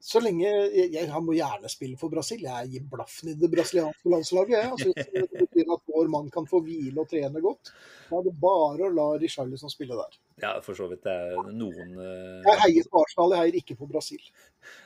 Så 0.00 0.20
lenge 0.22 0.48
jeg, 0.48 1.06
Han 1.12 1.24
må 1.26 1.34
gjerne 1.36 1.70
spille 1.72 1.98
for 2.00 2.12
Brasil. 2.12 2.42
Jeg 2.46 2.70
gir 2.72 2.86
blaffen 2.92 3.32
i 3.32 3.36
det 3.38 3.50
brasilianske 3.52 4.12
landslaget. 4.12 4.54
Jeg. 4.56 4.70
Altså, 4.74 4.92
det 4.94 5.42
betyr 5.44 5.74
at 5.76 5.92
vår 5.94 6.12
mann 6.12 6.30
kan 6.32 6.48
få 6.48 6.62
hvile 6.64 7.02
og 7.02 7.10
trene 7.10 7.42
godt. 7.44 7.72
Da 8.10 8.20
er 8.20 8.28
det 8.28 8.36
bare 8.42 8.88
å 8.88 8.94
la 8.94 9.08
Richarlison 9.20 9.72
spille 9.72 9.98
der. 9.98 10.16
Ja, 10.40 10.54
for 10.64 10.78
så 10.78 10.88
vidt. 10.90 11.04
Det 11.04 11.12
er 11.12 11.52
noen 11.52 11.92
uh... 11.98 12.48
Jeg 12.48 12.62
heier 12.64 12.88
på 12.90 13.04
Arsenal, 13.04 13.36
jeg 13.36 13.44
heier 13.44 13.60
ikke 13.60 13.78
på 13.80 13.90
Brasil. 13.90 14.24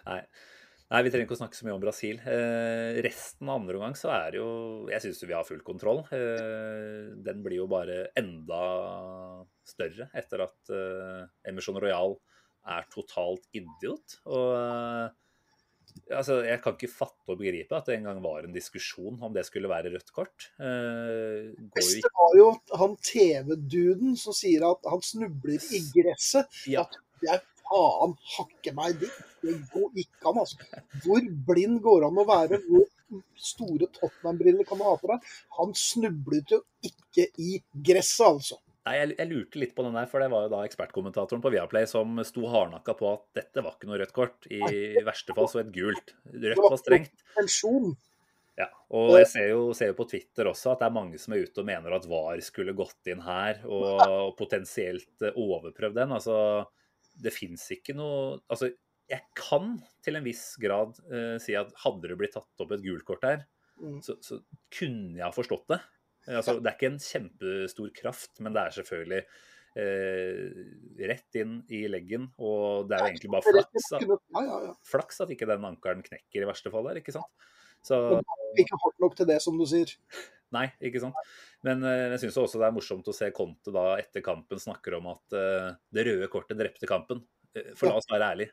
Nei. 0.08 0.20
Nei, 0.92 1.00
vi 1.00 1.10
trenger 1.10 1.24
ikke 1.26 1.34
å 1.34 1.40
snakke 1.40 1.56
så 1.56 1.64
mye 1.66 1.74
om 1.74 1.82
Brasil. 1.82 2.18
Eh, 2.28 3.00
resten 3.06 3.48
av 3.48 3.56
andre 3.56 3.78
omgang 3.78 3.96
så 3.98 4.10
er 4.14 4.34
det 4.34 4.38
jo 4.42 4.50
Jeg 4.92 5.02
syns 5.02 5.22
vi 5.24 5.34
har 5.34 5.46
full 5.48 5.62
kontroll. 5.64 6.02
Eh, 6.12 7.14
den 7.24 7.40
blir 7.42 7.62
jo 7.62 7.70
bare 7.70 8.10
enda 8.20 8.60
større 9.66 10.10
etter 10.14 10.44
at 10.44 10.74
eh, 10.74 11.24
Emerson 11.48 11.80
Royal 11.80 12.18
er 12.64 12.88
totalt 12.92 13.44
idiot. 13.56 14.18
Og 14.30 14.50
eh, 14.56 15.08
altså, 16.16 16.40
jeg 16.46 16.60
kan 16.64 16.76
ikke 16.76 16.90
fatte 16.92 17.32
og 17.34 17.40
begripe 17.40 17.76
at 17.76 17.88
det 17.90 17.98
en 17.98 18.08
gang 18.10 18.20
var 18.24 18.44
en 18.46 18.54
diskusjon 18.56 19.18
om 19.20 19.34
det 19.34 19.46
skulle 19.48 19.70
være 19.70 19.92
rødt 19.94 20.12
kort. 20.16 20.50
Eh, 20.58 21.52
Det 21.76 22.12
var 22.12 22.38
jo 22.38 22.50
han 22.80 22.96
TV-duden 23.04 24.16
som 24.20 24.36
sier 24.36 24.66
at 24.70 24.90
han 24.90 25.04
snubler 25.04 25.60
i 25.74 25.82
gresset. 25.94 26.62
Ja. 26.70 26.86
Jeg 27.24 27.42
faen 27.64 28.16
hakke 28.36 28.74
meg 28.76 28.98
dit. 29.00 29.22
Det 29.44 29.54
går 29.72 30.02
ikke 30.04 30.30
an, 30.30 30.42
altså. 30.42 30.82
Hvor 31.04 31.30
blind 31.48 31.80
går 31.84 32.08
han 32.08 32.20
å 32.20 32.26
være? 32.28 32.60
Hvor 32.68 32.88
store 33.38 33.88
Tottenham-briller 33.94 34.66
kan 34.68 34.80
du 34.80 34.86
ha 34.86 34.94
på 35.00 35.10
deg? 35.12 35.32
Han 35.58 35.74
snublet 35.78 36.54
jo 36.56 36.60
ikke 36.84 37.28
i 37.40 37.58
gresset, 37.86 38.26
altså. 38.28 38.60
Nei, 38.84 38.94
jeg, 38.98 39.14
jeg 39.16 39.30
lurte 39.30 39.60
litt 39.62 39.70
på 39.76 39.84
den 39.86 39.94
der, 39.96 40.08
for 40.10 40.20
det 40.20 40.28
var 40.32 40.44
jo 40.44 40.50
da 40.52 40.62
ekspertkommentatoren 40.68 41.40
på 41.44 41.52
Viaplay 41.54 41.86
som 41.88 42.18
sto 42.28 42.44
hardnakka 42.52 42.92
på 42.98 43.12
at 43.14 43.22
dette 43.38 43.62
var 43.64 43.78
ikke 43.78 43.88
noe 43.88 44.00
rødt 44.02 44.12
kort. 44.16 44.48
I 44.52 45.00
verste 45.06 45.36
fall 45.36 45.48
så 45.48 45.62
et 45.62 45.70
gult. 45.72 46.12
Rødt 46.28 46.60
var 46.60 46.76
strengt. 46.82 47.14
Ja, 48.60 48.68
og 48.94 49.16
jeg 49.18 49.26
ser 49.32 49.48
jo, 49.50 49.62
ser 49.74 49.88
jo 49.90 49.96
på 49.98 50.06
Twitter 50.12 50.46
også 50.46 50.74
at 50.74 50.84
det 50.84 50.86
er 50.86 50.94
mange 50.94 51.18
som 51.18 51.32
er 51.34 51.42
ute 51.42 51.64
og 51.64 51.66
mener 51.66 51.96
at 51.96 52.04
VAR 52.06 52.38
skulle 52.44 52.76
gått 52.78 53.10
inn 53.10 53.24
her 53.24 53.64
og, 53.66 53.88
og 54.04 54.36
potensielt 54.38 55.24
eh, 55.26 55.34
overprøvd 55.34 55.96
den. 55.98 56.12
Altså, 56.14 56.36
det 57.24 57.32
fins 57.34 57.64
ikke 57.74 57.96
noe 57.98 58.36
Altså, 58.52 58.68
jeg 59.10 59.24
kan 59.34 59.74
til 60.04 60.20
en 60.20 60.24
viss 60.28 60.44
grad 60.62 60.94
uh, 61.10 61.34
si 61.42 61.56
at 61.58 61.74
hadde 61.82 62.12
det 62.12 62.20
blitt 62.20 62.36
tatt 62.36 62.62
opp 62.62 62.76
et 62.76 62.84
gult 62.84 63.04
kort 63.08 63.26
her, 63.26 63.42
Mm. 63.74 63.98
så, 64.06 64.14
så 64.22 64.36
kunne 64.70 65.18
jeg 65.18 65.24
ha 65.26 65.32
forstått 65.34 65.64
det. 65.72 65.80
Altså, 66.28 66.56
det 66.62 66.70
er 66.70 66.76
ikke 66.78 66.92
en 66.92 67.00
kjempestor 67.02 67.90
kraft, 67.96 68.40
men 68.40 68.54
det 68.56 68.62
er 68.62 68.76
selvfølgelig 68.78 69.22
eh, 69.76 70.62
rett 71.10 71.38
inn 71.40 71.56
i 71.74 71.82
leggen. 71.90 72.28
Og 72.38 72.88
det 72.88 72.96
er 72.96 73.04
jo 73.04 73.10
egentlig 73.12 73.32
bare 73.34 73.46
flaks, 73.48 73.88
at- 73.92 74.06
Ja, 74.06 74.44
ja, 74.46 74.60
ja. 74.68 74.74
flaks 74.88 75.20
at 75.24 75.30
ikke 75.34 75.48
den 75.50 75.64
ankelen 75.68 76.02
knekker 76.06 76.42
i 76.42 76.48
verste 76.48 76.70
fall 76.72 76.84
der, 76.88 77.00
ikke 77.02 77.12
sant? 77.16 77.28
Så 77.84 77.98
Ikke 78.56 78.78
hardt 78.80 79.00
nok 79.02 79.16
til 79.18 79.26
det, 79.28 79.42
som 79.42 79.58
du 79.58 79.66
sier. 79.68 79.90
Nei, 80.54 80.68
ikke 80.80 81.00
sant. 81.02 81.14
Men 81.66 81.82
eh, 81.84 82.10
jeg 82.14 82.20
syns 82.24 82.36
også 82.44 82.60
det 82.62 82.68
er 82.68 82.76
morsomt 82.76 83.08
å 83.10 83.14
se 83.16 83.28
Conte 83.34 83.72
da 83.74 83.96
etter 83.98 84.22
kampen 84.24 84.60
snakker 84.62 84.94
om 85.00 85.08
at 85.12 85.34
eh, 85.36 85.72
det 85.92 86.06
røde 86.06 86.28
kortet 86.32 86.56
drepte 86.60 86.86
kampen. 86.88 87.24
Eh, 87.56 87.72
For 87.74 87.90
la 87.90 87.98
oss 87.98 88.06
være 88.10 88.30
ærlige. 88.36 88.52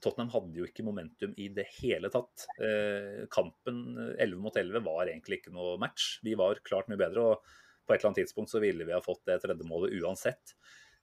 Tottenham 0.00 0.32
hadde 0.32 0.60
jo 0.60 0.66
ikke 0.68 0.84
momentum 0.86 1.32
i 1.40 1.50
det 1.54 1.66
hele 1.78 2.10
tatt. 2.12 2.46
Eh, 2.62 3.26
kampen 3.32 3.82
eh, 4.00 4.12
11 4.26 4.44
mot 4.44 4.56
11 4.56 4.84
var 4.86 5.08
egentlig 5.08 5.40
ikke 5.40 5.54
noe 5.54 5.76
match. 5.80 6.18
Vi 6.26 6.36
var 6.40 6.62
klart 6.66 6.88
mye 6.90 7.00
bedre, 7.00 7.32
og 7.32 7.58
på 7.84 7.94
et 7.94 8.00
eller 8.00 8.12
annet 8.12 8.22
tidspunkt 8.22 8.52
så 8.52 8.62
ville 8.62 8.86
vi 8.86 8.94
ha 8.96 9.02
fått 9.04 9.26
det 9.28 9.40
tredje 9.42 9.66
målet 9.68 9.96
uansett. 10.00 10.54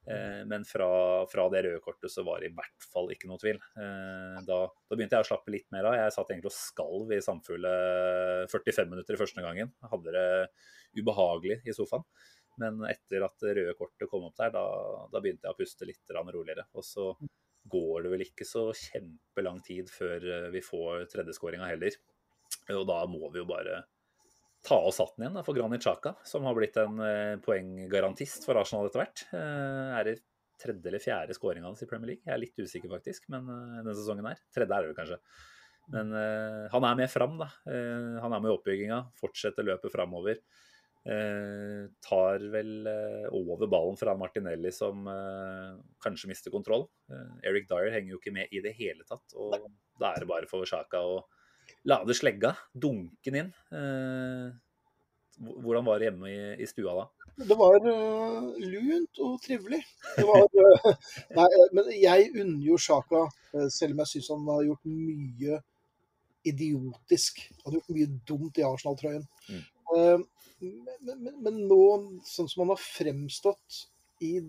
Eh, 0.08 0.46
men 0.48 0.64
fra, 0.66 0.90
fra 1.28 1.46
det 1.52 1.66
røde 1.66 1.82
kortet 1.84 2.12
så 2.14 2.24
var 2.24 2.40
det 2.40 2.50
i 2.50 2.56
hvert 2.56 2.86
fall 2.94 3.12
ikke 3.12 3.28
noe 3.30 3.42
tvil. 3.42 3.60
Eh, 3.60 4.38
da, 4.48 4.62
da 4.72 4.96
begynte 4.96 5.20
jeg 5.20 5.28
å 5.28 5.30
slappe 5.34 5.54
litt 5.54 5.68
mer 5.76 5.90
av. 5.90 5.98
Jeg 6.00 6.16
satt 6.16 6.32
egentlig 6.32 6.54
og 6.54 6.58
skalv 6.58 7.12
i 7.12 7.22
samfulle 7.24 7.74
45 8.54 8.94
minutter 8.94 9.18
i 9.18 9.22
første 9.22 9.44
gangen. 9.44 9.74
Jeg 9.84 9.94
hadde 9.94 10.16
det 10.16 10.28
ubehagelig 11.02 11.60
i 11.68 11.76
sofaen. 11.76 12.08
Men 12.58 12.80
etter 12.90 13.22
at 13.28 13.36
det 13.44 13.54
røde 13.60 13.76
kortet 13.78 14.10
kom 14.10 14.24
opp 14.26 14.38
der, 14.40 14.56
da, 14.56 14.64
da 15.12 15.22
begynte 15.22 15.46
jeg 15.46 15.54
å 15.54 15.60
puste 15.60 15.86
litt 15.86 16.16
roligere. 16.18 16.66
Og 16.74 16.86
så 16.86 17.12
går 17.72 18.06
det 18.06 18.14
vel 18.14 18.24
ikke 18.26 18.48
så 18.48 18.70
kjempelang 18.76 19.60
tid 19.66 19.92
før 19.92 20.24
eh, 20.24 20.48
vi 20.54 20.64
får 20.64 21.08
tredjeskåringa 21.12 21.70
heller. 21.70 21.98
Og 22.74 22.86
da 22.88 23.02
må 23.10 23.30
vi 23.34 23.42
jo 23.42 23.48
bare 23.50 23.84
ta 24.68 24.80
oss 24.90 25.00
hatten 25.00 25.24
igjen 25.24 25.38
da, 25.38 25.44
for 25.46 25.56
Granit 25.56 25.84
Xhaka, 25.86 26.16
som 26.28 26.48
har 26.48 26.58
blitt 26.58 26.80
en 26.82 27.02
eh, 27.04 27.36
poenggarantist 27.44 28.48
for 28.48 28.60
Arsenal 28.60 28.90
etter 28.90 29.04
hvert. 29.04 29.26
Eh, 29.36 29.98
er 30.00 30.10
det 30.10 30.18
tredje 30.62 30.90
eller 30.90 31.04
fjerde 31.04 31.38
skåringa 31.38 31.70
hans 31.70 31.84
i 31.86 31.90
Premier 31.90 32.14
League? 32.14 32.26
Jeg 32.26 32.34
er 32.34 32.42
litt 32.42 32.58
usikker, 32.64 32.90
faktisk, 32.92 33.28
men 33.34 33.46
denne 33.48 33.94
sesongen 33.94 34.26
her. 34.26 34.42
Tredje 34.56 34.74
er 34.74 34.88
det 34.88 34.98
kanskje. 34.98 35.20
Men 35.94 36.10
han 36.74 36.84
er 36.84 36.96
med 37.00 37.08
fram, 37.08 37.38
da. 37.40 37.46
Han 37.64 38.34
er 38.34 38.42
med 38.42 38.50
i 38.50 38.56
oppbygginga. 38.58 38.98
Fortsetter 39.16 39.64
løpet 39.64 39.94
framover. 39.94 40.42
Eh, 41.08 41.88
tar 42.04 42.42
vel 42.52 42.88
eh, 42.88 43.28
over 43.32 43.68
ballen 43.72 43.96
fra 43.96 44.12
Martinelli, 44.18 44.72
som 44.76 45.06
eh, 45.08 45.78
kanskje 46.04 46.28
mister 46.28 46.52
kontroll. 46.52 46.84
Eric 47.48 47.70
Dyer 47.70 47.94
henger 47.94 48.12
jo 48.12 48.20
ikke 48.20 48.34
med 48.36 48.52
i 48.52 48.60
det 48.66 48.74
hele 48.76 49.08
tatt. 49.08 49.24
og 49.40 49.56
Da 50.02 50.12
er 50.12 50.26
det 50.26 50.28
bare 50.28 50.50
for 50.52 50.68
Sjaka 50.68 51.00
å 51.00 51.22
lade 51.88 52.16
slegga, 52.16 52.52
dunke 52.76 53.32
den 53.32 53.46
inn. 53.46 53.54
Hvordan 55.38 55.88
var 55.88 56.02
det 56.02 56.10
hjemme 56.10 56.34
i, 56.34 56.44
i 56.60 56.68
stua 56.68 56.98
da? 56.98 57.08
Det 57.38 57.54
var 57.54 57.76
uh, 57.86 58.48
lunt 58.58 59.20
og 59.22 59.36
trivelig. 59.44 59.84
Det 60.16 60.26
var, 60.26 60.48
uh, 60.50 61.10
nei, 61.38 61.48
men 61.78 61.92
jeg 61.94 62.32
unner 62.34 62.64
jo 62.66 62.80
Sjaka, 62.82 63.28
selv 63.70 63.94
om 63.94 64.02
jeg 64.02 64.12
syns 64.16 64.32
han 64.34 64.48
har 64.50 64.64
gjort 64.66 64.90
mye 64.90 65.60
idiotisk. 66.48 67.46
Han 67.62 67.70
har 67.70 67.78
gjort 67.78 67.94
mye 67.96 68.16
dumt 68.28 68.60
i 68.60 68.66
Arsenal-trøyen. 68.66 69.28
Mm. 69.48 70.26
Men, 70.60 71.18
men, 71.24 71.36
men 71.46 71.60
nå, 71.70 71.82
sånn 72.26 72.50
som 72.50 72.64
han 72.64 72.74
har 72.74 72.82
fremstått 72.82 73.84
i 74.26 74.40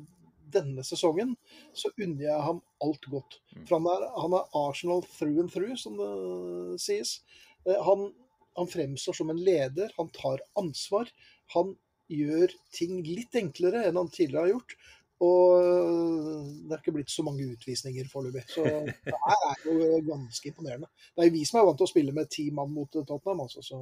denne 0.49 0.85
sesongen, 0.87 1.35
så 1.77 1.91
unner 2.01 2.25
jeg 2.25 2.45
ham 2.47 2.63
alt 2.85 3.09
godt. 3.13 3.41
Mm. 3.53 3.65
For 3.69 3.77
han 3.77 3.89
er, 3.93 4.07
han 4.23 4.37
er 4.39 4.55
Arsenal 4.63 5.03
through 5.05 5.43
and 5.43 5.53
through, 5.53 5.75
som 5.77 5.99
det 6.01 6.81
sies. 6.81 7.19
Eh, 7.67 7.77
Han, 7.85 8.09
han 8.57 8.71
fremstår 8.71 9.19
som 9.19 9.31
en 9.31 9.43
leder, 9.45 9.93
han 9.97 10.09
tar 10.17 10.41
ansvar. 10.59 11.11
Han 11.55 11.77
gjør 12.09 12.55
ting 12.73 13.03
litt 13.05 13.37
enklere 13.37 13.85
enn 13.85 14.01
han 14.01 14.09
tidligere 14.09 14.47
har 14.47 14.55
gjort. 14.57 14.79
Og 15.19 15.59
øh, 15.59 16.43
det 16.65 16.73
er 16.73 16.81
ikke 16.81 16.95
blitt 16.95 17.11
så 17.11 17.25
mange 17.27 17.45
utvisninger 17.51 18.07
foreløpig. 18.09 18.45
Så 18.55 18.63
det 18.63 19.17
her 19.27 19.47
er 19.51 19.65
jo 19.67 19.99
ganske 20.07 20.49
imponerende. 20.49 20.89
Det 21.11 21.25
er 21.25 21.29
jo 21.29 21.35
vi 21.35 21.45
som 21.49 21.59
er 21.59 21.67
vant 21.67 21.81
til 21.81 21.89
å 21.89 21.91
spille 21.91 22.15
med 22.15 22.31
ti 22.33 22.49
mann 22.55 22.71
mot 22.73 22.93
Tottenham, 22.95 23.43
altså. 23.45 23.65
Så 23.67 23.81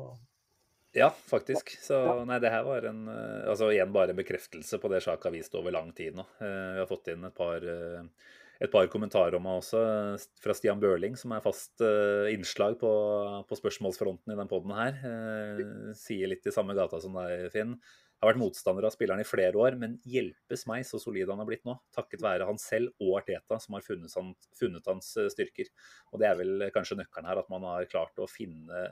Ja, 0.97 1.11
faktisk. 1.29 1.75
Så 1.85 1.99
nei, 2.25 2.39
det 2.41 2.49
her 2.49 2.65
var 2.65 2.87
en 2.89 3.03
eh, 3.13 3.45
Altså 3.51 3.69
igjen 3.69 3.93
bare 3.93 4.15
en 4.15 4.19
bekreftelse 4.19 4.79
på 4.81 4.89
det 4.89 5.03
Sjaka 5.05 5.29
har 5.29 5.35
vist 5.35 5.53
over 5.59 5.75
lang 5.75 5.91
tid 5.97 6.17
nå. 6.17 6.25
Eh, 6.41 6.73
Vi 6.79 6.81
har 6.81 6.89
fått 6.89 7.11
inn 7.13 7.27
et 7.29 7.37
par, 7.37 7.61
eh, 7.61 8.31
et 8.65 8.73
par 8.73 8.89
kommentarer 8.89 9.37
om 9.37 9.45
meg 9.45 9.61
også, 9.61 9.83
fra 10.41 10.57
Stian 10.57 10.81
Børling, 10.81 11.19
som 11.21 11.35
er 11.37 11.45
fast 11.45 11.85
innslag 12.33 12.79
på, 12.81 12.89
på 13.45 13.59
spørsmålsfronten 13.61 14.33
i 14.33 14.39
den 14.39 14.49
poden 14.49 14.73
her. 14.73 14.97
Sier 16.01 16.33
litt 16.33 16.49
i 16.49 16.55
samme 16.55 16.73
gata 16.79 16.97
som 17.05 17.19
deg, 17.21 17.51
Finn. 17.53 17.77
Har 18.17 18.31
vært 18.33 18.41
motstander 18.41 18.87
av 18.89 18.95
spilleren 18.95 19.21
i 19.21 19.29
flere 19.29 19.61
år, 19.61 19.77
men 19.77 19.99
hjelpes 20.09 20.65
meg 20.71 20.89
så 20.89 20.97
solid 20.97 21.29
han 21.29 21.43
har 21.45 21.51
blitt 21.51 21.69
nå. 21.69 21.77
Takket 21.93 22.25
være 22.25 22.49
han 22.49 22.57
selv 22.57 22.97
og 22.97 23.19
Arteta, 23.21 23.61
som 23.61 23.77
har 23.77 23.85
funnet, 23.85 24.17
han, 24.17 24.33
funnet 24.57 24.89
hans 24.89 25.13
styrker. 25.37 25.69
Og 26.15 26.25
det 26.25 26.31
er 26.31 26.41
vel 26.41 26.71
kanskje 26.73 26.97
nøkkelen 27.03 27.29
her, 27.29 27.45
at 27.45 27.53
man 27.53 27.69
har 27.69 27.85
klart 27.93 28.17
å 28.25 28.31
finne 28.31 28.87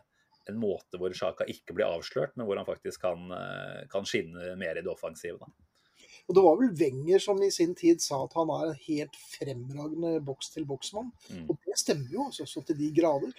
en 0.53 0.61
måte 0.61 0.99
hvor 1.01 1.14
Sjaka 1.16 1.47
ikke 1.51 1.76
blir 1.76 1.88
avslørt, 1.88 2.34
men 2.36 2.49
hvor 2.49 2.59
han 2.61 2.68
faktisk 2.68 3.05
kan, 3.05 3.30
eh, 3.32 3.84
kan 3.92 4.07
skinne 4.09 4.55
mer 4.61 4.78
i 4.78 4.82
det 4.84 4.92
offensive. 4.92 5.38
Da. 5.40 5.49
Og 6.28 6.36
det 6.36 6.45
var 6.45 6.61
vel 6.61 6.76
Wenger 6.80 7.22
som 7.22 7.40
i 7.45 7.51
sin 7.53 7.74
tid 7.76 8.01
sa 8.03 8.22
at 8.24 8.36
han 8.38 8.53
er 8.53 8.70
en 8.70 8.78
helt 8.86 9.18
fremragende 9.34 10.14
boks-til-boks-mann. 10.24 11.11
Mm. 11.30 11.49
Og 11.49 11.59
det 11.66 11.78
stemmer 11.80 12.12
jo 12.12 12.28
også, 12.30 12.49
så 12.49 12.64
til 12.64 12.78
de 12.80 12.90
grader. 12.97 13.34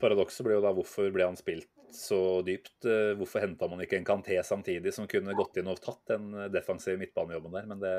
Paradokset 0.00 0.44
blir 0.46 0.58
jo 0.58 0.64
da 0.66 0.74
hvorfor 0.76 1.10
ble 1.14 1.26
han 1.26 1.38
spilt 1.38 1.70
så 1.94 2.42
dypt? 2.46 2.84
Eh, 2.84 3.14
Hvorfor 3.18 3.42
henta 3.42 3.68
man 3.70 3.80
ikke 3.82 3.98
en 4.00 4.06
Kanté 4.06 4.36
samtidig, 4.44 4.92
som 4.94 5.08
kunne 5.10 5.34
gått 5.38 5.56
inn 5.56 5.70
og 5.70 5.80
tatt 5.82 6.02
den 6.12 6.34
defensive 6.52 6.98
midtbanejobben 7.00 7.54
der? 7.56 7.70
Men 7.70 7.80
det, 7.82 7.94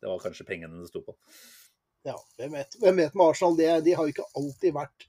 det 0.00 0.10
var 0.10 0.22
kanskje 0.22 0.48
pengene 0.48 0.80
det 0.80 0.88
sto 0.90 1.04
på. 1.04 1.16
Ja, 2.02 2.16
hvem 2.38 2.56
vet, 2.56 2.74
hvem 2.82 2.98
vet 2.98 3.14
med 3.14 3.28
Arsenal? 3.28 3.56
Det, 3.58 3.68
de 3.86 3.94
har 3.94 4.06
jo 4.06 4.14
ikke 4.14 4.30
alltid 4.38 4.74
vært 4.74 5.06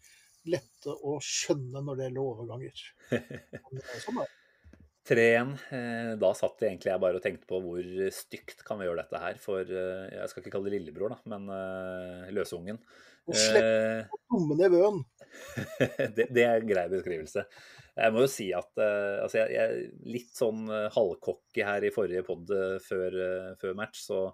lette 0.50 0.94
å 0.94 1.18
skjønne 1.24 1.84
når 1.84 2.00
det 2.00 2.08
gjelder 2.08 2.32
overganger. 2.32 2.88
Er 3.14 4.02
Sånn 4.06 4.24
er 4.24 4.26
det. 4.26 4.32
3-1. 5.04 5.56
eh, 5.76 6.12
Da 6.20 6.30
satt 6.38 6.62
jeg 6.64 6.72
egentlig 6.72 6.92
jeg 6.94 7.04
bare 7.04 7.20
og 7.20 7.24
tenkte 7.24 7.48
på 7.50 7.60
hvor 7.64 7.88
stygt 8.16 8.64
kan 8.64 8.80
vi 8.80 8.88
gjøre 8.88 9.04
dette 9.04 9.20
her 9.20 9.40
for 9.42 9.68
eh, 9.68 10.14
Jeg 10.14 10.32
skal 10.32 10.44
ikke 10.44 10.54
kalle 10.56 10.72
det 10.72 10.78
lillebror, 10.78 11.16
da, 11.16 11.20
men 11.34 11.50
uh, 11.52 12.30
løsungen. 12.36 12.80
Slipp 13.24 14.16
dumme 14.32 14.58
nevøen. 14.60 15.02
det, 16.16 16.30
det 16.32 16.46
er 16.46 16.62
en 16.62 16.70
grei 16.70 16.86
beskrivelse. 16.92 17.46
Jeg 17.94 18.16
må 18.16 18.24
jo 18.24 18.32
si 18.32 18.48
at 18.56 18.72
uh, 18.80 19.24
altså 19.26 19.42
jeg, 19.42 19.52
jeg 19.58 19.64
er 19.64 20.08
litt 20.16 20.32
sånn 20.40 20.72
halvcocky 20.96 21.68
her 21.68 21.88
i 21.88 21.92
forrige 21.94 22.24
pod 22.28 22.52
før, 22.84 23.20
uh, 23.20 23.52
før 23.60 23.76
match, 23.80 24.06
så, 24.08 24.26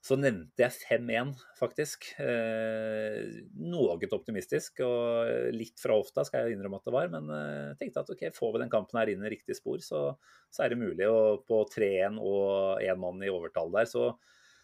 så 0.00 0.16
nevnte 0.16 0.64
jeg 0.64 0.72
5-1, 0.88 1.34
faktisk. 1.58 2.06
Eh, 2.24 3.20
noe 3.60 3.98
optimistisk 4.16 4.80
og 4.86 5.52
litt 5.52 5.76
fra 5.82 5.98
hofta, 5.98 6.24
skal 6.24 6.48
jeg 6.48 6.56
innrømme 6.56 6.80
at 6.80 6.88
det 6.88 6.94
var. 6.94 7.10
Men 7.12 7.28
eh, 7.36 7.74
tenkte 7.80 8.04
at 8.06 8.12
ok, 8.14 8.24
får 8.36 8.54
vi 8.54 8.62
den 8.62 8.72
kampen 8.72 9.00
her 9.00 9.12
inn 9.12 9.26
i 9.26 9.32
riktig 9.34 9.58
spor, 9.58 9.82
så, 9.84 10.06
så 10.48 10.64
er 10.64 10.72
det 10.72 10.80
mulig. 10.80 11.04
Og 11.04 11.44
på 11.48 11.60
3-1 11.74 12.16
og 12.16 12.80
én 12.80 13.00
mann 13.02 13.20
i 13.26 13.32
overtall 13.32 13.68
der, 13.76 13.90
så, 13.90 14.08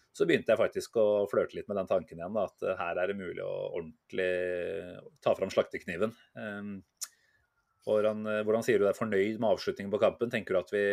så 0.09 0.25
begynte 0.25 0.55
jeg 0.55 0.61
faktisk 0.63 0.97
å 0.97 1.07
flørte 1.29 1.59
litt 1.59 1.69
med 1.69 1.77
den 1.83 1.91
tanken 1.93 2.17
igjen. 2.17 2.33
Da, 2.33 2.49
at 2.49 2.65
eh, 2.65 2.81
her 2.81 3.03
er 3.03 3.13
det 3.13 3.21
mulig 3.21 3.45
å 3.45 3.53
ordentlig 3.77 4.31
ta 5.21 5.37
fram 5.37 5.53
slaktekniven. 5.53 6.17
Um, 6.33 6.79
hvordan, 7.87 8.23
eh, 8.27 8.43
hvordan 8.43 8.65
sier 8.65 8.81
du 8.81 8.85
deg 8.85 8.97
fornøyd 8.97 9.39
med 9.39 9.49
avslutningen 9.49 9.93
på 9.93 10.01
kampen? 10.01 10.31
Tenker 10.33 10.55
du 10.57 10.59
at 10.59 10.73
vi, 10.75 10.85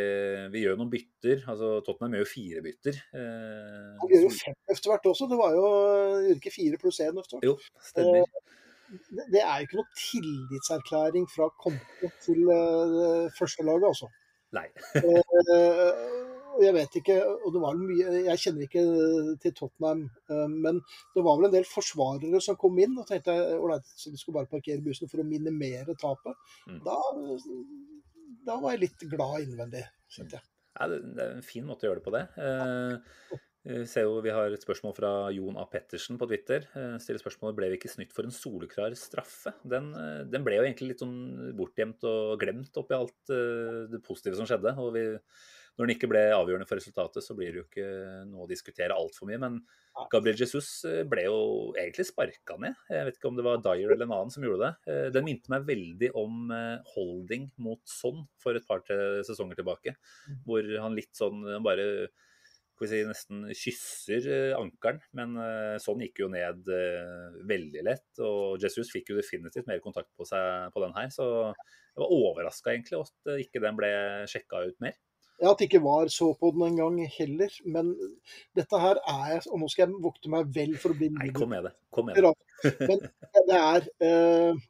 vi 0.54 0.64
gjør 0.64 0.78
noen 0.78 0.92
bytter? 0.92 1.42
Altså, 1.50 1.76
Tottenham 1.86 2.14
gjør 2.16 2.24
jo 2.24 2.30
fire 2.30 2.62
bytter. 2.64 3.00
Eh, 3.18 3.94
Han 4.02 4.12
gjør 4.12 4.26
jo 4.28 4.34
fem 4.36 4.58
etter 4.70 4.92
hvert 4.92 5.08
også. 5.10 5.28
Det 5.30 5.40
var 5.40 5.56
jo 5.56 5.64
gjorde 6.24 6.40
ikke 6.40 6.54
fire 6.54 6.80
pluss 6.80 7.00
én 7.04 7.18
etter 7.18 7.38
hvert. 7.38 7.48
jo, 7.48 7.56
stemmer. 7.90 8.28
Det, 8.94 9.24
det 9.32 9.40
er 9.42 9.56
jo 9.58 9.66
ikke 9.66 9.78
noe 9.80 9.98
tillitserklæring 9.98 11.24
fra 11.32 11.48
Conte 11.58 12.10
til 12.22 12.44
uh, 12.46 13.26
førstelaget, 13.38 13.88
altså. 13.90 14.10
Nei. 14.54 14.68
Eh, 14.94 15.22
og 15.42 16.33
jeg 16.62 16.74
vet 16.76 16.98
ikke, 17.00 17.16
og 17.24 17.54
det 17.54 17.62
var 17.62 17.78
mye 17.78 18.16
Jeg 18.26 18.40
kjenner 18.42 18.66
ikke 18.66 18.84
til 19.42 19.54
Tottenham, 19.58 20.04
eh, 20.30 20.46
men 20.50 20.80
det 21.14 21.24
var 21.26 21.38
vel 21.38 21.48
en 21.48 21.54
del 21.54 21.68
forsvarere 21.68 22.40
som 22.44 22.58
kom 22.60 22.78
inn 22.82 22.98
og 23.00 23.08
tenkte 23.08 23.34
ålreit, 23.56 23.88
så 23.98 24.12
de 24.12 24.20
skulle 24.20 24.40
bare 24.40 24.50
parkere 24.52 24.84
bussen 24.84 25.10
for 25.10 25.22
å 25.22 25.28
minimere 25.28 25.96
tapet. 26.00 26.52
Mm. 26.68 26.82
Da, 26.86 26.98
da 28.50 28.58
var 28.62 28.76
jeg 28.76 28.86
litt 28.86 29.08
glad 29.10 29.46
innvendig, 29.46 29.86
kjente 30.12 30.38
jeg. 30.38 30.50
Ja, 30.74 30.90
det, 30.90 31.00
er 31.22 31.36
en 31.36 31.46
fin 31.46 31.66
måte 31.66 31.86
å 31.86 31.90
gjøre 31.90 32.02
det 32.02 32.06
på, 32.06 32.14
det. 32.14 32.24
Eh, 32.42 33.36
jeg 33.64 33.88
ser 33.88 34.04
jo 34.04 34.20
Vi 34.20 34.32
har 34.34 34.52
et 34.52 34.64
spørsmål 34.64 34.92
fra 34.98 35.10
Jon 35.32 35.56
A. 35.56 35.64
Pettersen 35.70 36.18
på 36.20 36.28
Twitter. 36.28 36.66
Eh, 36.76 36.96
stiller 37.00 37.22
spørsmålet 37.22 37.56
ble 37.56 37.70
vi 37.72 37.78
ikke 37.78 37.92
snytt 37.92 38.12
for 38.12 38.28
en 38.28 38.34
soleklar 38.34 38.92
straffe. 38.98 39.54
Den, 39.64 39.88
eh, 39.96 40.24
den 40.28 40.44
ble 40.44 40.58
jo 40.58 40.66
egentlig 40.66 40.90
litt 40.92 41.00
sånn 41.00 41.54
bortgjemt 41.56 42.04
og 42.04 42.36
glemt 42.42 42.76
oppi 42.76 42.98
alt 42.98 43.32
eh, 43.32 43.86
det 43.88 44.02
positive 44.04 44.36
som 44.36 44.48
skjedde. 44.50 44.76
og 44.76 44.92
vi 44.92 45.06
når 45.74 45.88
den 45.88 45.96
ikke 45.96 46.10
ble 46.10 46.20
avgjørende 46.30 46.66
for 46.70 46.78
resultatet, 46.78 47.24
så 47.24 47.34
blir 47.34 47.50
det 47.50 47.60
jo 47.60 47.66
ikke 47.66 47.88
noe 48.28 48.44
å 48.44 48.50
diskutere 48.50 48.94
altfor 48.94 49.26
mye. 49.26 49.40
Men 49.42 49.56
Gabriel 50.10 50.38
Jesus 50.38 50.68
eh, 50.86 51.02
ble 51.06 51.24
jo 51.26 51.38
egentlig 51.78 52.06
sparka 52.08 52.56
ned. 52.62 52.76
Jeg 52.90 53.06
vet 53.08 53.18
ikke 53.18 53.30
om 53.30 53.38
det 53.38 53.46
var 53.46 53.62
Dyer 53.62 53.94
eller 53.94 54.06
en 54.06 54.14
annen 54.16 54.34
som 54.34 54.44
gjorde 54.46 54.68
det. 54.68 54.90
Eh, 54.90 55.06
Den 55.14 55.26
minte 55.26 55.50
meg 55.50 55.66
veldig 55.66 56.10
om 56.18 56.52
eh, 56.54 56.92
holding 56.94 57.48
mot 57.62 57.82
Son 57.90 58.22
for 58.42 58.58
et 58.58 58.66
par 58.68 58.84
til 58.86 59.22
sesonger 59.26 59.58
tilbake. 59.58 59.96
Hvor 60.46 60.66
han 60.84 60.94
litt 60.98 61.14
sånn 61.18 61.42
han 61.46 61.66
bare 61.66 61.88
si, 62.84 63.00
nesten 63.06 63.46
kysser 63.54 64.54
ankelen. 64.58 65.00
Men 65.16 65.38
sånn 65.80 66.02
gikk 66.04 66.20
jo 66.24 66.28
ned 66.28 66.66
veldig 67.48 67.84
lett. 67.86 68.06
Og 68.22 68.62
Jesus 68.62 68.90
fikk 68.92 69.10
jo 69.10 69.18
definitivt 69.18 69.70
mer 69.70 69.82
kontakt 69.82 70.10
på 70.18 70.26
seg 70.28 70.74
på 70.74 70.82
den 70.84 70.94
her. 70.98 71.10
Så 71.14 71.26
jeg 71.54 72.02
var 72.02 72.14
overraska 72.18 72.74
egentlig 72.74 73.00
at 73.00 73.34
ikke 73.46 73.62
den 73.64 73.78
ble 73.78 73.90
sjekka 74.28 74.66
ut 74.66 74.82
mer. 74.84 74.98
Ja, 75.40 75.50
At 75.50 75.58
det 75.58 75.66
ikke 75.68 75.82
var 75.84 76.10
så 76.14 76.30
på 76.38 76.52
den 76.54 76.62
en 76.68 76.76
gang 76.78 77.00
heller. 77.16 77.56
Men 77.66 77.94
dette 78.56 78.80
her 78.80 79.00
er 79.02 79.42
Og 79.50 79.58
nå 79.60 79.70
skal 79.72 79.88
jeg 79.88 80.04
vokte 80.04 80.30
meg 80.32 80.52
vel 80.54 80.76
for 80.80 80.94
å 80.94 80.98
bli 80.98 81.10
Nei, 81.14 81.32
kom 81.34 81.50
med 81.54 81.66
det. 81.68 81.74
Kom 81.94 82.10
med 82.10 82.20
det. 82.20 82.34
Men 82.86 83.48
det 83.50 83.58
er 83.58 83.88
uh, 84.04 84.62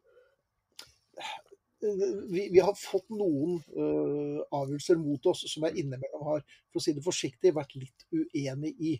vi, 2.26 2.48
vi, 2.52 2.60
har 2.60 2.74
fått 2.78 3.10
noen 3.12 3.58
uh, 3.76 4.40
avgjørelser 4.54 4.98
mot 5.00 5.26
oss 5.30 5.44
som 5.50 5.66
jeg 5.66 5.82
innimellom 5.82 6.24
har 6.30 6.42
for 6.72 6.80
å 6.80 6.84
si 6.84 6.94
det 6.96 7.04
forsiktig, 7.04 7.54
vært 7.56 7.74
litt 7.78 8.06
uenig 8.14 8.72
i. 8.80 8.94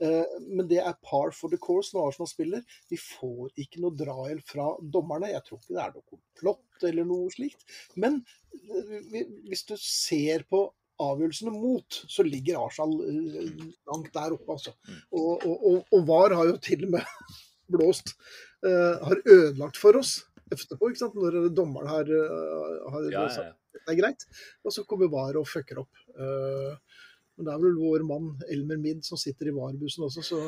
Uh, 0.00 0.22
men 0.46 0.68
det 0.70 0.80
er 0.82 0.98
par 1.04 1.34
for 1.36 1.52
the 1.52 1.60
course 1.62 1.94
når 1.94 2.12
Arsenal 2.12 2.30
spiller. 2.30 2.64
Vi 2.90 3.00
får 3.02 3.52
ikke 3.64 3.82
noe 3.82 3.96
drahjelp 3.98 4.54
fra 4.54 4.70
dommerne. 4.80 5.32
Jeg 5.34 5.44
tror 5.46 5.62
ikke 5.62 5.76
det 5.76 5.84
er 5.84 5.96
noe 5.96 6.10
komplott 6.14 6.88
eller 6.90 7.08
noe 7.08 7.32
slikt. 7.34 7.66
Men 7.98 8.20
uh, 8.22 8.98
hvis 9.48 9.66
du 9.68 9.74
ser 9.82 10.46
på 10.50 10.68
avgjørelsene 11.02 11.52
mot, 11.54 12.00
så 12.10 12.24
ligger 12.26 12.60
Arsenal 12.60 12.94
langt 13.88 14.10
der 14.14 14.34
oppe, 14.34 14.56
altså. 14.56 14.74
Og, 15.12 15.44
og, 15.46 15.54
og, 15.70 15.92
og 15.94 16.08
VAR 16.08 16.34
har 16.40 16.50
jo 16.50 16.56
til 16.62 16.86
og 16.88 16.96
med 16.96 17.12
blåst. 17.74 18.16
har 18.64 19.20
ødelagt 19.30 19.78
for 19.78 20.00
oss 20.00 20.16
etterpå, 20.54 20.90
ikke 20.90 21.02
sant? 21.02 21.16
når 21.18 21.50
dommeren 21.56 21.90
har, 21.90 22.08
eh, 22.08 22.90
har 22.92 23.08
ja, 23.12 23.24
sagt 23.32 23.50
ja. 23.50 23.80
det 23.80 23.94
er 23.94 24.00
greit. 24.00 24.26
Og 24.64 24.74
så 24.74 24.84
kommer 24.88 25.10
VAR 25.12 25.38
og 25.40 25.48
fucker 25.48 25.82
opp. 25.84 26.04
Uh, 26.18 26.74
men 27.38 27.46
det 27.46 27.52
er 27.54 27.60
vel 27.62 27.76
vår 27.78 28.02
mann 28.02 28.30
Elmer 28.50 28.80
Midd 28.82 29.04
som 29.06 29.18
sitter 29.20 29.52
i 29.52 29.52
VAR-bussen 29.54 30.02
også, 30.08 30.24
så. 30.26 30.38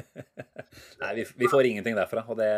Nei, 1.02 1.10
vi, 1.18 1.26
vi, 1.42 1.48
får 1.52 1.68
ingenting 1.68 1.98
derfra, 1.98 2.22
og 2.24 2.38
det, 2.40 2.48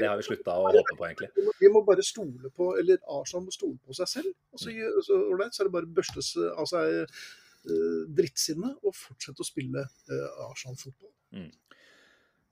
det 0.00 0.08
har 0.10 0.18
vi 0.18 0.26
slutta 0.26 0.56
å 0.58 0.64
håpe 0.66 0.96
på, 0.98 1.06
egentlig. 1.06 1.28
Vi 1.36 1.44
må, 1.46 1.54
vi 1.60 1.70
må, 1.70 1.84
bare 1.86 2.02
stole 2.02 2.50
på, 2.50 2.72
eller 2.80 2.98
Arsenal 3.14 3.46
må 3.46 3.54
stole 3.54 3.78
på 3.78 3.94
seg 3.94 4.10
selv. 4.10 4.34
Og 4.50 4.62
så, 4.62 4.74
så, 5.06 5.20
right, 5.36 5.54
så 5.54 5.62
er 5.62 5.70
det 5.70 5.74
bare 5.76 5.92
børstes 6.00 6.32
av 6.50 6.66
seg 6.66 6.98
uh, 7.06 8.02
drittsinnet 8.18 8.82
og 8.82 8.96
fortsette 8.98 9.44
å 9.44 9.46
spille 9.46 9.86
uh, 9.86 10.44
Arsenal-fotball. 10.48 11.12
Mm. 11.38 11.50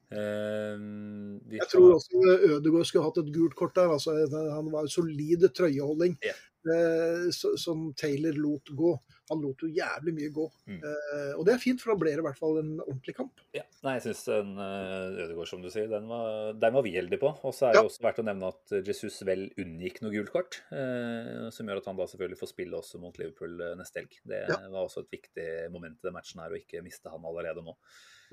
Uh, 0.08 1.42
jeg 1.52 1.66
tror 1.68 1.98
også 1.98 2.22
Ødegaard 2.54 2.86
skulle 2.88 3.08
hatt 3.10 3.18
et 3.24 3.34
gult 3.34 3.58
kort 3.58 3.74
der. 3.74 3.90
Altså, 3.98 4.14
han 4.54 4.70
var 4.70 4.86
en 4.86 4.94
solid 4.94 5.50
trøyeholding 5.50 6.14
yeah. 6.22 6.38
uh, 6.70 7.26
som 7.34 7.88
Taylor 7.98 8.38
lot 8.38 8.70
gå. 8.78 8.94
Han 9.28 9.42
lot 9.42 9.62
jo 9.64 9.68
jævlig 9.72 10.14
mye 10.16 10.30
gå. 10.34 10.44
Mm. 10.68 10.78
Uh, 10.82 11.32
og 11.38 11.44
det 11.46 11.54
er 11.54 11.62
fint, 11.62 11.82
for 11.82 11.92
da 11.92 12.00
ble 12.00 12.12
det 12.14 12.22
i 12.22 12.26
hvert 12.26 12.40
fall 12.40 12.60
en 12.60 12.72
ordentlig 12.84 13.14
kamp. 13.16 13.42
Ja. 13.56 13.64
Nei, 13.84 13.94
jeg 13.98 14.04
syns 14.08 14.24
den 14.28 14.52
uh, 14.58 15.18
Ødegaard, 15.24 15.50
som 15.50 15.62
du 15.64 15.68
sier, 15.72 15.88
den 15.90 16.08
var, 16.10 16.52
den 16.58 16.76
var 16.76 16.86
vi 16.86 16.94
heldige 16.96 17.20
på. 17.22 17.32
Og 17.46 17.54
så 17.56 17.68
er 17.68 17.76
det 17.76 17.82
ja. 17.82 17.88
også 17.90 18.04
verdt 18.06 18.22
å 18.22 18.26
nevne 18.28 18.50
at 18.52 18.76
Jesus 18.88 19.20
vel 19.28 19.46
unngikk 19.60 20.02
noe 20.04 20.14
gult 20.14 20.32
kort. 20.34 20.60
som 20.68 21.68
gjør 21.68 21.80
at 21.80 21.88
han 21.90 21.98
da 21.98 22.06
selvfølgelig 22.10 22.40
får 22.40 22.52
spille 22.52 22.78
også 22.78 23.00
mot 23.02 23.18
Liverpool 23.20 23.56
neste 23.78 24.02
helg. 24.02 24.20
Det 24.28 24.44
ja. 24.48 24.60
var 24.72 24.84
også 24.84 25.04
et 25.04 25.18
viktig 25.18 25.48
moment 25.74 25.98
i 25.98 26.08
den 26.08 26.16
matchen 26.16 26.42
her, 26.42 26.54
å 26.54 26.60
ikke 26.60 26.84
miste 26.84 27.12
han 27.12 27.26
allerede 27.28 27.64
nå. 27.64 27.74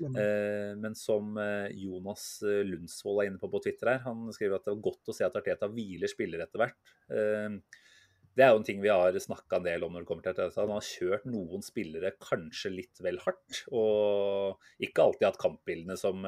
Men 0.06 0.92
som 0.98 1.38
Jonas 1.72 2.26
Lundsvold 2.44 3.22
er 3.22 3.30
inne 3.30 3.40
på 3.40 3.48
på 3.52 3.62
Twitter 3.64 3.94
her, 3.94 4.02
han 4.04 4.26
skriver 4.34 4.58
at 4.58 4.66
det 4.68 4.74
var 4.74 4.84
godt 4.90 5.12
å 5.12 5.16
se 5.16 5.24
at 5.24 5.38
Arteta 5.40 5.70
hviler 5.72 6.12
spillere 6.12 6.44
etter 6.44 6.62
hvert. 6.62 6.80
Det 8.36 8.44
er 8.44 8.52
jo 8.52 8.60
en 8.60 8.66
ting 8.68 8.82
vi 8.82 8.92
har 8.92 9.16
snakka 9.22 9.58
en 9.58 9.66
del 9.66 9.84
om 9.86 9.94
når 9.94 10.04
det 10.04 10.08
kommer 10.10 10.26
til 10.26 10.34
dette. 10.36 10.60
Han 10.60 10.74
har 10.74 10.84
kjørt 10.84 11.28
noen 11.30 11.64
spillere 11.64 12.12
kanskje 12.20 12.72
litt 12.74 13.00
vel 13.04 13.20
hardt. 13.24 13.62
Og 13.72 14.60
ikke 14.84 15.06
alltid 15.06 15.28
hatt 15.30 15.40
kampbildene 15.40 15.96
som 15.96 16.26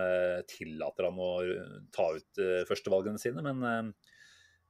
tillater 0.48 1.08
han 1.08 1.20
å 1.20 1.32
ta 1.92 2.08
ut 2.16 2.40
førstevalgene 2.70 3.20
sine. 3.20 3.44
Men 3.44 3.92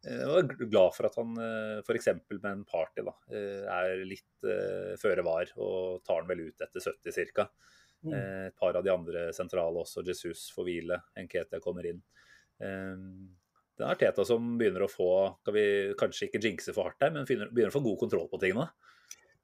jeg 0.03 0.27
var 0.27 0.51
glad 0.65 0.97
for 0.97 1.07
at 1.07 1.21
han 1.21 1.39
f.eks. 1.87 2.11
med 2.27 2.51
en 2.51 2.67
party 2.67 3.07
da, 3.07 3.15
er 3.31 4.03
litt 4.03 4.51
føre 4.99 5.23
var 5.27 5.55
og 5.63 6.03
tar 6.07 6.25
den 6.25 6.33
vel 6.35 6.49
ut 6.51 6.67
etter 6.67 6.91
70 6.91 7.35
ca. 7.39 7.47
Mm. 8.07 8.15
Eh, 8.15 8.47
et 8.47 8.57
par 8.57 8.77
av 8.79 8.85
de 8.85 8.93
andre 8.93 9.29
sentrale 9.35 9.83
også. 9.83 10.05
Jesus 10.07 10.49
får 10.55 10.69
hvile, 10.69 11.01
Enketia 11.19 11.61
kommer 11.63 11.89
inn. 11.89 12.03
Det 13.79 13.87
er 13.87 13.99
Teta 14.01 14.25
som 14.27 14.57
begynner 14.59 14.85
å 14.85 14.91
få 14.91 15.11
kan 15.47 15.55
vi 15.55 15.65
kanskje 15.99 16.27
ikke 16.29 16.43
jinxe 16.43 16.75
for 16.75 16.89
hardt 16.89 17.05
her, 17.05 17.13
men 17.15 17.29
begynner 17.29 17.71
å 17.71 17.77
få 17.77 17.85
god 17.85 18.01
kontroll 18.01 18.27
på 18.31 18.41
tingene. 18.43 18.67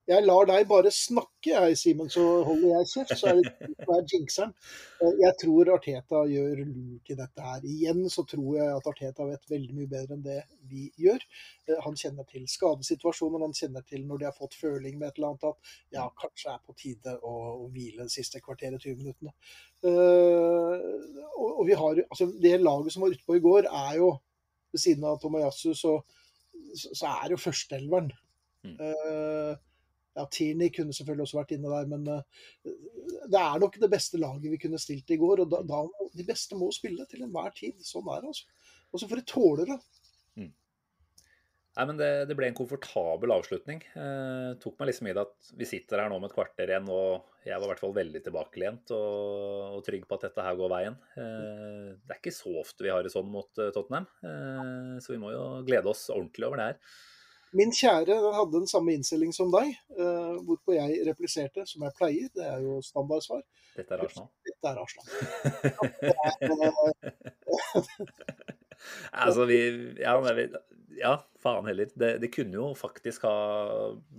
Jeg 0.05 0.20
lar 0.26 0.44
deg 0.44 0.66
bare 0.68 0.90
snakke, 0.92 1.48
jeg, 1.48 1.76
Simen, 1.80 2.11
så 2.12 2.22
holder 2.44 2.74
jeg 2.74 2.88
kjeft. 2.90 3.14
Så 3.16 3.30
er 3.30 3.38
det 3.40 3.86
er 3.88 4.02
jinxeren. 4.12 4.52
Eh, 5.00 5.14
jeg 5.22 5.36
tror 5.40 5.70
Arteta 5.72 6.20
gjør 6.28 6.61
lurt 6.61 7.12
i 7.12 7.16
dette 7.16 7.46
her. 7.46 7.64
Igjen 7.64 8.02
så 8.12 8.26
tror 8.28 8.59
jeg 8.59 8.68
at 8.74 8.90
Arteta 8.90 9.24
vet 9.30 9.48
veldig 9.48 9.78
mye 9.78 9.90
bedre 9.94 10.18
enn 10.18 10.26
det 10.26 10.42
vi 10.68 10.90
gjør. 11.00 11.24
Eh, 11.70 11.80
han 11.86 11.96
kjenner 11.96 12.28
til 12.28 12.44
skadesituasjonen, 12.52 13.46
han 13.46 13.57
kjenner 13.57 13.86
til 13.88 14.05
når 14.05 14.20
de 14.20 14.28
har 14.28 14.36
fått 14.36 14.59
føling 14.61 15.00
med 15.00 15.09
et 15.09 15.20
eller 15.20 15.32
annet 15.32 15.48
at 15.55 15.74
ja, 15.96 16.07
kanskje 16.20 16.52
er 16.52 16.61
på 16.61 16.76
tide 16.84 17.16
å, 17.24 17.34
å 17.64 17.68
hvile 17.72 18.05
de 18.05 18.12
siste 18.12 18.44
kvarteret 18.44 18.84
20 18.84 19.00
minuttene. 19.00 19.32
Uh, 19.84 20.80
og, 21.34 21.48
og, 21.48 21.64
vi 21.68 21.74
har, 21.76 21.98
altså 22.07 22.30
Det 22.40 22.55
laget 22.57 22.94
som 22.94 23.02
var 23.05 23.12
ute 23.12 23.24
på 23.26 23.36
i 23.36 23.42
går, 23.44 23.68
er 23.68 23.98
jo 24.00 24.14
ved 24.72 24.80
siden 24.80 25.05
av 25.09 25.16
Tomayasu, 25.22 25.70
så, 25.76 25.98
så 26.76 27.09
er 27.22 27.32
jo 27.32 27.40
førsteelveren. 27.40 28.12
Mm. 28.64 28.76
Uh, 28.80 29.74
ja, 30.14 30.26
Tierney 30.30 30.70
kunne 30.74 30.94
selvfølgelig 30.96 31.26
også 31.26 31.40
vært 31.40 31.54
inne 31.56 31.72
der, 31.72 31.88
men 31.90 32.06
uh, 32.08 32.72
det 33.30 33.40
er 33.40 33.60
nok 33.62 33.78
det 33.82 33.90
beste 33.92 34.20
laget 34.22 34.46
vi 34.52 34.60
kunne 34.62 34.80
stilt 34.82 35.10
i 35.10 35.18
går. 35.20 35.44
og 35.44 35.50
da, 35.52 35.62
da 35.66 36.08
De 36.14 36.26
beste 36.28 36.58
må 36.58 36.70
spille 36.74 37.06
til 37.10 37.26
enhver 37.26 37.54
tid. 37.56 37.80
Sånn 37.84 38.08
er 38.12 38.24
det. 38.24 38.34
altså. 38.34 38.74
Og 38.94 39.02
så 39.02 39.10
får 39.10 39.20
de 39.20 39.26
tåle 39.26 39.66
det. 39.66 39.78
Mm. 40.38 40.52
Nei, 41.74 41.86
men 41.90 41.96
det, 41.98 42.10
det, 42.30 42.36
ble 42.38 42.46
en 42.46 42.56
komfortabel 42.56 43.34
avslutning. 43.34 43.80
Eh, 43.98 44.50
tok 44.62 44.76
meg 44.78 44.92
liksom 44.92 45.08
i 45.10 45.14
det 45.16 45.24
at 45.24 45.48
vi 45.58 45.66
sitter 45.66 46.04
her 46.04 46.12
nå 46.12 46.20
om 46.20 46.26
et 46.28 46.34
kvarter 46.36 46.70
igjen, 46.70 46.86
og 46.86 47.32
jeg 47.42 47.58
var 47.58 47.66
i 47.66 47.70
hvert 47.72 47.82
fall 47.82 47.96
veldig 47.96 48.22
tilbakelent 48.22 48.92
og, 48.94 49.80
og 49.80 49.82
trygg 49.86 50.06
på 50.06 50.16
at 50.16 50.28
dette 50.28 50.44
her 50.46 50.60
går 50.60 50.70
veien. 50.70 51.00
Eh, 51.18 51.88
det 51.98 52.14
er 52.14 52.20
ikke 52.20 52.36
så 52.36 52.54
ofte 52.62 52.86
vi 52.86 52.94
har 52.94 53.02
det 53.02 53.10
sånn 53.12 53.26
mot 53.32 53.50
uh, 53.58 53.72
Tottenham, 53.74 54.06
eh, 54.22 54.94
så 55.02 55.16
vi 55.16 55.18
må 55.24 55.34
jo 55.34 55.42
glede 55.66 55.90
oss 55.90 56.06
ordentlig 56.14 56.46
over 56.46 56.62
det 56.62 56.70
her. 56.70 56.78
Min 57.55 57.70
kjære 57.74 58.16
hadde 58.34 58.59
den 58.59 58.66
samme 58.70 58.94
innstilling 58.96 59.32
som 59.34 59.52
deg, 59.52 59.74
uh, 59.98 60.34
hvorpå 60.42 60.74
jeg 60.74 61.05
repliserte 61.07 61.62
som 61.70 61.84
jeg 61.86 61.94
pleier. 61.98 62.28
Det 62.34 62.44
er 62.48 62.59
jo 62.64 62.80
standardsvar. 62.82 63.44
Dette 63.76 63.94
er 63.94 64.02
Arsenal. 64.02 64.28
Dette 64.48 64.72
er 64.72 64.76
Arsenal. 64.82 65.07
altså, 69.24 69.46
vi 69.50 69.59
ja, 70.02 70.14
ja, 70.98 71.14
faen 71.42 71.66
heller. 71.66 71.90
Det, 71.94 72.11
det, 72.22 72.30
kunne 72.34 72.59
jo 72.59 72.72
faktisk 72.78 73.26
ha 73.28 73.36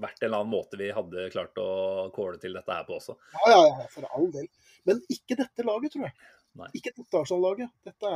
vært 0.02 0.22
en 0.22 0.30
eller 0.30 0.44
annen 0.44 0.54
måte 0.54 0.80
vi 0.80 0.92
hadde 0.96 1.30
klart 1.34 1.60
å 1.62 1.68
kåle 2.16 2.40
til 2.42 2.56
dette 2.58 2.72
her 2.72 2.88
på 2.88 2.98
også. 3.00 3.18
Ja, 3.36 3.52
ja, 3.52 3.62
ja, 3.68 3.90
for 3.92 4.08
all 4.16 4.32
del. 4.36 4.48
Men 4.88 5.04
ikke 5.12 5.38
dette 5.40 5.68
laget, 5.68 5.96
tror 5.96 6.08
jeg. 6.08 6.16
Nei. 6.56 6.72
Ikke 6.78 6.94
dette 6.96 7.20
Arsenal-laget. 7.20 7.72
Dette, 7.84 8.12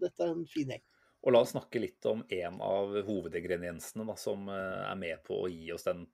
dette 0.00 0.24
er 0.24 0.32
en 0.32 0.44
fin 0.48 0.72
gjeng. 0.72 0.84
Og 1.22 1.34
la 1.34 1.42
oss 1.44 1.52
snakke 1.54 1.82
litt 1.82 2.02
om 2.10 2.24
en 2.34 2.58
av 2.64 2.96
hovedingrediensene 3.06 4.06
da, 4.08 4.16
som 4.18 4.48
eh, 4.50 4.82
er 4.88 4.98
med 4.98 5.22
på 5.26 5.44
å 5.44 5.50
gi 5.50 5.70
oss 5.74 5.86
den 5.86 6.04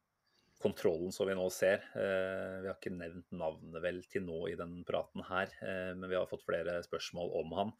kontrollen 0.60 1.14
som 1.14 1.28
vi 1.30 1.36
nå 1.38 1.46
ser. 1.54 1.86
Eh, 1.96 2.58
vi 2.60 2.68
har 2.68 2.76
ikke 2.76 2.92
nevnt 2.92 3.32
navnet 3.32 3.80
vel 3.84 4.02
til 4.10 4.26
nå 4.26 4.42
i 4.50 4.58
den 4.58 4.82
praten 4.88 5.24
her, 5.30 5.54
eh, 5.64 5.94
men 5.96 6.10
vi 6.10 6.18
har 6.18 6.28
fått 6.28 6.44
flere 6.44 6.76
spørsmål 6.84 7.34
om 7.40 7.58
han. 7.62 7.74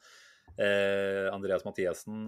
Andreas 0.59 1.63
Mathiassen 1.63 2.23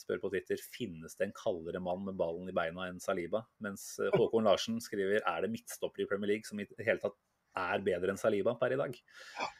spør 0.00 0.22
på 0.22 0.30
Twitter 0.32 0.58
finnes 0.72 1.12
det 1.18 1.26
en 1.26 1.34
kaldere 1.36 1.82
mann 1.84 2.00
med 2.06 2.16
ballen 2.16 2.48
i 2.48 2.54
beina 2.56 2.86
enn 2.88 2.98
Saliba, 2.98 3.42
mens 3.62 3.84
Håkon 4.16 4.48
Larsen 4.48 4.80
skriver 4.82 5.20
er 5.20 5.44
det 5.44 5.52
midtstopper 5.52 6.02
i 6.02 6.08
Premier 6.08 6.32
League 6.32 6.48
som 6.48 6.58
i 6.58 6.66
det 6.66 6.88
hele 6.88 7.04
tatt 7.04 7.20
er 7.60 7.84
bedre 7.84 8.14
enn 8.14 8.18
Saliba 8.18 8.56
per 8.58 8.72
i 8.72 8.80
dag. 8.80 8.96
Ja. 9.36 9.50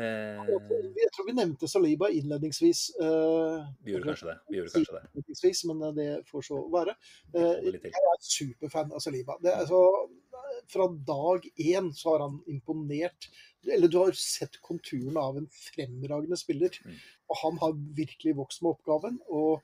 Eh, 0.00 0.50
jeg 0.96 1.10
tror 1.14 1.26
vi 1.28 1.34
nevnte 1.36 1.68
Saliba 1.68 2.08
innledningsvis. 2.14 2.82
Eh, 3.00 3.66
vi 3.84 3.94
gjorde 3.94 4.10
kanskje 4.10 4.30
det. 4.30 4.36
Vi 4.48 4.58
gjorde 4.58 4.72
kanskje 4.78 4.96
det. 4.96 5.52
Men 5.68 5.82
eh, 5.82 5.92
det 5.98 6.08
får 6.30 6.46
så 6.48 6.62
være. 6.72 6.96
Jeg 7.34 7.92
er 7.92 8.24
superfan 8.24 8.94
av 8.96 9.04
Saliba. 9.04 9.36
Det 9.44 9.54
så, 9.68 9.82
fra 10.72 10.88
dag 11.12 11.46
én 11.60 11.92
så 11.96 12.14
har 12.14 12.26
han 12.26 12.40
imponert. 12.50 13.30
Eller 13.68 13.92
du 13.92 13.98
har 14.00 14.16
sett 14.16 14.56
konturene 14.64 15.20
av 15.20 15.36
en 15.36 15.50
fremragende 15.52 16.38
spiller. 16.40 16.80
Mm. 16.86 16.96
Og 17.28 17.42
han 17.44 17.60
har 17.64 17.78
virkelig 17.98 18.36
vokst 18.38 18.64
med 18.64 18.72
oppgaven. 18.72 19.20
Og 19.28 19.60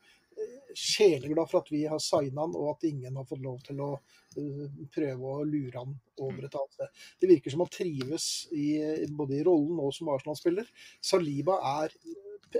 sjeleglad 0.76 1.50
for 1.50 1.62
at 1.62 1.72
vi 1.72 1.84
har 1.88 2.00
signa 2.02 2.44
han, 2.44 2.56
og 2.56 2.74
at 2.74 2.86
ingen 2.88 3.16
har 3.16 3.26
fått 3.28 3.44
lov 3.44 3.58
til 3.66 3.80
å 3.84 3.90
uh, 3.96 4.66
prøve 4.94 5.32
å 5.32 5.46
lure 5.48 5.82
han 5.82 5.94
over 6.20 6.46
et 6.46 6.58
annet 6.60 6.78
sted. 6.78 7.02
Det 7.22 7.30
virker 7.32 7.54
som 7.54 7.64
han 7.64 7.72
trives 7.72 8.28
i, 8.52 8.68
både 9.08 9.38
i 9.38 9.44
rollen 9.46 9.80
og 9.82 9.94
som 9.96 10.12
Arsenal-spiller. 10.14 10.68
Saliba 11.04 11.58
er 11.80 11.96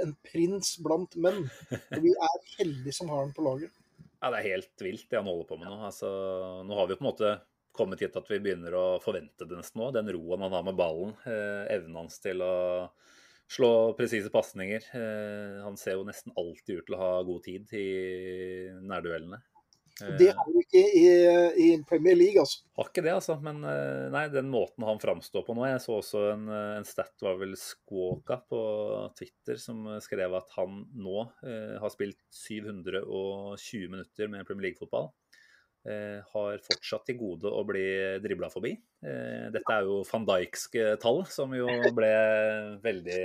en 0.03 0.15
prins 0.27 0.77
blant 0.83 1.15
menn, 1.21 1.45
og 1.73 2.01
vi 2.05 2.13
er 2.13 2.49
heldige 2.57 2.97
som 2.97 3.11
har 3.13 3.25
han 3.25 3.35
på 3.37 3.45
laget. 3.47 3.75
Ja, 4.21 4.31
Det 4.31 4.39
er 4.39 4.49
helt 4.57 4.83
vilt 4.83 5.11
det 5.11 5.21
han 5.21 5.29
holder 5.29 5.49
på 5.49 5.59
med 5.61 5.71
nå. 5.71 5.77
Altså, 5.87 6.09
nå 6.67 6.79
har 6.79 6.89
vi 6.89 6.97
på 6.99 7.05
en 7.05 7.11
måte 7.11 7.37
kommet 7.77 8.01
hit 8.01 8.17
at 8.17 8.31
vi 8.31 8.41
begynner 8.41 8.75
å 8.75 8.87
forvente 9.05 9.47
det 9.47 9.59
nesten 9.59 9.83
nå. 9.83 9.91
Den 9.95 10.09
roen 10.17 10.47
han 10.47 10.55
har 10.57 10.65
med 10.67 10.79
ballen, 10.79 11.13
eh, 11.29 11.67
evnen 11.77 12.01
hans 12.01 12.19
til 12.25 12.41
å 12.43 12.55
slå 13.51 13.73
presise 13.99 14.31
pasninger. 14.33 14.87
Eh, 14.97 15.59
han 15.65 15.77
ser 15.81 15.99
jo 15.99 16.07
nesten 16.07 16.35
alltid 16.37 16.81
ut 16.81 16.89
til 16.89 16.97
å 16.97 17.03
ha 17.03 17.13
god 17.27 17.45
tid 17.47 17.77
i 17.79 17.91
nærduellene. 18.83 19.43
Det 19.97 20.27
har 20.37 20.49
du 20.53 20.59
ikke 20.61 20.81
i, 20.93 21.05
i, 21.65 21.67
Premier 21.89 22.19
League, 22.19 22.37
altså. 22.43 22.61
Har 22.77 22.91
ikke 22.91 23.05
det, 23.07 23.15
altså. 23.17 23.39
Men 23.41 23.63
nei, 24.13 24.27
den 24.29 24.51
måten 24.53 24.85
han 24.85 25.01
framstår 25.01 25.47
på 25.47 25.55
nå 25.57 25.65
Jeg 25.71 25.81
så 25.81 25.95
også 26.03 26.25
en, 26.35 26.43
en 26.53 26.85
stat, 26.85 27.15
var 27.25 27.39
vel 27.41 27.55
Squawka 27.57 28.43
på 28.45 28.61
Twitter, 29.17 29.57
som 29.63 29.87
skrev 30.05 30.37
at 30.37 30.53
han 30.59 30.83
nå 30.93 31.23
eh, 31.49 31.79
har 31.81 31.95
spilt 31.95 32.21
720 32.29 33.89
minutter 33.95 34.29
med 34.29 34.45
Premier 34.45 34.69
League-fotball. 34.69 35.09
Eh, 35.87 36.19
har 36.33 36.63
fortsatt 36.65 37.05
til 37.07 37.19
gode 37.21 37.47
å 37.47 37.61
bli 37.67 37.85
dribla 38.19 38.49
forbi. 38.51 38.73
Eh, 39.07 39.45
dette 39.55 39.75
er 39.75 39.85
jo 39.87 40.01
van 40.09 40.25
Dijkske 40.27 40.97
tall, 40.99 41.21
som 41.31 41.53
jo 41.55 41.69
ble 41.95 42.09
veldig, 42.83 43.21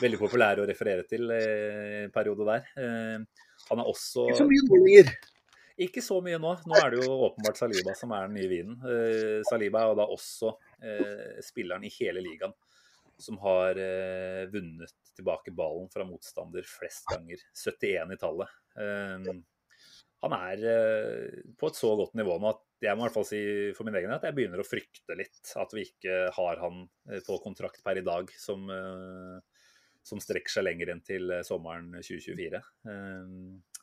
veldig 0.00 0.18
populære 0.18 0.64
å 0.64 0.66
referere 0.66 1.06
til 1.06 1.30
i 1.30 1.42
en 2.00 2.14
periode 2.14 2.48
der. 2.48 2.66
Eh, 2.74 3.44
han 3.68 3.82
er 3.84 3.92
også 3.92 4.26
Ikke 4.32 4.40
så 4.40 4.48
mye 4.48 4.64
nå 4.66 4.80
lenger. 4.80 5.12
Ikke 5.86 6.02
så 6.02 6.18
mye 6.26 6.40
nå. 6.42 6.56
Nå 6.66 6.80
er 6.80 6.90
det 6.90 7.04
jo 7.04 7.20
åpenbart 7.28 7.62
Saliba 7.62 7.94
som 7.98 8.16
er 8.16 8.26
den 8.26 8.34
nye 8.40 8.50
vinen. 8.50 8.82
Saliba 9.46 9.86
er 9.86 9.94
da 10.02 10.08
også 10.10 10.50
spilleren 11.42 11.86
i 11.86 11.92
hele 11.94 12.20
ligaen 12.24 12.52
som 13.22 13.38
har 13.40 13.78
vunnet 14.52 14.92
tilbake 15.16 15.54
ballen 15.54 15.88
fra 15.94 16.04
motstander 16.04 16.66
flest 16.66 17.06
ganger. 17.08 17.40
71 17.56 18.12
i 18.12 18.20
tallet 18.20 18.52
han 20.22 20.34
er 20.36 20.60
eh, 20.70 21.40
på 21.58 21.68
et 21.70 21.78
så 21.78 21.90
godt 21.98 22.14
nivå 22.18 22.36
nå 22.38 22.52
at 22.52 22.62
jeg 22.82 22.98
må 22.98 23.04
i 23.04 23.06
hvert 23.06 23.16
fall 23.16 23.26
si 23.26 23.40
for 23.76 23.86
min 23.86 23.96
egen 23.98 24.12
at 24.14 24.24
jeg 24.26 24.36
begynner 24.36 24.62
å 24.62 24.66
frykte 24.66 25.16
litt 25.18 25.54
at 25.58 25.74
vi 25.74 25.86
ikke 25.88 26.18
har 26.36 26.62
han 26.62 26.84
eh, 27.10 27.22
på 27.26 27.38
kontrakt 27.42 27.82
per 27.82 27.98
i 27.98 28.04
dag 28.06 28.30
som, 28.38 28.68
eh, 28.70 29.66
som 30.06 30.22
strekker 30.22 30.54
seg 30.54 30.66
lenger 30.68 30.94
enn 30.94 31.02
til 31.06 31.34
sommeren 31.46 31.90
2024. 31.98 32.62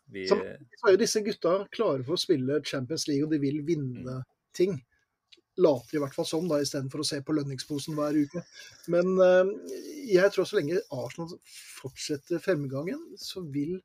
Vi... 0.10 0.26
Så 0.32 0.40
er 0.40 0.96
jo 0.96 1.00
disse 1.00 1.24
gutta 1.24 1.56
klare 1.76 2.06
for 2.08 2.16
å 2.16 2.22
spille 2.22 2.64
Champions 2.66 3.06
League, 3.12 3.28
og 3.28 3.36
de 3.36 3.40
vil 3.44 3.60
vinne 3.68 4.20
mm. 4.20 4.30
ting. 4.58 4.80
Later 5.60 6.00
i 6.00 6.02
hvert 6.02 6.16
fall 6.16 6.28
sånn, 6.28 6.48
da, 6.50 6.58
istedenfor 6.64 7.04
å 7.04 7.08
se 7.08 7.20
på 7.24 7.36
lønningsposen 7.36 7.96
hver 8.00 8.18
uke. 8.18 8.42
Men 8.92 9.14
jeg 10.08 10.34
tror 10.34 10.48
så 10.50 10.58
lenge 10.58 10.82
Arsenal 10.96 11.36
fortsetter 11.78 12.42
fremgangen, 12.42 13.04
så 13.20 13.44
vil 13.44 13.78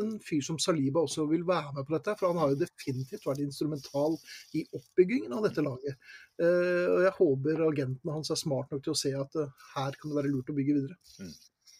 en 0.00 0.14
fyr 0.24 0.44
som 0.44 0.58
Saliba 0.62 1.02
også 1.04 1.26
vil 1.30 1.44
være 1.48 1.74
med 1.76 1.86
på 1.86 1.96
dette. 1.96 2.14
For 2.18 2.30
han 2.30 2.40
har 2.42 2.52
jo 2.52 2.60
definitivt 2.60 3.26
vært 3.28 3.42
instrumental 3.44 4.16
i 4.56 4.64
oppbyggingen 4.76 5.34
av 5.36 5.44
dette 5.46 5.64
laget. 5.64 5.98
Uh, 6.40 6.86
og 6.94 7.00
jeg 7.06 7.16
håper 7.18 7.66
agenten 7.66 8.12
hans 8.12 8.32
er 8.32 8.40
smart 8.40 8.72
nok 8.72 8.84
til 8.84 8.94
å 8.94 9.00
se 9.00 9.12
at 9.16 9.40
uh, 9.40 9.66
her 9.74 9.98
kan 10.00 10.12
det 10.12 10.20
være 10.20 10.32
lurt 10.32 10.52
å 10.52 10.56
bygge 10.56 10.78
videre. 10.80 10.98
Mm. 11.20 11.34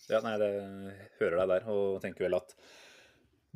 Ja, 0.06 0.20
nei, 0.22 0.36
det 0.38 0.50
hører 1.18 1.40
deg 1.40 1.54
der, 1.54 1.70
og 1.72 2.02
tenker 2.04 2.28
vel 2.28 2.38
at 2.38 2.52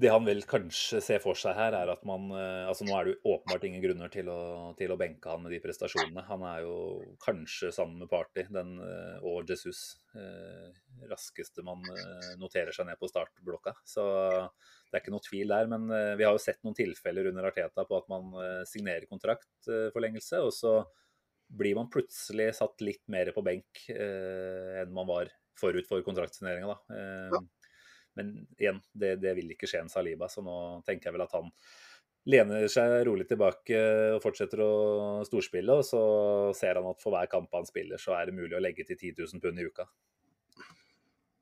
det 0.01 0.11
han 0.13 0.25
vil 0.25 0.43
kanskje 0.49 1.01
se 1.05 1.19
for 1.23 1.39
seg 1.39 1.57
her, 1.59 1.77
er 1.77 1.93
at 1.93 2.05
man 2.09 2.31
eh, 2.33 2.69
altså 2.71 2.87
Nå 2.89 2.95
er 2.97 3.07
det 3.07 3.15
jo 3.15 3.35
åpenbart 3.35 3.67
ingen 3.69 3.83
grunner 3.85 4.13
til 4.13 4.31
å, 4.33 4.41
til 4.79 4.93
å 4.95 4.99
benke 5.01 5.33
han 5.33 5.45
med 5.45 5.55
de 5.55 5.61
prestasjonene. 5.65 6.27
Han 6.29 6.45
er 6.49 6.65
jo 6.65 6.77
kanskje 7.25 7.73
sammen 7.75 8.01
med 8.03 8.11
Party 8.13 8.47
den, 8.51 8.79
og 9.27 9.51
Jesus 9.51 9.83
eh, 10.17 10.71
raskeste 11.09 11.65
man 11.67 11.83
eh, 11.93 12.31
noterer 12.41 12.75
seg 12.75 12.89
ned 12.89 12.99
på 13.01 13.09
startblokka. 13.11 13.75
Så 13.87 14.05
det 14.91 14.97
er 14.97 15.03
ikke 15.03 15.15
noe 15.15 15.25
tvil 15.25 15.53
der. 15.53 15.69
Men 15.71 15.87
eh, 15.95 16.15
vi 16.19 16.27
har 16.27 16.35
jo 16.37 16.43
sett 16.43 16.61
noen 16.65 16.77
tilfeller 16.79 17.31
under 17.31 17.51
Arteta 17.51 17.87
på 17.89 18.01
at 18.01 18.11
man 18.13 18.33
eh, 18.41 18.63
signerer 18.69 19.09
kontraktforlengelse, 19.11 20.43
og 20.45 20.53
så 20.55 20.75
blir 21.51 21.75
man 21.79 21.91
plutselig 21.91 22.53
satt 22.61 22.83
litt 22.85 23.03
mer 23.11 23.33
på 23.35 23.43
benk 23.43 23.81
enn 23.91 24.93
man 24.95 25.09
var 25.09 25.33
forut 25.59 25.89
for 25.89 26.05
kontraktsigneringa. 26.07 26.77
Ja. 26.95 27.41
Men 28.19 28.35
igjen, 28.59 28.81
det, 28.93 29.15
det, 29.23 29.37
vil 29.39 29.55
ikke 29.55 29.69
skje 29.71 29.85
en 29.85 29.93
Saliba, 29.93 30.29
så 30.31 30.43
nå 30.45 30.57
tenker 30.87 31.11
jeg 31.11 31.17
vel 31.17 31.27
at 31.27 31.37
han 31.39 31.51
lener 32.31 32.67
seg 32.69 32.99
rolig 33.09 33.25
tilbake 33.31 33.81
og 34.17 34.23
fortsetter 34.25 34.63
å 34.65 34.73
storspille. 35.27 35.81
Og 35.81 35.87
så 35.87 36.03
ser 36.57 36.81
han 36.81 36.91
at 36.91 37.03
for 37.03 37.15
hver 37.15 37.31
kamp 37.33 37.53
han 37.57 37.69
spiller, 37.69 38.01
så 38.01 38.17
er 38.19 38.29
det 38.29 38.39
mulig 38.39 38.57
å 38.59 38.63
legge 38.63 38.87
til 38.89 38.99
10 38.99 39.21
000 39.23 39.45
pund 39.45 39.61
i 39.61 39.69
uka. 39.71 39.89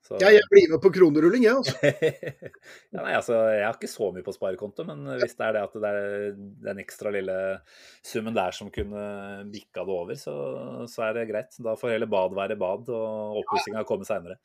Så... 0.09 0.17
Ja, 0.23 0.31
jeg 0.33 0.47
blir 0.49 0.71
med 0.73 0.81
på 0.81 0.89
kronerulling, 0.95 1.43
jeg, 1.45 1.59
altså. 1.59 1.75
ja, 2.95 3.03
nei, 3.03 3.13
altså. 3.13 3.35
Jeg 3.53 3.67
har 3.67 3.75
ikke 3.77 3.91
så 3.93 4.07
mye 4.15 4.25
på 4.25 4.33
sparekonto, 4.33 4.87
men 4.89 5.03
hvis 5.21 5.37
det 5.37 5.45
er 5.45 5.59
det 5.59 5.65
at 5.67 5.77
det 5.83 5.91
er 5.91 6.39
den 6.65 6.81
ekstra 6.81 7.13
lille 7.13 7.37
summen 8.01 8.37
der 8.37 8.57
som 8.57 8.71
kunne 8.73 9.03
bikka 9.53 9.85
det 9.85 9.97
over, 9.99 10.17
så, 10.17 10.37
så 10.89 11.05
er 11.11 11.19
det 11.19 11.27
greit. 11.29 11.61
Da 11.61 11.77
får 11.77 11.93
hele 11.99 12.09
bad 12.09 12.33
være 12.39 12.57
bad, 12.57 12.89
og 12.89 13.43
oppussinga 13.43 13.85
komme 13.89 14.09
seinere. 14.09 14.39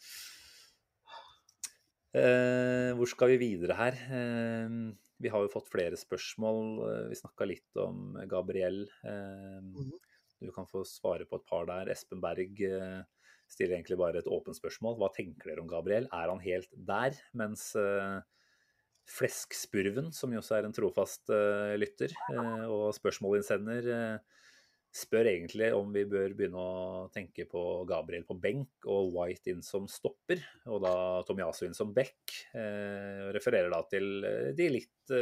Eh, 2.14 2.92
hvor 2.94 3.10
skal 3.10 3.32
vi 3.34 3.40
videre 3.42 3.74
her? 3.74 3.96
Eh, 4.14 4.74
vi 5.24 5.32
har 5.34 5.42
jo 5.42 5.50
fått 5.50 5.72
flere 5.74 5.98
spørsmål. 5.98 6.66
Eh, 6.86 7.08
vi 7.10 7.18
snakka 7.18 7.48
litt 7.50 7.82
om 7.82 8.18
Gabriel. 8.30 8.86
Mhm. 9.04 9.92
du 10.44 10.52
kan 10.52 10.66
få 10.68 10.84
svare 10.84 11.24
på 11.26 11.38
et 11.40 11.46
par 11.48 11.66
der. 11.66 11.90
Espen 11.90 12.20
Berg 12.20 12.58
stiller 13.48 13.78
egentlig 13.78 13.98
bare 13.98 14.20
et 14.20 14.28
åpent 14.28 14.58
spørsmål. 14.58 14.98
Hva 15.00 15.10
tenker 15.16 15.50
dere 15.50 15.62
om 15.62 15.70
Gabriel? 15.70 16.08
Er 16.12 16.28
han 16.28 16.42
helt 16.44 16.68
der? 16.76 17.16
Mens 17.34 17.76
uh, 17.80 18.20
Fleskspurven, 19.08 20.12
som 20.12 20.34
jo 20.34 20.42
også 20.42 20.58
er 20.58 20.68
en 20.68 20.76
trofast 20.76 21.32
uh, 21.32 21.72
lytter 21.80 22.12
uh, 22.34 22.68
og 22.68 22.94
spørsmålinnsender, 22.98 24.20
spør 24.94 25.30
egentlig 25.32 25.72
om 25.74 25.90
vi 25.94 26.04
bør 26.10 26.36
begynne 26.38 26.62
å 26.62 27.06
tenke 27.14 27.48
på 27.50 27.62
Gabriel 27.90 28.28
på 28.28 28.38
benk 28.42 28.86
og 28.86 29.14
White 29.16 29.54
inn 29.54 29.64
som 29.66 29.88
stopper, 29.90 30.44
og 30.70 30.84
da 30.86 30.94
Tomiasu 31.26 31.64
inn 31.66 31.78
som 31.78 31.94
back. 31.96 32.36
refererer 33.34 33.74
da 33.74 33.82
til 33.90 34.28
de 34.54 34.70
litt 34.76 35.14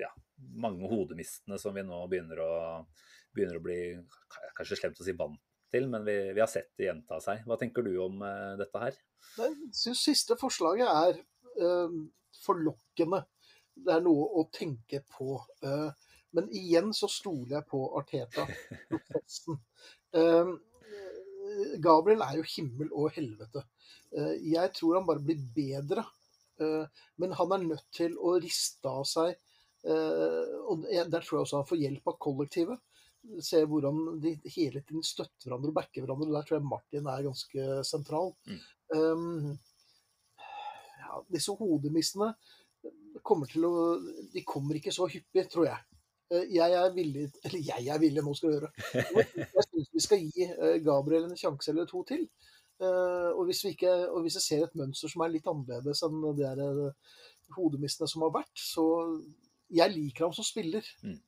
ja, 0.00 0.08
mange 0.56 0.88
hodemistene 0.88 1.60
som 1.60 1.76
vi 1.76 1.84
nå 1.84 2.00
begynner 2.08 2.40
å, 2.40 2.54
begynner 3.36 3.60
å 3.60 3.66
bli 3.66 3.80
kanskje 4.56 4.80
slemt 4.80 5.02
å 5.02 5.06
si 5.06 5.16
vant 5.18 5.44
til, 5.72 5.88
men 5.92 6.04
vi, 6.06 6.16
vi, 6.32 6.40
har 6.40 6.50
sett 6.50 6.70
det 6.78 6.88
gjenta 6.88 7.20
seg. 7.22 7.44
Hva 7.46 7.58
tenker 7.60 7.84
du 7.86 7.92
om 8.02 8.22
eh, 8.24 8.54
dette 8.60 8.82
her? 8.82 9.00
Jeg 9.38 9.56
syns 9.76 10.04
siste 10.08 10.38
forslaget 10.40 10.88
er 10.88 11.18
uh, 11.60 11.96
forlokkende. 12.44 13.22
Det 13.78 13.94
er 13.94 14.04
noe 14.04 14.28
å 14.40 14.46
tenke 14.54 15.02
på. 15.12 15.36
Uh, 15.64 15.90
men 16.36 16.48
igjen 16.54 16.92
så 16.96 17.08
stoler 17.10 17.58
jeg 17.58 17.68
på 17.70 17.82
Arteta, 17.98 18.46
prosessen. 18.90 19.60
Gabriel 21.84 22.22
er 22.24 22.38
jo 22.38 22.44
himmel 22.48 22.90
og 22.92 23.14
helvete. 23.14 23.62
jeg 24.44 24.72
tror 24.76 24.98
han 24.98 25.06
bare 25.08 25.24
blir 25.24 25.40
bedre. 25.54 26.04
men 27.16 27.32
han 27.32 27.52
er 27.52 27.64
nødt 27.64 27.86
til 27.94 28.16
å 28.18 28.34
riste 28.42 28.88
av 28.88 29.04
seg 29.08 29.36
og 29.88 30.84
Der 30.90 31.22
tror 31.22 31.36
jeg 31.38 31.44
også 31.44 31.60
han 31.60 31.68
får 31.68 31.80
hjelp 31.80 32.10
av 32.10 32.16
kollektivet 32.20 32.80
se 33.44 33.60
hvordan 33.66 34.18
de 34.22 34.34
hele 34.54 34.82
tiden 34.82 35.04
støtter 35.04 35.48
hverandre 35.48 35.72
og 35.72 35.76
backer 35.78 36.04
hverandre. 36.04 36.30
Der 36.32 36.46
tror 36.46 36.58
jeg 36.58 36.68
Martin 36.68 37.10
er 37.10 37.26
ganske 37.26 37.66
sentral. 37.86 38.32
Mm. 38.48 38.60
Um, 38.94 39.58
ja, 40.98 41.20
disse 41.34 41.54
hodemissene 41.58 42.32
kommer 43.26 43.50
til 43.50 43.66
å 43.66 43.72
De 44.32 44.44
kommer 44.46 44.78
ikke 44.78 44.94
så 44.94 45.08
hyppig, 45.10 45.48
tror 45.52 45.68
jeg. 45.68 45.97
Eh, 46.30 46.44
jeg 46.52 46.76
er 46.76 46.94
villig 46.94 47.26
Eller 47.46 47.64
jeg 47.70 47.88
er 47.88 48.00
villig, 48.02 48.24
nå 48.24 48.34
skal 48.36 48.52
du 48.52 48.58
høre. 48.58 48.70
Jeg 49.56 49.66
syns 49.68 49.90
vi 49.94 50.04
skal 50.04 50.24
gi 50.24 50.46
eh, 50.48 50.78
Gabriel 50.84 51.28
en 51.28 51.40
sjanse 51.40 51.72
eller 51.72 51.88
to 51.88 52.02
til. 52.08 52.26
Eh, 52.78 53.30
og 53.32 53.44
hvis, 53.48 53.64
vi 53.64 53.74
ikke, 53.74 53.92
og 54.12 54.22
hvis 54.22 54.38
jeg 54.38 54.44
ser 54.44 54.64
et 54.66 54.76
mønster 54.78 55.10
som 55.10 55.24
er 55.24 55.32
litt 55.32 55.48
annerledes 55.50 56.04
enn 56.06 56.20
det 56.38 56.50
der 56.60 56.92
hodemistene 57.56 58.06
som 58.10 58.22
har 58.26 58.34
vært, 58.40 58.54
så 58.54 58.84
Jeg 59.68 59.92
liker 59.92 60.24
ham 60.24 60.32
som 60.36 60.46
spiller. 60.46 60.86
Mm 61.04 61.18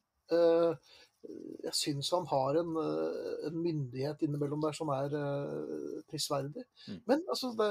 jeg 1.60 1.74
syns 1.76 2.08
han 2.14 2.24
har 2.30 2.56
en, 2.56 2.68
en, 2.80 3.56
myndighet 3.60 4.22
innimellom 4.24 4.62
der 4.62 4.72
som 4.72 4.88
er 4.94 5.12
prisverdig. 6.08 6.62
Mm. 6.86 7.00
Men 7.10 7.24
altså, 7.28 7.50
det, 7.58 7.66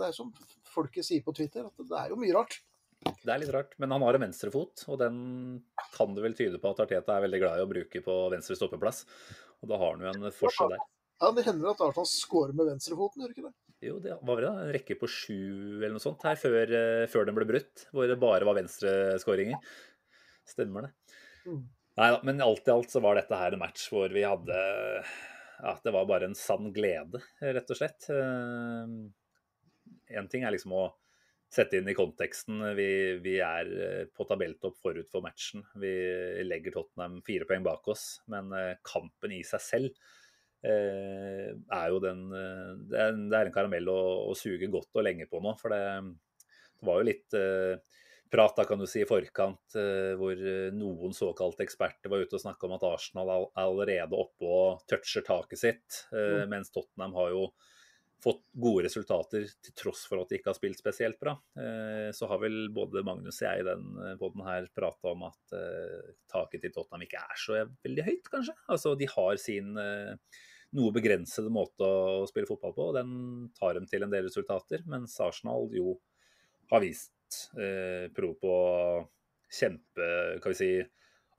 det, 0.00 0.08
er 0.08 0.16
som 0.16 0.32
folket 0.66 1.06
sier 1.06 1.22
på 1.22 1.34
Twitter, 1.36 1.68
at 1.68 1.78
det 1.78 2.00
er 2.00 2.10
jo 2.10 2.18
mye 2.18 2.34
rart. 2.34 2.56
Det 3.04 3.30
er 3.30 3.40
litt 3.42 3.52
rart, 3.54 3.74
men 3.78 3.92
han 3.94 4.02
har 4.02 4.16
en 4.16 4.24
venstrefot, 4.26 4.84
og 4.90 4.98
den 5.00 5.16
kan 5.94 6.14
det 6.16 6.24
vel 6.24 6.36
tyde 6.38 6.58
på 6.62 6.72
at 6.72 6.80
Arteta 6.84 7.16
er 7.16 7.24
veldig 7.26 7.40
glad 7.42 7.60
i 7.60 7.64
å 7.64 7.70
bruke 7.70 8.02
på 8.04 8.16
venstre 8.32 8.56
stoppeplass. 8.58 9.04
Og 9.62 9.70
da 9.70 9.78
har 9.80 9.94
han 9.94 10.04
jo 10.04 10.10
en 10.12 10.34
forskjell 10.34 10.74
der. 10.74 10.84
Ja, 11.18 11.32
Det 11.34 11.44
hender 11.48 11.72
at 11.72 11.80
Arsenal 11.82 12.06
scorer 12.10 12.54
med 12.54 12.70
venstrefoten, 12.70 13.22
gjør 13.22 13.34
ikke 13.34 13.46
det? 13.48 13.54
Jo, 13.88 13.98
det 14.02 14.16
var 14.26 14.42
det 14.42 14.50
en 14.50 14.72
rekke 14.74 14.96
på 14.98 15.06
sju 15.10 15.38
eller 15.78 15.94
noe 15.94 16.02
sånt 16.02 16.24
her 16.26 16.38
før, 16.38 16.72
eh, 16.74 17.06
før 17.10 17.26
den 17.28 17.36
ble 17.36 17.46
brutt, 17.46 17.86
hvor 17.94 18.10
det 18.10 18.18
bare 18.22 18.46
var 18.46 18.58
venstreskåringer. 18.58 19.58
Stemmer 20.48 20.88
det. 20.88 20.92
Mm. 21.46 21.62
Nei 21.98 22.08
da, 22.14 22.18
men 22.26 22.42
alt 22.42 22.66
i 22.66 22.74
alt 22.74 22.90
så 22.90 23.02
var 23.02 23.18
dette 23.18 23.38
her 23.38 23.54
en 23.54 23.62
match 23.62 23.88
hvor 23.90 24.10
vi 24.14 24.22
hadde 24.26 24.58
Ja, 25.58 25.72
det 25.82 25.90
var 25.94 26.06
bare 26.06 26.28
en 26.30 26.38
sann 26.38 26.72
glede, 26.74 27.18
rett 27.42 27.70
og 27.74 27.78
slett. 27.78 28.06
Én 28.10 29.10
eh, 30.10 30.28
ting 30.30 30.46
er 30.46 30.54
liksom 30.54 30.74
å 30.78 30.84
sette 31.52 31.80
inn 31.80 31.88
i 31.88 31.96
konteksten. 31.96 32.60
Vi, 32.76 32.90
vi 33.24 33.38
er 33.44 33.72
eh, 33.72 34.04
på 34.12 34.26
tabelltopp 34.28 34.78
forut 34.82 35.08
for 35.12 35.24
matchen. 35.24 35.64
Vi 35.80 35.92
legger 36.44 36.74
Tottenham 36.74 37.20
fire 37.26 37.48
poeng 37.48 37.64
bak 37.66 37.88
oss, 37.88 38.20
men 38.32 38.52
eh, 38.56 38.74
kampen 38.86 39.34
i 39.34 39.42
seg 39.46 39.64
selv 39.64 39.88
eh, 40.66 41.52
er 41.56 41.92
jo 41.92 42.00
den 42.04 42.26
Det 42.28 42.98
er, 43.00 43.14
det 43.16 43.38
er 43.38 43.48
en 43.48 43.54
karamell 43.54 43.88
å, 43.92 44.00
å, 44.28 44.34
suge 44.36 44.68
godt 44.72 44.92
og 44.98 45.06
lenge 45.08 45.28
på 45.30 45.40
nå. 45.44 45.54
For 45.60 45.72
det, 45.72 45.84
det 46.78 46.90
var 46.90 47.00
jo 47.00 47.08
litt 47.08 47.38
prat 48.28 48.58
da, 48.58 48.66
kan 48.68 48.76
du 48.76 48.84
si, 48.84 49.00
i 49.00 49.08
forkant, 49.08 49.72
hvor 50.20 50.40
noen 50.76 51.14
såkalte 51.16 51.64
eksperter 51.64 52.12
var 52.12 52.20
ute 52.20 52.36
og 52.36 52.42
snakka 52.42 52.68
om 52.68 52.74
at 52.76 52.84
Arsenal 52.84 53.30
er 53.32 53.46
allerede 53.64 54.20
oppe 54.20 54.44
og 54.44 54.82
toucher 54.90 55.24
taket 55.24 55.62
sitt, 55.62 56.02
mm. 56.12 56.44
mens 56.52 56.68
Tottenham 56.74 57.16
har 57.16 57.32
jo 57.32 57.46
fått 58.22 58.42
gode 58.58 58.84
resultater 58.88 59.46
til 59.62 59.74
tross 59.78 60.02
for 60.08 60.22
at 60.22 60.30
de 60.30 60.38
ikke 60.38 60.50
har 60.50 60.58
spilt 60.58 60.80
spesielt 60.80 61.18
bra. 61.22 61.36
Eh, 61.58 62.10
så 62.16 62.28
har 62.30 62.40
vel 62.42 62.66
både 62.74 63.04
Magnus 63.06 63.38
og 63.38 63.46
jeg 63.46 63.62
i 63.62 63.68
den 63.68 63.86
eh, 64.02 64.16
poden 64.18 64.44
her 64.46 64.66
prata 64.74 65.12
om 65.12 65.24
at 65.28 65.56
eh, 65.56 66.10
taket 66.30 66.64
til 66.64 66.74
Tottenham 66.74 67.06
ikke 67.06 67.22
er 67.22 67.38
så 67.38 67.62
veldig 67.86 68.06
høyt, 68.08 68.30
kanskje. 68.32 68.56
Altså 68.74 68.96
de 68.98 69.10
har 69.12 69.38
sin 69.42 69.70
noe 69.78 70.92
begrensede 70.92 71.52
måte 71.52 71.86
å 71.86 72.26
spille 72.28 72.48
fotball 72.48 72.74
på, 72.76 72.90
og 72.90 72.98
den 72.98 73.12
tar 73.56 73.78
dem 73.78 73.86
til 73.88 74.04
en 74.04 74.12
del 74.12 74.26
resultater. 74.26 74.82
Mens 74.90 75.14
Arsenal 75.24 75.70
jo 75.72 75.96
har 76.72 76.84
vist 76.84 77.14
prov 78.16 78.34
på 78.42 78.52
kjempe, 79.48 80.08
kan 80.42 80.52
vi 80.52 80.58
si, 80.58 80.70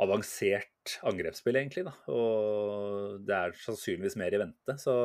avansert 0.02 0.96
angrepsspill, 1.06 1.60
egentlig. 1.60 1.86
Da. 1.86 1.94
Og 2.10 3.20
det 3.28 3.36
er 3.38 3.56
sannsynligvis 3.68 4.18
mer 4.18 4.34
i 4.34 4.42
vente. 4.42 4.78
så 4.82 4.96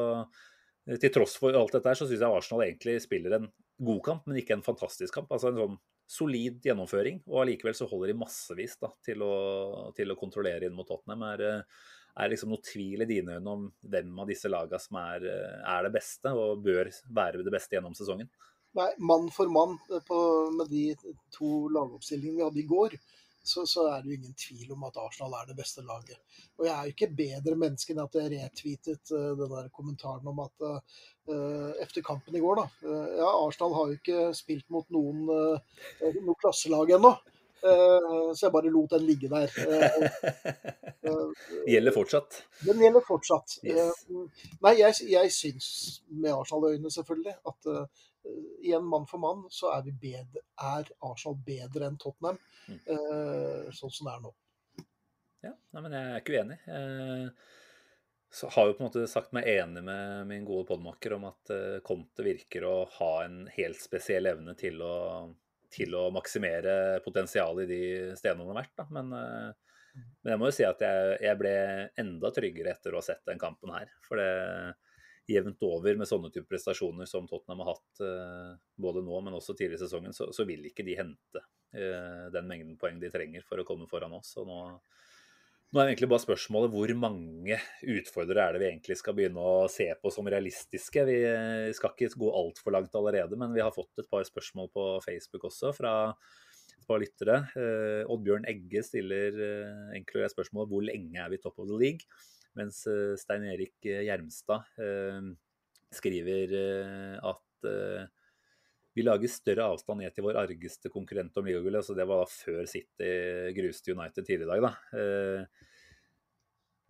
til 0.85 1.13
tross 1.13 1.39
for 1.41 1.57
alt 1.57 1.73
dette 1.73 1.89
her, 1.89 1.97
så 1.99 2.07
syns 2.09 2.21
jeg 2.21 2.39
Arsenal 2.39 2.67
egentlig 2.67 2.99
spiller 3.05 3.39
en 3.39 3.51
god 3.85 4.01
kamp, 4.05 4.27
men 4.29 4.41
ikke 4.41 4.59
en 4.59 4.65
fantastisk 4.67 5.17
kamp. 5.17 5.33
Altså 5.33 5.51
en 5.51 5.61
sånn 5.63 5.77
solid 6.11 6.61
gjennomføring. 6.65 7.23
Og 7.31 7.43
allikevel 7.43 7.77
så 7.77 7.89
holder 7.89 8.13
de 8.13 8.21
massevis 8.21 8.77
da, 8.83 8.91
til, 9.05 9.25
å, 9.25 9.91
til 9.97 10.13
å 10.13 10.19
kontrollere 10.21 10.69
inn 10.69 10.77
mot 10.77 10.89
Tottenham. 10.89 11.25
Er, 11.33 11.45
det 11.45 12.25
er 12.25 12.33
liksom 12.33 12.53
noe 12.53 12.65
tvil 12.65 13.05
i 13.05 13.09
dine 13.11 13.39
øyne 13.39 13.55
om 13.57 13.67
hvem 13.91 14.13
av 14.23 14.31
disse 14.31 14.51
lagene 14.53 14.83
som 14.83 15.01
er, 15.01 15.25
eh, 15.31 15.61
er, 15.63 15.87
det 15.87 15.95
beste, 15.97 16.35
og 16.37 16.63
bør 16.65 16.93
være 17.17 17.47
det 17.47 17.55
beste 17.55 17.79
gjennom 17.79 17.97
sesongen? 17.97 18.31
Nei, 18.75 18.91
mann 19.07 19.29
for 19.31 19.51
mann 19.55 19.77
på, 19.89 20.21
med 20.59 20.71
de 20.71 20.89
to 21.35 21.69
lagoppstillingene 21.75 22.41
vi 22.41 22.47
hadde 22.47 22.63
i 22.63 22.69
går, 22.71 22.97
så, 23.45 23.67
så, 23.67 23.87
er 23.93 24.03
det 24.03 24.09
jo 24.09 24.17
ingen 24.17 24.37
tvil 24.41 24.73
om 24.73 24.87
at 24.89 24.97
Arsenal 25.03 25.35
er 25.37 25.51
det 25.51 25.57
beste 25.59 25.85
laget. 25.85 26.17
Og 26.57 26.65
jeg 26.65 26.73
er 26.73 26.87
jo 26.87 26.95
ikke 26.95 27.11
bedre 27.19 27.59
menneske 27.61 27.93
enn 27.93 28.01
at 28.01 28.17
jeg 28.17 28.31
retweetet 28.33 29.13
uh, 29.13 29.35
den 29.37 29.53
der 29.53 29.69
kommentaren 29.75 30.31
om 30.33 30.41
at 30.47 30.65
uh, 30.65 30.79
etter 31.83 32.05
kampen 32.07 32.37
i 32.37 32.43
går, 32.43 32.63
da 32.63 32.67
uh, 32.89 33.07
Ja, 33.21 33.29
Arsenal 33.45 33.77
har 33.77 33.91
jo 33.91 33.99
ikke 34.01 34.25
spilt 34.37 34.65
mot 34.73 34.89
noen 34.95 35.27
noe 35.29 36.41
klasselag 36.41 36.97
ennå. 36.97 37.15
så 37.65 38.43
jeg 38.43 38.53
bare 38.53 38.71
lot 38.73 38.93
den 38.93 39.07
ligge 39.09 39.29
der. 39.33 39.49
gjelder 41.73 41.95
fortsatt? 41.95 42.43
Den 42.67 42.83
gjelder 42.83 43.05
fortsatt. 43.07 43.55
Yes. 43.65 44.03
nei, 44.61 44.75
jeg, 44.83 44.99
jeg 45.09 45.33
syns, 45.33 45.69
med 46.11 46.35
Arsenal-øyne 46.35 46.93
selvfølgelig, 46.93 47.39
at 47.49 47.71
igjen 48.65 48.87
mann 48.89 49.09
for 49.11 49.21
mann, 49.23 49.45
så 49.53 49.73
er, 49.75 49.91
bedre, 50.01 50.45
er 50.57 50.89
Arsenal 51.05 51.37
bedre 51.47 51.91
enn 51.91 51.99
Tottenham, 52.01 52.39
mm. 52.69 52.81
uh, 52.89 53.69
sånn 53.75 53.93
som 53.93 54.09
det 54.09 54.15
er 54.15 54.25
nå. 54.25 54.33
Ja, 55.45 55.53
nei, 55.53 55.83
men 55.85 55.93
jeg 55.93 56.09
er 56.09 56.23
ikke 56.23 56.39
uenig. 56.39 56.59
Jeg 56.65 57.33
så 58.35 58.49
har 58.51 58.67
jo 58.67 58.73
på 58.75 58.83
en 58.83 58.89
måte 58.89 59.07
sagt 59.07 59.35
meg 59.37 59.47
enig 59.47 59.85
med 59.87 60.27
min 60.27 60.47
gode 60.47 60.67
podmaker 60.67 61.13
om 61.15 61.29
at 61.29 61.53
uh, 61.55 61.77
Conte 61.87 62.25
virker 62.27 62.65
å 62.67 62.77
ha 62.97 63.11
en 63.23 63.45
helt 63.55 63.79
spesiell 63.79 64.27
evne 64.27 64.57
til 64.59 64.81
å, 64.83 64.97
til 65.71 65.95
å 65.95 66.09
maksimere 66.15 66.99
potensialet 67.05 67.69
i 67.69 67.71
de 67.71 68.17
stedene 68.19 68.43
han 68.43 68.51
har 68.51 68.59
vært. 68.65 68.75
Da. 68.81 68.89
Men, 68.97 69.13
uh, 69.15 70.01
men 70.25 70.35
jeg 70.35 70.41
må 70.41 70.51
jo 70.51 70.57
si 70.57 70.67
at 70.67 70.83
jeg, 70.83 71.15
jeg, 71.29 71.39
ble 71.39 71.55
enda 72.03 72.33
tryggere 72.35 72.75
etter 72.75 72.97
å 72.97 72.99
ha 72.99 73.07
sett 73.07 73.23
den 73.31 73.39
kampen 73.39 73.71
her. 73.77 73.95
For 74.09 74.19
det, 74.19 74.33
jevnt 75.31 75.63
over 75.65 75.97
med 75.99 76.09
sånne 76.09 76.31
type 76.33 76.49
prestasjoner 76.51 77.09
som 77.09 77.29
Tottenham 77.29 77.63
har 77.65 77.75
hatt 77.75 78.05
eh, 78.05 78.51
både 78.81 79.03
nå, 79.05 79.21
men 79.25 79.37
også 79.37 79.57
tidligere 79.57 79.81
i 79.81 79.87
sesongen, 79.87 80.17
så, 80.17 80.31
så, 80.35 80.47
vil 80.49 80.67
ikke 80.69 80.87
de 80.87 80.99
hente 80.99 81.43
eh, 81.77 82.27
den 82.35 82.51
mengden 82.51 82.77
poeng 82.81 83.01
de 83.03 83.13
trenger 83.13 83.47
for 83.47 83.61
å 83.61 83.67
komme 83.69 83.89
foran 83.91 84.17
oss. 84.19 84.35
Og 84.41 84.49
nå, 84.51 84.59
nå 85.73 85.81
er 85.81 85.91
egentlig 85.91 86.11
bare 86.13 86.27
spørsmålet 86.27 86.75
hvor 86.75 86.95
mange 87.01 87.59
utfordrere 87.97 88.49
er 88.49 88.57
det 88.57 88.65
vi 88.65 88.71
egentlig 88.73 88.99
skal 89.01 89.17
begynne 89.17 89.43
å 89.43 89.69
se 89.73 89.89
på 90.01 90.13
som 90.13 90.29
realistiske. 90.29 91.07
Vi 91.09 91.19
skal 91.77 91.97
ikke 91.97 92.21
gå 92.21 92.35
altfor 92.43 92.77
langt 92.77 92.95
allerede, 93.01 93.41
men 93.41 93.57
vi 93.57 93.65
har 93.65 93.75
fått 93.75 94.05
et 94.05 94.11
par 94.11 94.27
spørsmål 94.29 94.71
på 94.77 94.89
Facebook 95.07 95.49
også 95.51 95.73
fra 95.77 95.95
et 96.15 96.87
par 96.91 97.01
lyttere. 97.01 97.41
Eh, 97.57 98.13
Oddbjørn 98.13 98.47
Egge 98.51 98.85
stiller 98.85 99.41
eh, 99.41 99.99
enkelt 99.99 100.37
spørsmål 100.37 100.69
hvor 100.69 100.85
lenge 100.85 101.21
er 101.23 101.33
vi 101.33 101.41
top 101.41 101.59
of 101.65 101.71
the 101.71 101.81
league? 101.81 102.05
Mens 102.59 102.85
eh, 102.91 103.15
Stein 103.19 103.47
Erik 103.51 103.87
eh, 103.87 104.05
Gjermstad 104.07 104.79
eh, 104.79 105.33
skriver 105.95 106.55
at 107.23 107.67
vi 108.95 109.03
lager 109.03 109.31
større 109.31 109.69
avstand 109.73 110.03
ned 110.03 110.13
til 110.15 110.27
vår 110.27 110.37
argeste 110.43 110.91
konkurrent 110.91 111.37
om 111.39 111.47
ligagullet. 111.47 111.81
Altså 111.81 111.95
det 111.97 112.07
var 112.11 112.25
da 112.25 112.27
før 112.31 112.67
City 112.69 113.13
gruste 113.55 113.95
United 113.95 114.27
tidligere 114.27 114.59
i 114.59 114.65
dag. 114.65 114.67
Da. 114.67 115.47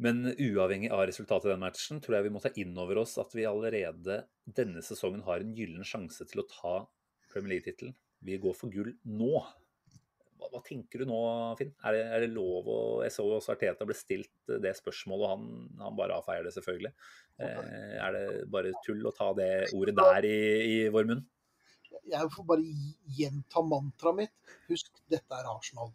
Men 0.05 0.25
uavhengig 0.33 0.89
av 0.91 1.05
resultatet 1.07 1.51
i 1.51 1.53
den 1.53 1.63
matchen, 1.63 2.01
tror 2.03 2.17
jeg 2.17 2.27
vi 2.27 2.33
må 2.35 2.43
ta 2.43 2.51
inn 2.61 2.73
over 2.81 3.03
oss 3.05 3.15
at 3.21 3.37
vi 3.37 3.45
allerede 3.47 4.23
denne 4.57 4.83
sesongen 4.85 5.23
har 5.29 5.45
en 5.45 5.53
gyllen 5.55 5.85
sjanse 5.87 6.27
til 6.33 6.43
å 6.43 6.49
ta 6.49 6.75
Premier 7.31 7.59
League-tittelen. 7.59 7.95
Vi 8.25 8.41
går 8.41 8.57
for 8.57 8.73
gull 8.73 8.97
nå. 9.05 9.45
Hva, 10.55 10.61
tenker 10.63 11.03
du 11.03 11.09
nå, 11.11 11.21
Finn? 11.59 11.73
Er 11.83 11.97
det, 11.97 12.03
er 12.15 12.23
det, 12.23 12.31
lov 12.31 12.69
å 12.71 12.81
Jeg 13.03 13.11
så 13.11 13.25
også 13.27 13.57
Arteta 13.57 13.87
ble 13.89 13.97
stilt 13.99 14.53
det 14.63 14.71
spørsmålet, 14.79 15.25
og 15.25 15.33
han, 15.33 15.49
han 15.83 15.97
bare 15.99 16.21
avfeier 16.21 16.47
det, 16.47 16.53
selvfølgelig. 16.55 16.93
Eh, 17.43 17.97
er 17.99 18.15
det 18.15 18.27
bare 18.55 18.71
tull 18.87 19.03
å 19.11 19.15
ta 19.17 19.33
det 19.35 19.51
ordet 19.75 19.97
der 19.99 20.29
i, 20.29 20.39
i 20.69 20.77
vår 20.95 21.11
munn? 21.11 21.25
Jeg 22.05 22.31
får 22.37 22.47
bare 22.47 22.77
gjenta 23.19 23.65
mantraet 23.67 24.21
mitt. 24.21 24.55
Husk, 24.69 24.93
dette 25.11 25.41
er 25.41 25.51
Arsenal. 25.51 25.91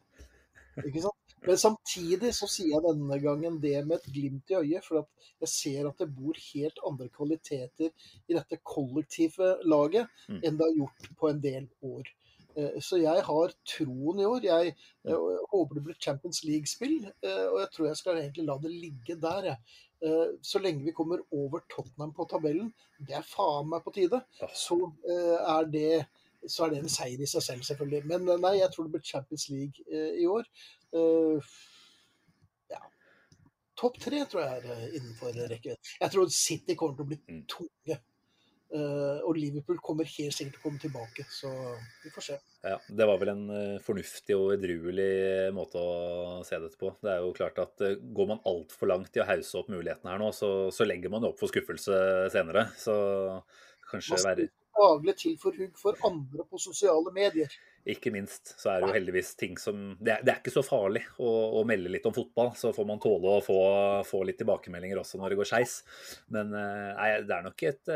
Ikke 0.84 1.03
sant? 1.03 1.16
Men 1.45 1.60
samtidig 1.60 2.34
så 2.36 2.49
sier 2.51 2.74
jeg 2.74 2.84
denne 2.84 3.18
gangen 3.24 3.60
det 3.64 3.78
med 3.88 3.95
et 3.95 4.07
glimt 4.12 4.51
i 4.51 4.57
øyet, 4.60 4.84
for 4.84 5.05
jeg 5.39 5.51
ser 5.53 5.88
at 5.88 6.01
det 6.01 6.10
bor 6.12 6.36
helt 6.49 6.82
andre 6.88 7.07
kvaliteter 7.16 7.93
i 8.28 8.36
dette 8.36 8.60
kollektive 8.68 9.53
laget 9.64 10.10
mm. 10.28 10.41
enn 10.43 10.60
det 10.60 10.68
har 10.68 10.80
gjort 10.82 11.07
på 11.22 11.32
en 11.32 11.39
del 11.45 11.70
år. 11.93 12.12
Eh, 12.57 12.79
så 12.81 12.99
jeg 13.01 13.23
har 13.25 13.53
troen 13.67 14.21
i 14.21 14.27
år. 14.27 14.45
Jeg, 14.47 14.73
jeg 15.07 15.43
håper 15.51 15.77
det 15.77 15.83
blir 15.85 15.99
Champions 16.01 16.41
League-spill, 16.47 16.97
eh, 17.09 17.45
og 17.49 17.59
jeg 17.63 17.69
tror 17.75 17.89
jeg 17.89 18.01
skal 18.01 18.21
egentlig 18.21 18.47
la 18.47 18.57
det 18.63 18.73
ligge 18.73 19.17
der. 19.21 19.51
Eh, 20.01 20.27
så 20.41 20.61
lenge 20.63 20.85
vi 20.85 20.95
kommer 20.95 21.21
over 21.35 21.63
Tottenham 21.71 22.13
på 22.15 22.27
tabellen, 22.31 22.71
det 23.07 23.17
er 23.19 23.27
faen 23.27 23.69
meg 23.71 23.83
på 23.85 23.93
tide, 23.95 24.21
så 24.55 24.79
er 25.09 25.67
det, 25.71 26.05
så 26.47 26.65
er 26.65 26.73
det 26.73 26.83
en 26.83 26.93
seier 26.93 27.19
i 27.19 27.27
seg 27.29 27.43
selv, 27.45 27.65
selvfølgelig. 27.67 28.05
Men 28.07 28.29
nei, 28.41 28.59
jeg 28.61 28.71
tror 28.73 28.87
det 28.87 28.95
blir 28.95 29.11
Champions 29.11 29.49
League 29.51 29.83
i 29.91 30.27
år. 30.27 30.47
Ja. 32.71 32.79
Topp 33.79 33.99
tre 34.03 34.23
tror 34.31 34.45
jeg 34.45 34.63
er 34.63 34.95
innenfor 34.99 35.35
rekkevidde. 35.35 35.97
Jeg 35.99 36.15
tror 36.15 36.31
City 36.33 36.77
kommer 36.79 36.95
til 36.95 37.05
å 37.05 37.11
bli 37.11 37.19
mm. 37.27 37.43
tunge 37.51 37.99
og 38.70 39.34
Liverpool 39.34 39.80
kommer 39.82 40.05
helt 40.05 40.36
sikkert 40.36 40.57
til 40.57 40.61
å 40.61 40.65
komme 40.67 40.82
tilbake, 40.82 41.24
så 41.34 41.49
vi 42.03 42.11
får 42.13 42.26
se. 42.28 42.36
Ja, 42.61 42.76
Det 42.86 43.07
var 43.09 43.17
vel 43.22 43.32
en 43.34 43.45
uh, 43.49 43.80
fornuftig 43.82 44.36
og 44.38 44.53
edruelig 44.53 45.49
måte 45.57 45.82
å 45.82 46.43
se 46.45 46.59
dette 46.61 46.78
på. 46.78 46.91
Det 47.01 47.15
er 47.15 47.24
jo 47.24 47.34
klart 47.38 47.57
at 47.63 47.82
Går 48.13 48.30
man 48.30 48.43
altfor 48.49 48.91
langt 48.91 49.17
i 49.17 49.24
å 49.24 49.28
hause 49.30 49.57
opp 49.61 49.72
mulighetene 49.74 50.13
her 50.13 50.22
nå, 50.22 50.30
så, 50.36 50.51
så 50.76 50.86
legger 50.86 51.13
man 51.13 51.26
opp 51.26 51.41
for 51.41 51.49
skuffelse 51.49 52.30
senere. 52.34 52.67
Så 52.78 52.95
kanskje 53.89 54.22
være 54.28 54.49
Daglig 54.80 55.15
til 55.20 55.34
for 55.41 55.55
hugg 55.59 55.74
for 55.76 55.97
andre 56.07 56.45
på 56.47 56.59
sosiale 56.61 57.11
medier. 57.11 57.51
Ikke 57.89 58.11
minst 58.13 58.53
så 58.59 58.70
er 58.72 58.80
det 58.80 58.89
jo 58.89 58.95
heldigvis 58.95 59.34
ting 59.39 59.57
som 59.59 59.97
Det 59.99 60.13
er, 60.13 60.24
det 60.24 60.32
er 60.32 60.39
ikke 60.39 60.53
så 60.53 60.63
farlig 60.63 61.01
å, 61.17 61.28
å, 61.59 61.63
melde 61.67 61.91
litt 61.91 62.05
om 62.07 62.15
fotball. 62.15 62.53
Så 62.55 62.72
får 62.76 62.88
man 62.88 63.01
tåle 63.03 63.34
å 63.34 63.43
få, 63.43 63.57
få 64.07 64.22
litt 64.28 64.39
tilbakemeldinger 64.39 65.01
også 65.01 65.20
når 65.20 65.34
det 65.34 65.39
går 65.41 65.49
skeis. 65.51 65.76
Men 66.32 66.53
nei, 66.53 67.09
det 67.26 67.36
er 67.36 67.45
nok 67.49 67.65
et 67.67 67.93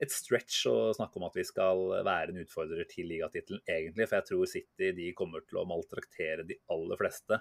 et 0.00 0.12
stretch 0.12 0.62
å 0.70 0.76
snakke 0.96 1.20
om 1.20 1.26
at 1.28 1.34
vi 1.36 1.44
skal 1.44 1.82
være 2.06 2.32
en 2.32 2.40
utfordrer 2.40 2.88
til 2.88 3.10
ligatittelen, 3.10 3.60
egentlig. 3.68 4.06
For 4.08 4.18
jeg 4.18 4.28
tror 4.30 4.48
City 4.48 4.92
de 4.96 5.10
kommer 5.16 5.44
til 5.44 5.60
å 5.60 5.66
maltraktere 5.68 6.46
de 6.48 6.56
aller 6.72 7.00
fleste. 7.00 7.40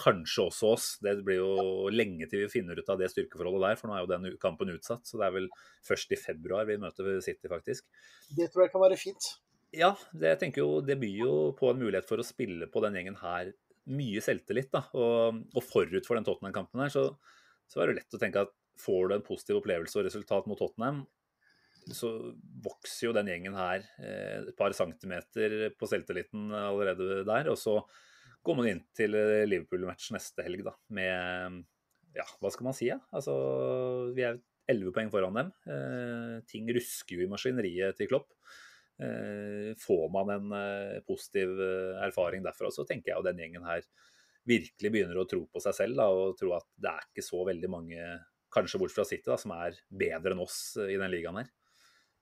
Kanskje 0.00 0.46
også 0.48 0.72
oss. 0.74 0.88
Det 1.02 1.16
blir 1.26 1.38
jo 1.38 1.90
lenge 1.92 2.26
til 2.30 2.42
vi 2.44 2.50
finner 2.50 2.78
ut 2.78 2.90
av 2.90 2.98
det 2.98 3.10
styrkeforholdet 3.12 3.62
der, 3.62 3.78
for 3.78 3.90
nå 3.90 3.96
er 3.96 4.04
jo 4.04 4.10
den 4.10 4.40
kampen 4.42 4.72
utsatt. 4.74 5.06
Så 5.06 5.20
det 5.20 5.28
er 5.28 5.36
vel 5.38 5.48
først 5.86 6.16
i 6.16 6.18
februar 6.18 6.66
vi 6.66 6.80
møter 6.82 7.12
City, 7.22 7.50
faktisk. 7.52 7.86
Det 8.34 8.50
tror 8.50 8.66
jeg 8.66 8.74
kan 8.74 8.84
være 8.84 8.98
fint. 8.98 9.30
Ja, 9.70 9.92
det, 10.10 10.32
jeg 10.32 10.40
tenker 10.40 10.64
jo, 10.64 10.80
det 10.82 10.98
byr 10.98 11.18
jo 11.22 11.34
på 11.58 11.70
en 11.70 11.78
mulighet 11.78 12.08
for 12.08 12.18
å 12.18 12.26
spille 12.26 12.66
på 12.70 12.82
den 12.82 12.98
gjengen 12.98 13.20
her 13.22 13.52
mye 13.90 14.22
selvtillit. 14.24 14.72
da, 14.74 14.82
Og, 14.98 15.44
og 15.54 15.62
forut 15.66 16.02
for 16.06 16.18
den 16.18 16.26
Tottenham-kampen 16.26 16.82
her, 16.82 16.90
så, 16.90 17.06
så 17.70 17.82
er 17.82 17.90
det 17.90 18.00
lett 18.00 18.18
å 18.18 18.22
tenke 18.22 18.42
at 18.48 18.54
får 18.80 19.08
du 19.08 19.14
en 19.14 19.24
positiv 19.24 19.60
opplevelse 19.60 19.98
og 20.00 20.06
resultat 20.08 20.46
mot 20.50 20.58
Tottenham, 20.58 21.04
så 21.94 22.12
vokser 22.64 23.08
jo 23.08 23.16
den 23.16 23.30
gjengen 23.32 23.56
her 23.58 23.84
eh, 24.02 24.38
et 24.44 24.56
par 24.58 24.74
centimeter 24.76 25.70
på 25.78 25.88
selvtilliten 25.90 26.50
allerede 26.54 27.22
der. 27.28 27.50
Og 27.52 27.58
så 27.60 27.78
går 28.46 28.58
man 28.58 28.70
inn 28.70 28.84
til 28.96 29.16
Liverpool-match 29.50 30.12
neste 30.16 30.46
helg 30.46 30.64
da, 30.66 30.74
med 30.96 31.60
ja, 32.16 32.26
hva 32.40 32.50
skal 32.52 32.66
man 32.66 32.76
si? 32.76 32.88
Ja? 32.90 32.98
Altså, 33.14 33.34
vi 34.16 34.24
er 34.26 34.40
elleve 34.70 34.94
poeng 34.94 35.10
foran 35.12 35.36
dem. 35.36 35.52
Eh, 35.70 36.36
ting 36.50 36.68
rusker 36.74 37.18
jo 37.18 37.26
i 37.26 37.30
maskineriet 37.30 37.98
til 37.98 38.10
Klopp. 38.10 38.32
Eh, 39.00 39.72
får 39.80 40.08
man 40.12 40.32
en 40.34 40.56
eh, 40.56 40.98
positiv 41.06 41.54
eh, 41.64 42.00
erfaring 42.04 42.44
derfra, 42.44 42.68
så 42.74 42.84
tenker 42.88 43.12
jeg 43.12 43.20
jo 43.20 43.24
den 43.24 43.38
gjengen 43.40 43.64
her 43.64 43.86
virkelig 44.48 44.90
begynner 44.92 45.20
å 45.20 45.24
tro 45.28 45.46
på 45.48 45.62
seg 45.64 45.76
selv 45.76 46.00
da, 46.00 46.08
og 46.12 46.36
tro 46.36 46.52
at 46.56 46.66
det 46.80 46.90
er 46.92 47.06
ikke 47.06 47.24
så 47.24 47.40
veldig 47.48 47.70
mange, 47.72 48.10
kanskje 48.52 48.80
bort 48.82 48.92
fra 48.92 49.06
City, 49.08 49.24
da, 49.30 49.38
som 49.40 49.54
er 49.56 49.78
bedre 49.88 50.34
enn 50.34 50.42
oss 50.44 50.60
i 50.82 50.98
den 51.00 51.12
ligaen 51.12 51.38
her. 51.40 51.48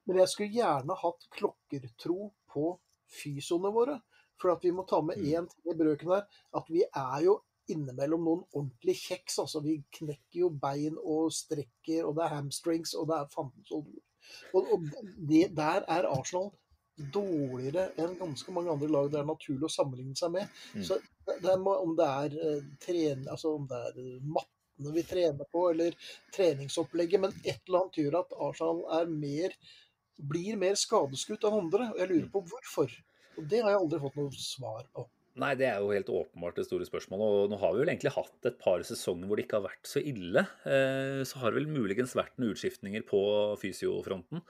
Men 0.08 0.22
jeg 0.22 0.32
skulle 0.32 0.56
gjerne 0.56 0.96
hatt 1.02 1.26
klokkertro 1.36 2.30
på 2.48 2.70
fysoene 3.20 3.72
våre. 3.74 3.98
For 4.38 4.54
at 4.54 4.64
vi 4.64 4.72
må 4.72 4.84
ta 4.88 5.00
med 5.02 5.18
én 5.18 5.48
ting 5.50 5.72
i 5.72 5.76
brøken 5.78 6.14
her. 6.14 6.26
At 6.56 6.68
vi 6.72 6.84
er 6.86 7.24
jo 7.26 7.38
innimellom 7.68 8.24
noen 8.24 8.44
ordentlige 8.52 9.02
kjeks. 9.10 9.40
Altså, 9.42 9.62
vi 9.64 9.78
knekker 9.98 10.44
jo 10.44 10.52
bein 10.62 10.96
og 11.02 11.32
strekker, 11.34 12.06
og 12.06 12.16
det 12.16 12.24
er 12.24 12.36
hamstrings, 12.36 12.94
og 12.96 13.10
det 13.10 13.18
er 13.18 13.34
fantens 13.34 13.74
og, 13.74 13.90
og 14.56 14.88
det, 15.28 15.48
Der 15.56 15.84
er 15.88 16.08
Arsenal 16.10 16.50
dårligere 17.14 17.92
enn 18.02 18.16
ganske 18.18 18.52
mange 18.52 18.72
andre 18.72 18.88
lag 18.90 19.10
det 19.12 19.20
er 19.20 19.26
naturlig 19.28 19.68
å 19.68 19.72
sammenligne 19.72 20.18
seg 20.18 20.32
med. 20.34 20.54
Mm. 20.74 20.84
Så 20.84 20.98
det 21.28 21.52
er, 21.52 21.60
Om 21.62 21.92
det 21.98 22.08
er 22.08 22.38
uh, 22.42 23.32
altså 23.32 23.54
om 23.54 23.68
det 23.70 23.82
er 23.90 24.00
mattene 24.24 24.94
vi 24.94 25.04
trener 25.06 25.46
på, 25.52 25.68
eller 25.72 25.94
treningsopplegget, 26.34 27.20
men 27.20 27.36
et 27.44 27.60
eller 27.66 27.84
annet 27.84 28.00
gjør 28.00 28.18
at 28.22 28.34
Arsenal 28.48 28.82
er 29.00 29.12
mer, 29.12 29.54
blir 30.18 30.58
mer 30.60 30.78
skadeskutt 30.78 31.46
enn 31.46 31.60
andre. 31.62 31.92
og 31.92 32.02
Jeg 32.02 32.10
lurer 32.12 32.32
på 32.32 32.42
hvorfor. 32.50 32.98
Og 33.38 33.46
Det 33.46 33.62
har 33.62 33.72
jeg 33.72 33.80
aldri 33.84 34.02
fått 34.02 34.18
noe 34.18 34.42
svar 34.42 34.84
på. 34.94 35.06
Nei, 35.38 35.52
det 35.54 35.68
er 35.68 35.78
jo 35.78 35.92
helt 35.94 36.08
åpenbart 36.10 36.56
det 36.58 36.64
store 36.66 36.86
spørsmålet. 36.88 37.44
Og 37.44 37.52
nå 37.52 37.58
har 37.62 37.74
vi 37.74 37.84
vel 37.84 37.92
egentlig 37.92 38.14
hatt 38.16 38.48
et 38.48 38.58
par 38.58 38.82
sesonger 38.86 39.28
hvor 39.28 39.38
det 39.38 39.46
ikke 39.46 39.60
har 39.60 39.68
vært 39.68 39.86
så 39.86 40.02
ille. 40.02 40.42
Eh, 40.66 41.20
så 41.28 41.38
har 41.42 41.52
det 41.52 41.60
vel 41.60 41.70
muligens 41.70 42.16
vært 42.18 42.34
noen 42.40 42.56
utskiftninger 42.56 43.06
på 43.06 43.20
fysiofronten. 43.62 44.42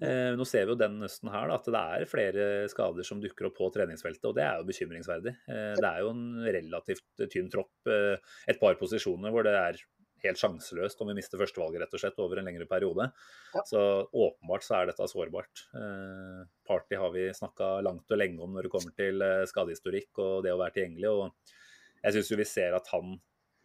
Eh, 0.00 0.32
nå 0.38 0.46
ser 0.48 0.64
vi 0.64 0.72
jo 0.72 0.80
den 0.80 0.96
høsten 1.02 1.28
her 1.34 1.50
da, 1.50 1.58
at 1.58 1.68
det 1.68 1.84
er 1.98 2.08
flere 2.08 2.48
skader 2.72 3.04
som 3.04 3.20
dukker 3.20 3.50
opp 3.50 3.58
på 3.58 3.68
treningsfeltet, 3.74 4.24
og 4.30 4.38
det 4.38 4.46
er 4.46 4.62
jo 4.62 4.68
bekymringsverdig. 4.70 5.34
Eh, 5.50 5.74
det 5.76 5.88
er 5.90 6.04
jo 6.06 6.14
en 6.14 6.26
relativt 6.46 7.26
tynn 7.26 7.52
tropp. 7.52 7.74
Et 7.90 8.62
par 8.62 8.80
posisjoner 8.80 9.34
hvor 9.34 9.44
det 9.44 9.56
er 9.58 9.82
helt 10.28 10.40
sjanseløst 10.40 11.00
om 11.02 11.10
vi 11.10 11.16
mister 11.18 11.40
førstevalget 11.40 11.84
rett 11.84 11.96
og 11.96 12.02
slett 12.02 12.20
over 12.22 12.40
en 12.40 12.48
lengre 12.48 12.66
periode. 12.70 13.08
Ja. 13.54 13.62
Så 13.66 13.80
åpenbart 14.10 14.66
så 14.66 14.76
er 14.78 14.90
dette 14.90 15.08
sårbart. 15.10 15.64
Eh, 15.76 16.44
party 16.66 16.98
har 17.00 17.14
vi 17.14 17.28
snakka 17.36 17.72
langt 17.86 18.10
og 18.10 18.20
lenge 18.20 18.44
om 18.44 18.54
når 18.56 18.66
det 18.66 18.74
kommer 18.74 18.94
til 18.96 19.24
eh, 19.24 19.46
skadehistorikk 19.48 20.22
og 20.22 20.44
det 20.46 20.54
å 20.54 20.60
være 20.60 20.76
tilgjengelig. 20.78 21.10
og 21.10 22.04
Jeg 22.04 22.16
syns 22.16 22.32
vi 22.42 22.48
ser 22.48 22.76
at 22.78 22.92
han 22.94 23.16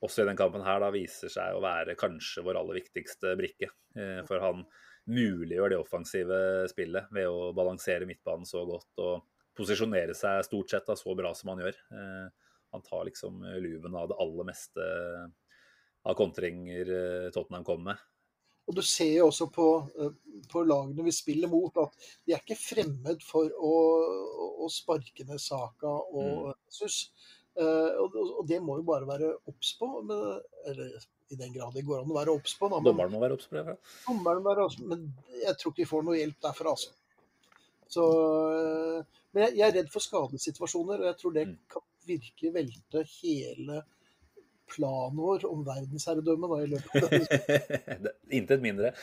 også 0.06 0.24
i 0.24 0.30
den 0.30 0.40
kampen 0.40 0.66
her 0.66 0.82
da 0.84 0.92
viser 0.94 1.32
seg 1.32 1.56
å 1.56 1.64
være 1.64 1.98
kanskje 2.00 2.44
vår 2.46 2.60
aller 2.62 2.82
viktigste 2.82 3.36
brikke. 3.40 3.72
Eh, 3.98 4.22
for 4.28 4.44
han 4.44 4.66
muliggjør 5.06 5.76
det 5.76 5.80
offensive 5.80 6.40
spillet 6.72 7.12
ved 7.14 7.30
å 7.30 7.52
balansere 7.58 8.08
midtbanen 8.10 8.48
så 8.50 8.64
godt 8.66 9.04
og 9.06 9.28
posisjonere 9.56 10.16
seg 10.18 10.42
stort 10.48 10.72
sett 10.72 10.88
da, 10.90 10.96
så 10.98 11.14
bra 11.16 11.30
som 11.38 11.54
han 11.54 11.62
gjør. 11.62 11.78
Han 12.76 12.84
tar 12.84 13.06
liksom 13.08 13.38
luven 13.64 13.94
av 13.96 14.10
det 14.10 14.18
aller 14.20 14.48
meste 14.50 14.88
av 16.06 16.18
kontringer 16.18 16.92
eh, 16.98 17.32
Tottenham 17.34 17.66
kommer 17.66 17.92
med. 17.94 18.04
Og 18.66 18.78
Du 18.78 18.82
ser 18.86 19.12
jo 19.20 19.30
også 19.30 19.48
på, 19.54 19.68
eh, 20.02 20.42
på, 20.52 20.64
lagene 20.66 21.06
vi 21.06 21.14
spiller 21.14 21.50
mot, 21.52 21.76
at 21.82 21.98
de 22.26 22.34
er 22.34 22.42
ikke 22.42 22.58
fremmed 22.58 23.24
for 23.26 23.50
å, 23.62 23.74
å 24.66 24.70
sparke 24.74 25.26
ned 25.28 25.42
Saka 25.42 25.92
og 25.92 26.52
mm. 26.52 26.62
Sus. 26.80 27.00
Uh, 27.56 28.02
og, 28.04 28.16
og, 28.20 28.42
det 28.50 28.58
må 28.60 28.82
jo 28.82 28.84
bare 28.84 29.08
være 29.08 29.30
obs 29.48 29.70
på. 29.80 29.88
Eller 30.68 31.06
i 31.32 31.38
den 31.40 31.54
grad 31.54 31.78
det 31.78 31.86
går 31.88 32.02
an 32.02 32.12
å 32.12 32.18
være 32.18 32.34
obs 32.36 32.58
på. 32.60 32.68
Dommeren 32.84 33.14
må 33.14 33.22
være 33.22 33.38
obs 33.38 33.48
på 33.48 33.56
det. 33.56 33.78
Obs 34.12 34.80
Men 34.82 35.08
jeg 35.40 35.56
tror 35.62 35.72
ikke 35.72 35.86
vi 35.86 35.92
får 35.94 36.06
noe 36.06 36.20
hjelp 36.20 36.42
derfra, 36.44 36.76
altså. 36.76 36.92
Så, 37.96 38.04
men 39.32 39.46
jeg, 39.46 39.56
jeg, 39.60 39.66
er 39.68 39.76
redd 39.78 39.92
for 39.94 40.04
skadesituasjoner, 40.04 41.04
og 41.04 41.10
jeg 41.12 41.18
tror 41.22 41.36
det 41.36 41.46
mm. 41.48 41.58
kan 41.72 41.86
virkelig 42.10 42.52
velte 42.56 43.04
hele 43.22 43.84
planen 44.70 45.18
vår 45.20 45.46
om 45.50 45.64
verdensherredømme 45.66 46.50
da, 46.52 46.60
i 46.64 46.70
løpet 46.74 47.06
av 47.06 48.06
Intet 48.38 48.64
mindre. 48.64 48.94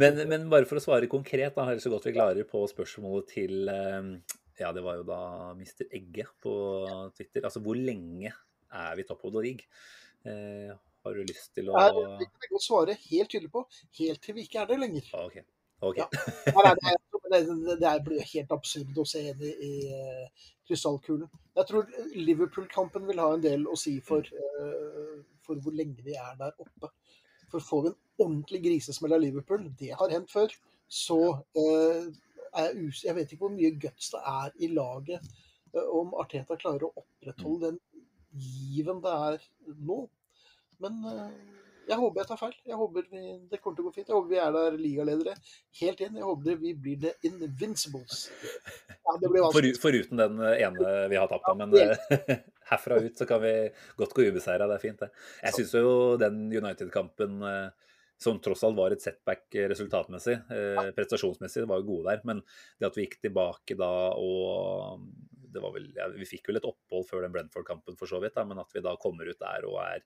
Men, 0.00 0.22
men, 0.30 0.46
bare 0.52 0.68
for 0.68 0.80
å 0.80 0.84
svare 0.84 1.10
konkret, 1.10 1.56
da, 1.56 1.66
så 1.80 1.92
godt 1.92 2.08
vi 2.08 2.14
klarer 2.16 2.48
på 2.48 2.62
spørsmålet 2.70 3.28
til 3.34 3.72
eh, 3.72 4.12
Ja, 4.60 4.72
det 4.76 4.84
var 4.84 5.00
jo 5.00 5.08
da 5.08 5.20
Mr. 5.56 5.88
Egge 5.90 6.28
på 6.42 6.54
Twitter. 7.16 7.44
Altså, 7.44 7.62
hvor 7.64 7.78
lenge 7.78 8.32
er 8.32 8.96
vi 8.96 9.06
top 9.08 9.24
of 9.28 9.34
the 9.34 9.44
league? 9.44 9.68
Eh, 10.24 10.72
har 11.02 11.18
du 11.18 11.24
lyst 11.26 11.50
til 11.56 11.70
å 11.70 11.86
Det 12.20 12.28
kan 12.30 12.56
jeg 12.56 12.62
svare 12.62 12.96
helt 13.08 13.32
tydelig 13.32 13.50
på. 13.52 13.66
Helt 13.98 14.22
til 14.22 14.38
vi 14.38 14.46
ikke 14.46 14.62
er 14.62 14.70
det 14.70 14.78
lenger. 14.80 15.08
Okay. 15.26 15.44
Okay. 15.82 16.04
Ja. 16.04 16.74
Det, 16.78 16.96
det, 17.32 17.76
det, 17.80 17.92
blir 18.06 18.26
helt 18.32 18.52
absurd 18.54 18.98
å 18.98 19.04
se 19.08 19.22
inn 19.30 19.44
i, 19.44 19.52
i 19.66 19.72
uh, 19.92 20.48
krystallkulen. 20.68 21.30
Jeg 21.58 21.68
tror 21.68 21.88
Liverpool-kampen 22.16 23.06
vil 23.08 23.22
ha 23.22 23.30
en 23.34 23.44
del 23.44 23.66
å 23.68 23.76
si 23.78 23.96
for, 24.04 24.26
uh, 24.26 25.22
for, 25.44 25.60
hvor 25.62 25.76
lenge 25.76 26.04
vi 26.04 26.16
er 26.18 26.36
der 26.40 26.52
oppe. 26.62 26.92
For 27.52 27.64
får 27.64 27.84
vi 27.84 27.92
en 27.92 27.98
ordentlig 28.24 28.62
grisesmell 28.66 29.16
av 29.16 29.24
Liverpool, 29.24 29.66
det 29.78 29.92
har 30.00 30.12
hendt 30.12 30.32
før, 30.32 30.52
så 30.88 31.20
uh, 31.32 32.04
er 32.52 32.68
jeg 32.76 32.92
Jeg 33.06 33.16
vet 33.16 33.32
ikke 33.32 33.46
hvor 33.46 33.54
mye 33.54 33.72
guts 33.80 34.10
det 34.12 34.20
er 34.28 34.50
i 34.60 34.68
laget 34.68 35.30
om 35.72 36.10
Arteta 36.20 36.58
klarer 36.60 36.84
å 36.84 37.00
opprettholde 37.00 37.70
den 37.70 37.78
given 38.36 38.98
det 39.00 39.12
er 39.28 39.46
nå. 39.88 40.02
Men 40.84 40.98
jeg 41.92 42.00
håper 42.00 42.22
jeg 42.22 42.28
tar 42.30 42.40
feil. 42.40 42.54
Jeg 42.68 42.78
håper 42.80 43.06
vi, 43.12 43.22
det 43.50 43.60
kommer 43.62 43.78
til 43.78 43.84
å 43.84 43.88
gå 43.88 43.94
fint. 43.96 44.08
Jeg 44.08 44.16
håper 44.16 44.32
vi 44.32 44.40
er 44.42 44.56
der 44.56 44.78
ligaledere 44.80 45.34
helt 45.80 46.02
inn. 46.04 46.18
Jeg 46.18 46.28
håper 46.28 46.58
vi 46.62 46.72
blir 46.86 46.98
the 47.04 47.12
invincibles. 47.28 48.24
Ja, 48.90 49.16
For, 49.54 49.68
foruten 49.82 50.22
den 50.22 50.42
ene 50.52 50.92
vi 51.12 51.20
har 51.20 51.30
tapt, 51.30 51.48
da. 51.48 51.54
Men 51.58 51.76
eh, 51.78 52.34
herfra 52.72 53.00
ut 53.04 53.18
så 53.18 53.28
kan 53.28 53.42
vi 53.44 53.54
godt 54.00 54.16
gå 54.16 54.28
ubeseira. 54.30 54.68
Det 54.70 54.78
er 54.78 54.84
fint, 54.84 55.04
det. 55.04 55.10
Jeg 55.42 55.58
syns 55.58 55.76
jo 55.78 55.96
den 56.20 56.44
United-kampen 56.52 57.42
eh, 57.48 57.92
som 58.22 58.38
tross 58.38 58.62
alt 58.64 58.78
var 58.78 58.94
et 58.94 59.02
setback 59.02 59.48
resultatmessig, 59.72 60.36
prestasjonsmessig, 60.46 60.94
prestasjonsmessig, 60.94 61.64
var 61.66 61.80
jo 61.80 61.88
gode 61.88 62.12
der. 62.12 62.20
Men 62.28 62.42
det 62.78 62.86
at 62.86 62.98
vi 62.98 63.08
gikk 63.08 63.18
tilbake 63.24 63.74
da 63.80 63.90
og 64.14 65.02
det 65.52 65.60
var 65.60 65.74
vel, 65.74 65.90
ja, 65.96 66.08
Vi 66.14 66.28
fikk 66.28 66.48
vel 66.48 66.60
et 66.60 66.68
opphold 66.68 67.06
før 67.08 67.26
den 67.26 67.34
Brentford-kampen 67.34 67.98
for 67.98 68.10
så 68.10 68.20
vidt, 68.22 68.34
da, 68.38 68.44
men 68.48 68.60
at 68.62 68.72
vi 68.72 68.82
da 68.84 68.94
kommer 69.00 69.28
ut 69.28 69.40
der 69.42 69.66
og 69.68 69.78
er 69.84 70.04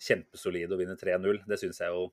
kjempesolide 0.00 0.74
og 0.74 0.82
vinner 0.82 0.98
3-0. 1.00 1.42
Det 1.48 1.58
syns 1.60 1.82
jeg 1.82 1.92
jo 1.92 2.08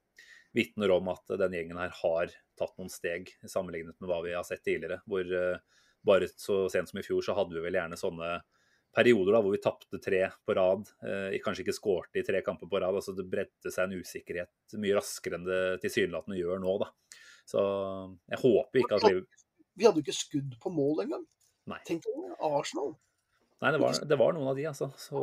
vitner 0.56 0.92
om 0.96 1.10
at 1.12 1.38
den 1.40 1.56
gjengen 1.58 1.80
her 1.80 1.94
har 2.02 2.36
tatt 2.58 2.76
noen 2.80 2.92
steg 2.92 3.30
sammenlignet 3.46 3.98
med 4.00 4.10
hva 4.10 4.22
vi 4.26 4.36
har 4.36 4.46
sett 4.48 4.64
tidligere. 4.66 5.02
Hvor 5.10 5.28
uh, 5.28 5.82
bare 6.08 6.30
så 6.34 6.66
sent 6.72 6.92
som 6.92 7.02
i 7.02 7.06
fjor 7.06 7.26
så 7.26 7.36
hadde 7.38 7.58
vi 7.58 7.64
vel 7.64 7.78
gjerne 7.78 8.00
sånne 8.00 8.38
perioder 8.98 9.36
da, 9.36 9.42
hvor 9.44 9.54
vi 9.54 9.62
tapte 9.62 10.00
tre 10.02 10.24
på 10.48 10.56
rad. 10.58 10.88
Uh, 11.04 11.36
kanskje 11.44 11.66
ikke 11.66 11.78
skårte 11.78 12.22
i 12.22 12.26
tre 12.28 12.42
kamper 12.46 12.70
på 12.72 12.82
rad. 12.82 12.96
altså 12.96 13.16
Det 13.16 13.28
bredte 13.30 13.74
seg 13.74 13.88
en 13.88 14.04
usikkerhet 14.04 14.78
mye 14.82 14.98
raskere 14.98 15.40
enn 15.40 15.48
det 15.48 15.64
tilsynelatende 15.86 16.40
gjør 16.40 16.64
nå. 16.64 16.78
da. 16.84 16.92
Så 17.48 17.64
jeg 18.28 18.44
håper 18.44 18.84
ikke 18.84 19.00
at 19.00 19.10
vi... 19.10 19.20
Vi 19.78 19.86
hadde 19.86 20.02
jo 20.02 20.08
ikke 20.08 20.18
skudd 20.18 20.56
på 20.60 20.72
mål 20.74 21.04
engang. 21.06 21.28
Tenk 21.86 22.02
deg 22.08 22.40
Arsenal. 22.42 22.96
Nei, 23.58 23.72
det 23.74 23.80
var, 23.82 23.95
det 24.05 24.18
var, 24.22 24.36
noen 24.36 24.51
av 24.51 24.58
de, 24.58 24.68
altså. 24.70 24.91
Så 25.01 25.20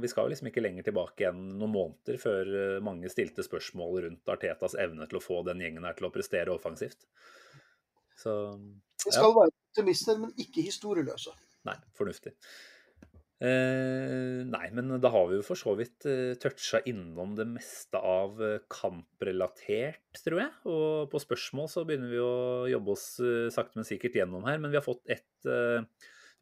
vi 0.00 0.08
skal 0.08 0.24
jo 0.24 0.32
liksom 0.32 0.48
ikke 0.48 0.62
lenger 0.64 0.86
tilbake 0.86 1.26
enn 1.28 1.42
noen 1.58 1.72
måneder 1.74 2.16
før 2.22 2.52
eh, 2.60 2.76
mange 2.84 3.10
stilte 3.12 3.44
spørsmål 3.44 3.98
rundt 4.06 4.32
Artetas 4.32 4.76
evne 4.80 5.04
til 5.10 5.20
å 5.20 5.24
få 5.24 5.42
den 5.44 5.60
gjengen 5.60 5.84
her 5.84 5.96
til 5.98 6.08
å 6.08 6.12
prestere 6.14 6.54
offensivt. 6.54 7.04
Så 8.16 8.32
Vi 9.04 9.12
skal 9.12 9.34
være 9.36 9.52
optimister, 9.52 10.16
men 10.22 10.32
ikke 10.40 10.64
historieløse. 10.64 11.34
Nei, 11.68 11.76
fornuftig. 11.98 12.32
Eh, 13.44 14.40
nei, 14.46 14.68
men 14.72 14.94
da 15.02 15.10
har 15.12 15.26
vi 15.28 15.36
jo 15.40 15.44
for 15.44 15.58
så 15.58 15.74
vidt 15.76 16.06
eh, 16.08 16.32
toucha 16.40 16.80
innom 16.88 17.34
det 17.36 17.44
meste 17.50 17.98
av 18.00 18.40
eh, 18.40 18.60
kamprelatert, 18.72 20.22
tror 20.24 20.40
jeg. 20.40 20.52
Og 20.70 21.10
på 21.12 21.20
spørsmål 21.20 21.68
så 21.72 21.84
begynner 21.84 22.12
vi 22.12 22.22
å 22.22 22.34
jobbe 22.70 22.94
oss 22.94 23.08
eh, 23.20 23.50
sakte, 23.52 23.76
men 23.80 23.88
sikkert 23.88 24.16
gjennom 24.22 24.46
her. 24.48 24.60
Men 24.62 24.72
vi 24.72 24.80
har 24.80 24.86
fått 24.86 25.04
et 25.12 25.50
eh, 25.50 25.84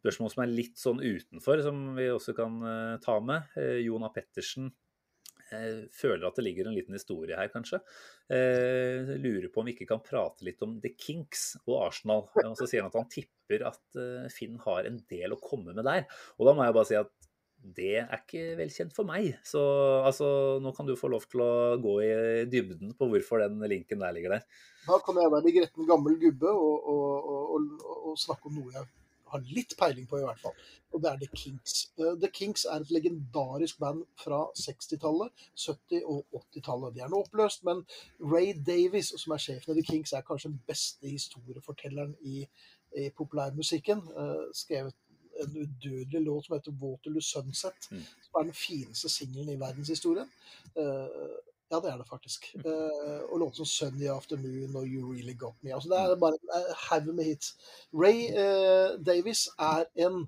spørsmål 0.03 0.33
som 0.33 0.43
er 0.43 0.53
litt 0.53 0.79
sånn 0.79 1.01
utenfor, 1.01 1.63
som 1.63 1.83
vi 1.97 2.09
også 2.11 2.35
kan 2.37 2.59
uh, 2.63 3.01
ta 3.03 3.19
med. 3.23 3.47
Uh, 3.55 3.79
Jona 3.83 4.11
Pettersen 4.13 4.69
uh, 4.69 5.83
føler 5.95 6.27
at 6.27 6.39
det 6.39 6.45
ligger 6.47 6.69
en 6.69 6.77
liten 6.77 6.97
historie 6.97 7.39
her, 7.39 7.51
kanskje. 7.53 7.81
lurer 8.33 9.49
på 9.51 9.61
om 9.61 9.67
vi 9.67 9.73
ikke 9.75 9.89
kan 9.89 10.01
prate 10.01 10.45
litt 10.47 10.61
om 10.65 10.77
The 10.81 10.93
Kinks 10.97 11.57
og 11.67 11.75
Arsenal. 11.89 12.23
Og 12.41 12.55
så 12.57 12.65
sier 12.65 12.81
han 12.81 12.89
at 12.89 12.97
han 12.97 13.11
tipper 13.11 13.67
at 13.67 13.99
Finn 14.33 14.55
har 14.63 14.87
en 14.89 14.97
del 15.11 15.35
å 15.35 15.41
komme 15.41 15.75
med 15.75 15.85
der. 15.85 16.07
Og 16.39 16.47
da 16.47 16.55
må 16.55 16.65
jeg 16.65 16.75
bare 16.79 16.89
si 16.89 16.97
at 16.97 17.11
Det 17.63 17.91
er 17.99 18.17
ikke 18.17 18.57
velkjent 18.59 18.95
for 18.95 19.07
meg. 19.07 19.37
Så 19.47 19.61
altså, 20.03 20.25
nå 20.63 20.73
kan 20.75 20.87
du 20.87 20.97
få 20.99 21.11
lov 21.13 21.27
til 21.31 21.43
å 21.45 21.51
gå 21.83 21.93
i 22.03 22.09
dybden 22.51 22.95
på 22.97 23.07
hvorfor 23.11 23.43
den 23.43 23.61
linken 23.71 24.03
der 24.03 24.15
ligger 24.15 24.35
der. 24.35 24.43
Da 24.87 24.97
kan 25.05 25.21
jeg 25.21 25.31
være 25.31 25.55
gretten 25.59 25.87
gammel 25.87 26.17
gubbe 26.25 26.51
og, 26.51 26.89
og, 26.95 27.29
og, 27.53 27.87
og, 28.09 28.19
snakke 28.19 28.51
om 28.51 28.59
noe 28.59 28.75
jeg 28.75 28.89
har 29.33 29.43
litt 29.49 29.75
peiling 29.79 30.07
på, 30.09 30.19
i 30.19 30.25
hvert 30.25 30.41
fall. 30.41 30.55
Og 30.93 31.01
det 31.03 31.09
er 31.09 31.21
The 31.21 31.29
Kinks. 31.35 31.75
Uh, 31.99 32.13
The 32.21 32.29
Kinks 32.33 32.65
er 32.69 32.83
et 32.83 32.93
legendarisk 32.93 33.79
band 33.81 34.03
fra 34.23 34.43
60-tallet, 34.59 35.45
70- 35.65 36.03
og 36.05 36.25
80-tallet. 36.41 36.95
De 36.95 37.03
er 37.03 37.11
nå 37.11 37.21
oppløst, 37.25 37.63
men 37.67 37.83
Ray 38.21 38.53
Davies, 38.67 39.13
som 39.17 39.35
er 39.35 39.45
sjefen 39.45 39.73
i 39.73 39.79
The 39.81 39.87
Kinks, 39.91 40.13
er 40.13 40.25
kanskje 40.27 40.53
den 40.53 40.61
beste 40.67 41.09
historiefortelleren 41.09 42.15
i, 42.21 42.45
i 42.97 43.09
populærmusikken. 43.17 44.05
Uh, 44.13 44.51
skrevet 44.53 44.95
en 45.41 45.57
udødelig 45.63 46.21
låt 46.21 46.45
som 46.45 46.55
heter 46.55 46.71
'Waterloo 46.71 47.21
Sunset', 47.21 47.87
mm. 47.91 48.03
som 48.23 48.39
er 48.39 48.43
den 48.43 48.53
fineste 48.53 49.09
singelen 49.09 49.49
i 49.49 49.59
verdenshistorien. 49.59 50.29
Uh, 50.75 51.33
ja, 51.73 51.79
det 51.81 51.89
er 51.89 51.97
det 51.97 52.07
faktisk. 52.09 52.45
Uh, 52.65 53.21
og 53.31 53.39
låter 53.39 53.63
som 53.63 53.65
'Sunny 53.65 54.07
Afternoon' 54.07 54.75
og 54.77 54.85
'You 54.85 55.13
Really 55.13 55.33
Got 55.33 55.55
Me'. 55.63 55.73
Altså, 55.73 55.89
det 55.89 55.97
er 55.99 56.15
bare 56.15 56.37
en 56.37 56.75
haug 56.89 57.15
med 57.15 57.25
hits. 57.25 57.57
Ray 57.93 58.19
uh, 58.29 59.05
Davis 59.05 59.49
er 59.59 59.85
en 59.95 60.27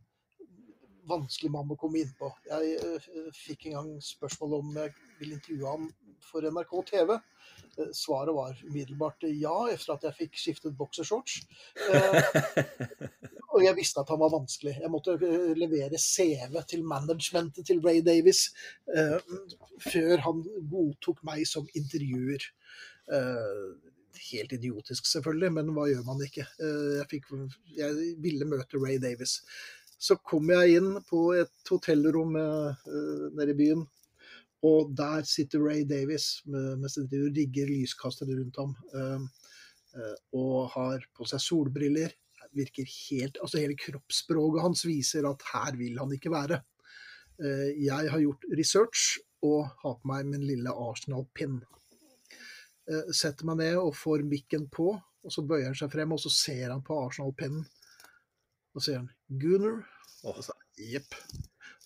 vanskelig 1.10 1.52
mann 1.54 1.72
å 1.72 1.78
komme 1.78 2.02
inn 2.02 2.14
på. 2.20 2.32
Jeg 2.50 2.80
uh, 2.82 3.30
fikk 3.38 3.68
en 3.70 3.78
gang 3.78 3.94
spørsmål 4.02 4.60
om 4.60 4.74
jeg 4.82 4.96
ville 5.20 5.38
intervjue 5.38 5.70
ham 5.76 5.88
for 6.26 6.42
NRK 6.42 6.74
TV. 6.90 7.14
Uh, 7.78 7.92
svaret 7.94 8.34
var 8.36 8.58
umiddelbart 8.66 9.30
ja, 9.30 9.56
etter 9.70 9.94
at 9.94 10.10
jeg 10.10 10.20
fikk 10.24 10.42
skiftet 10.42 10.78
boksershorts. 10.78 11.42
Uh, 11.90 13.30
og 13.56 13.64
jeg 13.64 13.78
visste 13.78 14.02
at 14.02 14.12
han 14.12 14.20
var 14.20 14.34
vanskelig. 14.34 14.76
Jeg 14.82 14.92
måtte 14.92 15.16
levere 15.56 16.00
CV 16.02 16.60
til 16.68 16.84
managementet 16.88 17.68
til 17.68 17.80
Ray 17.86 18.02
Davis 18.06 18.50
før 19.88 20.24
han 20.26 20.44
godtok 20.72 21.22
meg 21.28 21.46
som 21.48 21.68
intervjuer. 21.76 22.52
helt 24.32 24.54
idiotisk, 24.56 25.06
selvfølgelig, 25.06 25.52
men 25.54 25.72
hva 25.76 25.86
gjør 25.90 26.04
man 26.08 26.22
ikke? 26.26 26.46
Jeg, 26.60 27.08
fikk, 27.12 27.26
jeg 27.78 28.16
ville 28.24 28.48
møte 28.48 28.80
Ray 28.82 28.96
Davis. 29.02 29.42
Så 30.00 30.18
kom 30.20 30.50
jeg 30.52 30.80
inn 30.80 30.96
på 31.08 31.22
et 31.40 31.72
hotellrom 31.72 32.36
uh, 32.36 32.88
nede 33.36 33.54
i 33.54 33.58
byen, 33.60 33.84
og 34.66 34.92
der 34.98 35.26
sitter 35.30 35.62
Ray 35.62 35.84
Davis 35.88 36.42
mens 36.46 36.98
de 36.98 37.22
rigger 37.36 37.70
lyskastere 37.70 38.36
rundt 38.40 38.60
ham. 38.60 38.76
Uh, 38.96 39.28
og 40.36 40.72
har 40.74 41.06
på 41.16 41.28
seg 41.30 41.40
solbriller. 41.40 42.12
Virker 42.56 42.88
helt, 42.88 43.40
altså 43.44 43.62
Hele 43.62 43.78
kroppsspråket 43.80 44.64
hans 44.64 44.86
viser 44.88 45.28
at 45.30 45.44
her 45.52 45.78
vil 45.80 46.00
han 46.00 46.14
ikke 46.16 46.34
være. 46.34 46.62
jeg 47.38 48.12
har 48.12 48.22
gjort 48.24 48.46
research 48.56 49.18
og 49.44 49.66
har 49.82 49.98
på 50.00 50.08
meg 50.08 50.30
min 50.30 50.46
lille 50.48 50.72
Arsenal-pinn. 50.72 51.58
setter 53.12 53.46
meg 53.50 53.58
ned 53.60 53.80
og 53.82 53.98
får 53.98 54.24
mikken 54.24 54.70
på, 54.72 54.94
og 54.96 55.34
så 55.34 55.44
bøyer 55.44 55.72
han 55.72 55.76
seg 55.76 55.92
frem 55.92 56.14
og 56.14 56.22
så 56.22 56.32
ser 56.32 56.70
han 56.70 56.84
på 56.86 56.96
Arsenal-pinnen. 57.02 57.66
Og 58.76 58.82
så 58.82 58.86
sier 58.86 59.02
han 59.02 59.12
'Gunnar'. 59.32 59.84
Og 60.26 60.42
så 60.44 60.56
jepp. 60.80 61.16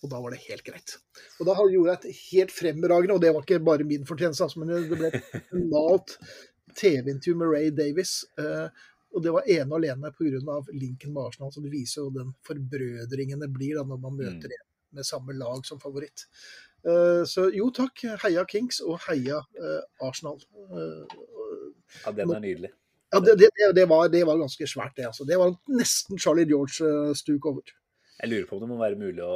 Og 0.03 0.11
da 0.11 0.20
var 0.24 0.34
det 0.34 0.43
helt 0.45 0.63
greit. 0.63 0.95
Og 1.39 1.47
da 1.49 1.55
gjorde 1.59 1.95
jeg 1.95 1.99
et 1.99 2.22
helt 2.32 2.53
fremragende, 2.55 3.15
og 3.17 3.22
det 3.24 3.34
var 3.36 3.43
ikke 3.43 3.59
bare 3.63 3.88
min 3.88 4.07
fortjeneste, 4.07 4.45
altså, 4.45 4.61
men 4.61 4.72
det 4.72 4.99
ble 4.99 5.11
et 5.11 5.24
normalt 5.55 6.15
TV-intervju 6.80 7.36
med 7.39 7.51
Ray 7.51 7.72
Davis. 7.76 8.22
Uh, 9.10 9.18
og 9.18 9.24
det 9.26 9.34
var 9.36 9.47
ene 9.49 9.70
og 9.74 9.80
alene 9.80 10.12
pga. 10.16 10.57
linken 10.74 11.14
med 11.14 11.24
Arsenal. 11.26 11.53
Så 11.53 11.62
det 11.62 11.72
viser 11.72 12.01
jo 12.01 12.10
den 12.10 12.34
forbrødringen 12.45 13.39
det 13.39 13.51
blir 13.53 13.76
da 13.80 13.84
når 13.84 14.01
man 14.01 14.18
møter 14.18 14.49
mm. 14.49 14.57
en 14.57 14.68
med 14.97 15.05
samme 15.05 15.34
lag 15.34 15.66
som 15.66 15.80
favoritt. 15.80 16.28
Uh, 16.86 17.26
så 17.28 17.49
jo 17.53 17.70
takk, 17.76 18.05
heia 18.24 18.45
Kings 18.49 18.80
og 18.82 18.99
heia 19.07 19.41
uh, 19.60 19.82
Arsenal. 20.07 20.39
ja, 22.05 22.12
den 22.12 22.32
er 22.32 22.39
nydelig. 22.39 22.72
Ja, 23.10 23.20
det, 23.20 23.39
det, 23.41 23.49
det, 23.74 23.86
var, 23.89 24.07
det, 24.07 24.22
var, 24.26 24.38
ganske 24.38 24.68
svært, 24.68 24.93
det. 24.97 25.07
altså. 25.10 25.26
Det 25.26 25.38
var 25.38 25.55
nesten 25.74 26.20
Charlie 26.22 26.45
George-stuk 26.45 27.45
over. 27.49 27.74
Jeg 28.20 28.32
lurer 28.34 28.47
på 28.49 28.57
om 28.57 28.63
det 28.63 28.67
må 28.67 28.78
være 28.82 28.97
mulig 28.99 29.24
å 29.24 29.36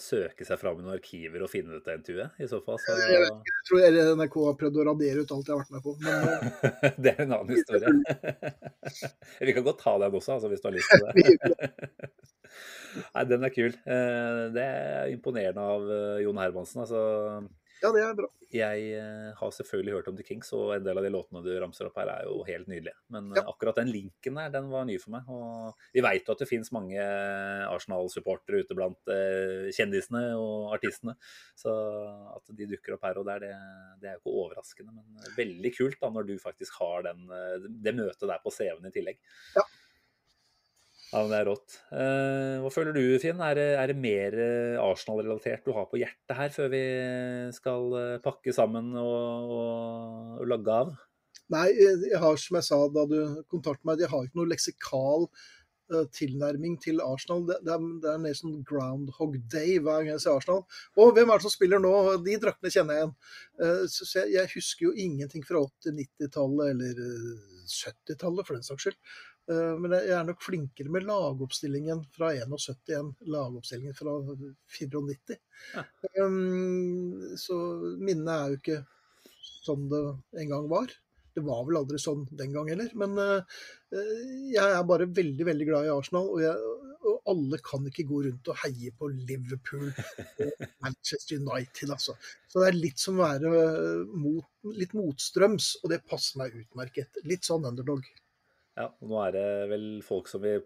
søke 0.00 0.42
seg 0.46 0.58
fram 0.58 0.80
i 0.80 0.82
noen 0.82 0.96
arkiver 0.96 1.44
og 1.46 1.50
finne 1.52 1.76
dette 1.76 1.94
intervjuet, 1.94 2.40
i 2.42 2.48
så 2.50 2.58
fall. 2.64 2.80
Så... 2.82 2.96
Jeg, 2.98 3.20
vet, 3.22 3.36
jeg, 3.46 3.60
tror 3.68 3.98
NRK 4.18 4.38
har 4.42 4.56
prøvd 4.62 4.80
å 4.82 4.86
radere 4.88 5.22
ut 5.22 5.34
alt 5.36 5.50
jeg 5.50 5.54
har 5.54 5.60
vært 5.60 5.76
med 5.76 5.84
på. 5.84 5.94
Men... 6.02 6.16
det 7.04 7.12
er 7.12 7.20
en 7.22 7.36
annen 7.36 7.52
historie. 7.54 7.92
Vi 9.46 9.54
kan 9.54 9.68
godt 9.68 9.84
ta 9.84 9.94
den 10.02 10.18
også, 10.18 10.34
altså, 10.34 10.50
hvis 10.50 10.64
du 10.64 10.66
har 10.66 10.74
lyst 10.74 10.90
til 10.90 11.06
det. 11.06 12.10
Nei, 13.14 13.24
den 13.30 13.46
er 13.46 13.54
kul. 13.54 13.70
Eh, 13.70 14.42
det 14.56 14.66
er 14.66 15.14
imponerende 15.14 15.70
av 15.76 15.86
eh, 15.86 16.24
Jon 16.24 16.42
Hermansen. 16.42 16.82
altså 16.82 17.04
ja, 17.82 17.90
det 17.92 18.02
er 18.02 18.16
bra. 18.18 18.28
Jeg 18.54 18.82
eh, 18.96 19.30
har 19.36 19.52
selvfølgelig 19.52 19.94
hørt 19.96 20.08
om 20.10 20.16
The 20.16 20.24
Kings, 20.26 20.52
og 20.56 20.72
en 20.76 20.84
del 20.86 20.98
av 21.00 21.04
de 21.04 21.10
låtene 21.12 21.42
du 21.44 21.50
ramser 21.60 21.88
opp 21.88 21.98
her, 22.00 22.10
er 22.12 22.28
jo 22.28 22.40
helt 22.46 22.68
nydelige. 22.70 22.96
Men 23.12 23.32
ja. 23.36 23.42
akkurat 23.50 23.80
den 23.80 23.90
linken 23.92 24.38
der, 24.38 24.52
den 24.54 24.70
var 24.72 24.86
ny 24.88 24.96
for 25.02 25.16
meg. 25.16 25.30
Og 25.32 25.88
vi 25.96 26.04
veit 26.04 26.28
jo 26.28 26.36
at 26.36 26.44
det 26.44 26.48
finnes 26.50 26.72
mange 26.74 27.06
Arsenal-supportere 27.68 28.62
ute 28.62 28.76
blant 28.78 29.12
eh, 29.12 29.68
kjendisene 29.76 30.22
og 30.38 30.76
artistene. 30.76 31.16
Så 31.58 31.72
at 32.32 32.54
de 32.56 32.70
dukker 32.70 32.96
opp 32.96 33.08
her 33.08 33.20
og 33.20 33.26
der, 33.28 33.46
det, 33.46 33.54
det 34.02 34.12
er 34.12 34.18
jo 34.18 34.22
ikke 34.22 34.36
overraskende. 34.44 34.94
Men 34.94 35.34
veldig 35.36 35.74
kult 35.76 35.98
da, 36.00 36.12
når 36.14 36.30
du 36.30 36.36
faktisk 36.42 36.78
har 36.82 37.08
den, 37.10 37.26
eh, 37.32 37.66
det 37.66 37.96
møtet 37.98 38.30
der 38.30 38.40
på 38.44 38.54
CV-en 38.54 38.88
i 38.88 38.94
tillegg. 38.94 39.20
Ja. 39.58 39.66
Ja, 41.12 41.22
men 41.22 41.30
Det 41.30 41.38
er 41.38 41.46
rått. 41.46 41.74
Eh, 41.94 42.54
hva 42.62 42.70
føler 42.74 42.96
du, 42.96 43.02
Finn? 43.22 43.42
Er 43.44 43.58
det, 43.58 43.66
er 43.78 43.90
det 43.92 43.98
mer 44.00 44.34
eh, 44.42 44.78
Arsenal-relatert 44.82 45.66
du 45.66 45.74
har 45.76 45.86
på 45.90 46.00
hjertet 46.00 46.34
her, 46.34 46.50
før 46.54 46.72
vi 46.72 46.84
skal 47.54 47.92
eh, 48.00 48.14
pakke 48.24 48.54
sammen 48.54 48.90
og, 48.98 49.52
og, 49.58 50.40
og 50.40 50.48
logge 50.50 50.80
av? 50.82 50.96
Nei, 51.54 51.68
jeg 51.78 52.18
har, 52.18 52.40
som 52.42 52.58
jeg 52.58 52.66
sa 52.66 52.80
da 52.90 53.04
du 53.06 53.20
kontaktet 53.52 53.86
meg, 53.86 54.02
jeg 54.02 54.10
har 54.10 54.26
ikke 54.26 54.40
noe 54.40 54.50
leksikal 54.50 55.30
tilnærming 55.86 56.72
til 56.82 56.98
Arsenal. 56.98 57.44
Det, 57.46 57.60
er, 57.70 57.82
det 58.02 58.14
er 58.16 58.34
sånn 58.34 58.56
groundhog 58.66 59.36
day 59.52 59.76
hver 59.78 60.00
gang 60.00 60.16
jeg 60.16 60.24
ser 60.24 60.40
Arsenal. 60.40 60.64
Og 60.98 61.12
hvem 61.14 61.30
er 61.30 61.38
det 61.38 61.46
som 61.46 61.52
spiller 61.54 61.78
nå? 61.78 61.92
De 62.26 62.34
draktene 62.42 62.72
kjenner 62.74 62.98
jeg 62.98 63.04
igjen. 63.04 63.92
Så 63.94 64.24
jeg 64.26 64.50
husker 64.56 64.88
jo 64.88 64.96
ingenting 65.04 65.46
fra 65.46 65.62
80-, 65.62 65.94
90-tallet 66.00 66.72
eller 66.72 66.98
70-tallet, 67.70 68.48
for 68.48 68.58
den 68.58 68.66
saks 68.66 68.88
skyld. 68.88 68.98
Eh, 69.46 69.74
men 69.78 69.94
jeg 69.94 70.10
er 70.10 70.26
nok 70.26 70.42
flinkere 70.42 70.90
med 70.92 71.06
lagoppstillingen 71.06 72.02
fra 72.16 72.32
71 72.34 72.94
enn 72.98 73.12
lagoppstillingen 73.30 73.94
fra 73.94 74.18
94. 74.74 75.38
Ja. 75.76 75.84
Um, 76.18 77.36
så 77.38 77.58
minnet 78.00 78.32
er 78.34 78.54
jo 78.54 78.60
ikke 78.60 78.80
sånn 79.66 79.86
det 79.92 80.02
en 80.42 80.50
gang 80.50 80.66
var. 80.70 80.90
Det 81.36 81.44
var 81.44 81.62
vel 81.68 81.78
aldri 81.78 82.00
sånn 82.00 82.24
den 82.34 82.54
gang 82.56 82.72
heller. 82.72 82.90
Men 82.98 83.14
uh, 83.20 83.62
jeg 84.50 84.66
er 84.66 84.82
bare 84.88 85.06
veldig, 85.14 85.46
veldig 85.52 85.70
glad 85.70 85.86
i 85.86 85.94
Arsenal. 85.94 86.32
Og, 86.32 86.42
jeg, 86.42 86.74
og, 87.06 87.22
alle 87.30 87.62
kan 87.62 87.86
ikke 87.86 88.08
gå 88.08 88.24
rundt 88.26 88.50
og 88.50 88.60
heie 88.64 88.90
på 88.98 89.12
Liverpool 89.14 89.88
og 89.92 90.66
Manchester 90.82 91.38
United, 91.38 91.94
altså. 91.94 92.18
Så 92.50 92.64
det 92.64 92.72
er 92.72 92.82
litt 92.82 93.02
som 93.02 93.20
å 93.20 93.28
være 93.28 93.66
mot, 94.10 94.46
litt 94.74 94.94
motstrøms, 94.96 95.76
og 95.84 95.92
det 95.94 96.02
passer 96.10 96.42
meg 96.42 96.58
utmerket. 96.64 97.22
Litt 97.30 97.46
sånn 97.46 97.68
underdog. 97.70 98.06
Ja, 98.76 98.90
og 98.90 99.10
nå 99.10 99.20
er 99.24 99.36
det 99.36 99.46
vel 99.72 99.86
folk 100.04 100.28
som 100.28 100.42
vil 100.44 100.64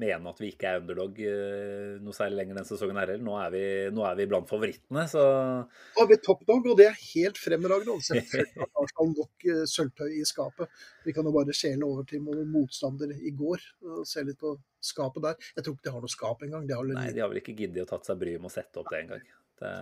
mene 0.00 0.30
at 0.30 0.40
vi 0.40 0.50
ikke 0.50 0.70
er 0.70 0.80
underdog 0.80 1.18
eh, 1.22 1.98
noe 2.02 2.14
særlig 2.16 2.40
lenger 2.40 2.56
denne 2.56 2.68
sesongen 2.68 2.98
her 2.98 3.12
heller. 3.12 3.24
Nå, 3.26 3.34
er 3.38 3.52
vi, 3.54 3.62
nå 3.94 4.04
er 4.06 4.16
vi 4.18 4.26
blant 4.30 4.48
favorittene, 4.50 5.04
så 5.10 5.24
Nå 5.62 6.04
er 6.04 6.08
vi 6.10 6.18
toppdog, 6.24 6.70
og 6.72 6.78
det 6.80 6.88
er 6.88 6.98
helt 7.00 7.40
fremragende. 7.40 7.96
Selvfølgelig 8.06 8.62
har 8.64 8.70
Arsenal 8.82 9.12
nok 9.12 9.48
eh, 9.52 9.62
sølvtøy 9.70 10.16
i 10.16 10.24
skapet. 10.28 10.80
Vi 11.06 11.14
kan 11.16 11.28
jo 11.28 11.34
bare 11.36 11.56
skjele 11.56 11.86
over 11.86 12.06
til 12.08 12.24
motstander 12.24 13.14
i 13.14 13.34
går 13.36 13.66
og 13.86 14.06
se 14.08 14.24
litt 14.26 14.40
på 14.40 14.54
skapet 14.84 15.26
der. 15.26 15.50
Jeg 15.56 15.66
tror 15.66 15.76
ikke 15.76 15.88
de 15.88 15.94
har 15.96 16.06
noe 16.06 16.14
skap 16.16 16.46
engang. 16.46 16.70
Nei, 16.94 17.10
de 17.14 17.22
har 17.22 17.30
vel 17.32 17.42
ikke 17.42 17.58
giddet 17.58 17.84
å 17.84 17.90
tatt 17.90 18.08
seg 18.08 18.20
bryet 18.20 18.42
med 18.42 18.50
å 18.50 18.54
sette 18.54 18.82
opp 18.82 18.90
det 18.92 19.04
engang. 19.04 19.26
Det... 19.60 19.74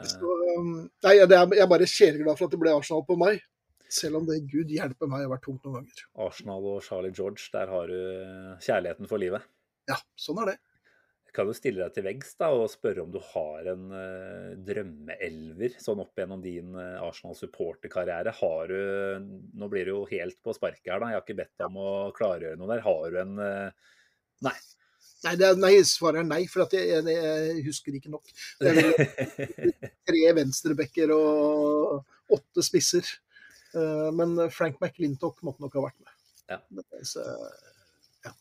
um, 0.58 0.72
nei, 1.06 1.14
jeg 1.20 1.30
er 1.30 1.70
bare 1.70 1.86
sjeleglad 1.86 2.34
for 2.38 2.48
at 2.48 2.56
det 2.56 2.60
ble 2.60 2.74
Arsenal 2.74 3.06
på 3.06 3.18
meg. 3.20 3.44
Selv 3.88 4.20
om 4.20 4.26
det, 4.28 4.42
gud 4.52 4.72
hjelpe 4.72 5.08
meg, 5.08 5.24
har 5.24 5.32
vært 5.32 5.46
tungt 5.48 5.64
noen 5.64 5.80
ganger. 5.80 6.06
Arsenal 6.26 6.66
og 6.74 6.82
Charlie 6.84 7.14
George, 7.14 7.48
der 7.54 7.70
har 7.72 7.88
du 7.88 8.58
kjærligheten 8.64 9.08
for 9.08 9.22
livet. 9.22 9.46
Ja, 9.88 9.96
sånn 10.20 10.42
er 10.42 10.52
det. 10.52 10.58
Kan 11.36 11.48
du 11.48 11.54
stille 11.54 11.84
deg 11.84 11.92
til 11.94 12.06
veggs 12.06 12.32
da, 12.40 12.48
og 12.56 12.70
spørre 12.72 13.04
om 13.04 13.10
du 13.12 13.18
har 13.22 13.68
en 13.70 13.90
uh, 13.92 14.56
drømmeelver 14.64 15.76
sånn 15.80 16.00
opp 16.02 16.18
gjennom 16.18 16.40
din 16.42 16.72
uh, 16.76 17.04
Arsenal-supporterkarriere? 17.04 18.32
Har 18.40 18.72
du 18.72 19.28
Nå 19.60 19.68
blir 19.70 19.86
det 19.86 19.94
jo 19.94 20.06
helt 20.10 20.38
på 20.44 20.56
sparket 20.56 20.90
her, 20.90 21.02
da. 21.02 21.12
Jeg 21.12 21.20
har 21.20 21.26
ikke 21.26 21.38
bedt 21.42 21.54
deg 21.60 21.68
om 21.68 21.78
å 21.84 21.92
klargjøre 22.16 22.58
noe 22.58 22.72
der. 22.72 22.82
Har 22.86 23.14
du 23.14 23.20
en 23.22 23.38
uh, 23.38 23.94
Nei. 24.48 24.56
Nei, 25.24 25.32
er, 25.34 25.56
nei, 25.58 25.72
svaret 25.82 26.22
er 26.22 26.26
nei, 26.28 26.44
for 26.46 26.62
jeg, 26.70 26.92
jeg, 26.92 27.06
jeg, 27.10 27.62
husker 27.66 27.94
ikke 27.98 28.12
nok. 28.12 28.28
Det 28.60 28.70
er 28.70 28.92
tre 30.08 30.20
venstrebekker 30.36 31.10
og 31.14 32.36
åtte 32.36 32.62
spisser. 32.62 33.08
Eh, 33.78 34.10
men 34.18 34.36
Frank 34.54 34.78
McLintock 34.82 35.42
måtte 35.46 35.64
nok 35.64 35.78
ha 35.78 35.88
vært 35.88 35.98
med. 36.02 36.14
Ja. 36.48 36.60
Så, 37.06 37.24
ja. 38.24 38.32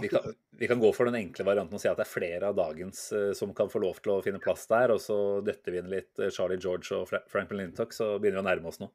Vi 0.00 0.08
kan, 0.10 0.32
vi 0.58 0.68
kan, 0.68 0.80
gå 0.82 0.90
for 0.92 1.08
den 1.08 1.18
enkle 1.20 1.46
varianten 1.46 1.78
og 1.78 1.82
si 1.82 1.88
at 1.88 2.00
det 2.00 2.04
er 2.04 2.10
flere 2.10 2.50
av 2.50 2.56
dagens 2.58 3.04
uh, 3.16 3.30
som 3.38 3.54
kan 3.56 3.70
få 3.72 3.80
lov 3.80 4.00
til 4.02 4.16
å 4.16 4.22
finne 4.24 4.42
plass 4.42 4.66
der, 4.68 4.92
og 4.92 5.00
så 5.00 5.16
døtter 5.46 5.72
vi 5.72 5.80
inn 5.80 5.92
litt 5.92 6.24
Charlie 6.34 6.60
George 6.60 6.98
og 6.98 7.06
Frank 7.08 7.46
McLintock, 7.46 7.94
så 7.96 8.16
begynner 8.18 8.42
vi 8.42 8.44
å 8.44 8.48
nærme 8.50 8.72
oss 8.72 8.82
noe. 8.82 8.92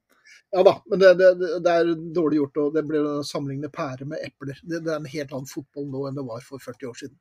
Ja 0.52 0.62
da, 0.66 0.76
men 0.90 1.02
det, 1.02 1.14
det, 1.20 1.32
det, 1.64 1.72
er 1.72 1.90
dårlig 2.14 2.40
gjort. 2.42 2.62
og 2.62 2.76
Det 2.76 2.86
blir 2.88 3.08
å 3.08 3.24
sammenligne 3.26 3.72
pære 3.74 4.08
med 4.10 4.22
epler. 4.26 4.60
Det, 4.64 4.82
det, 4.86 4.94
er 4.94 5.02
en 5.02 5.10
helt 5.10 5.34
annen 5.34 5.50
fotball 5.50 5.90
nå 5.92 6.06
enn 6.10 6.18
det 6.18 6.26
var 6.28 6.46
for 6.46 6.64
40 6.64 6.92
år 6.92 7.02
siden. 7.02 7.20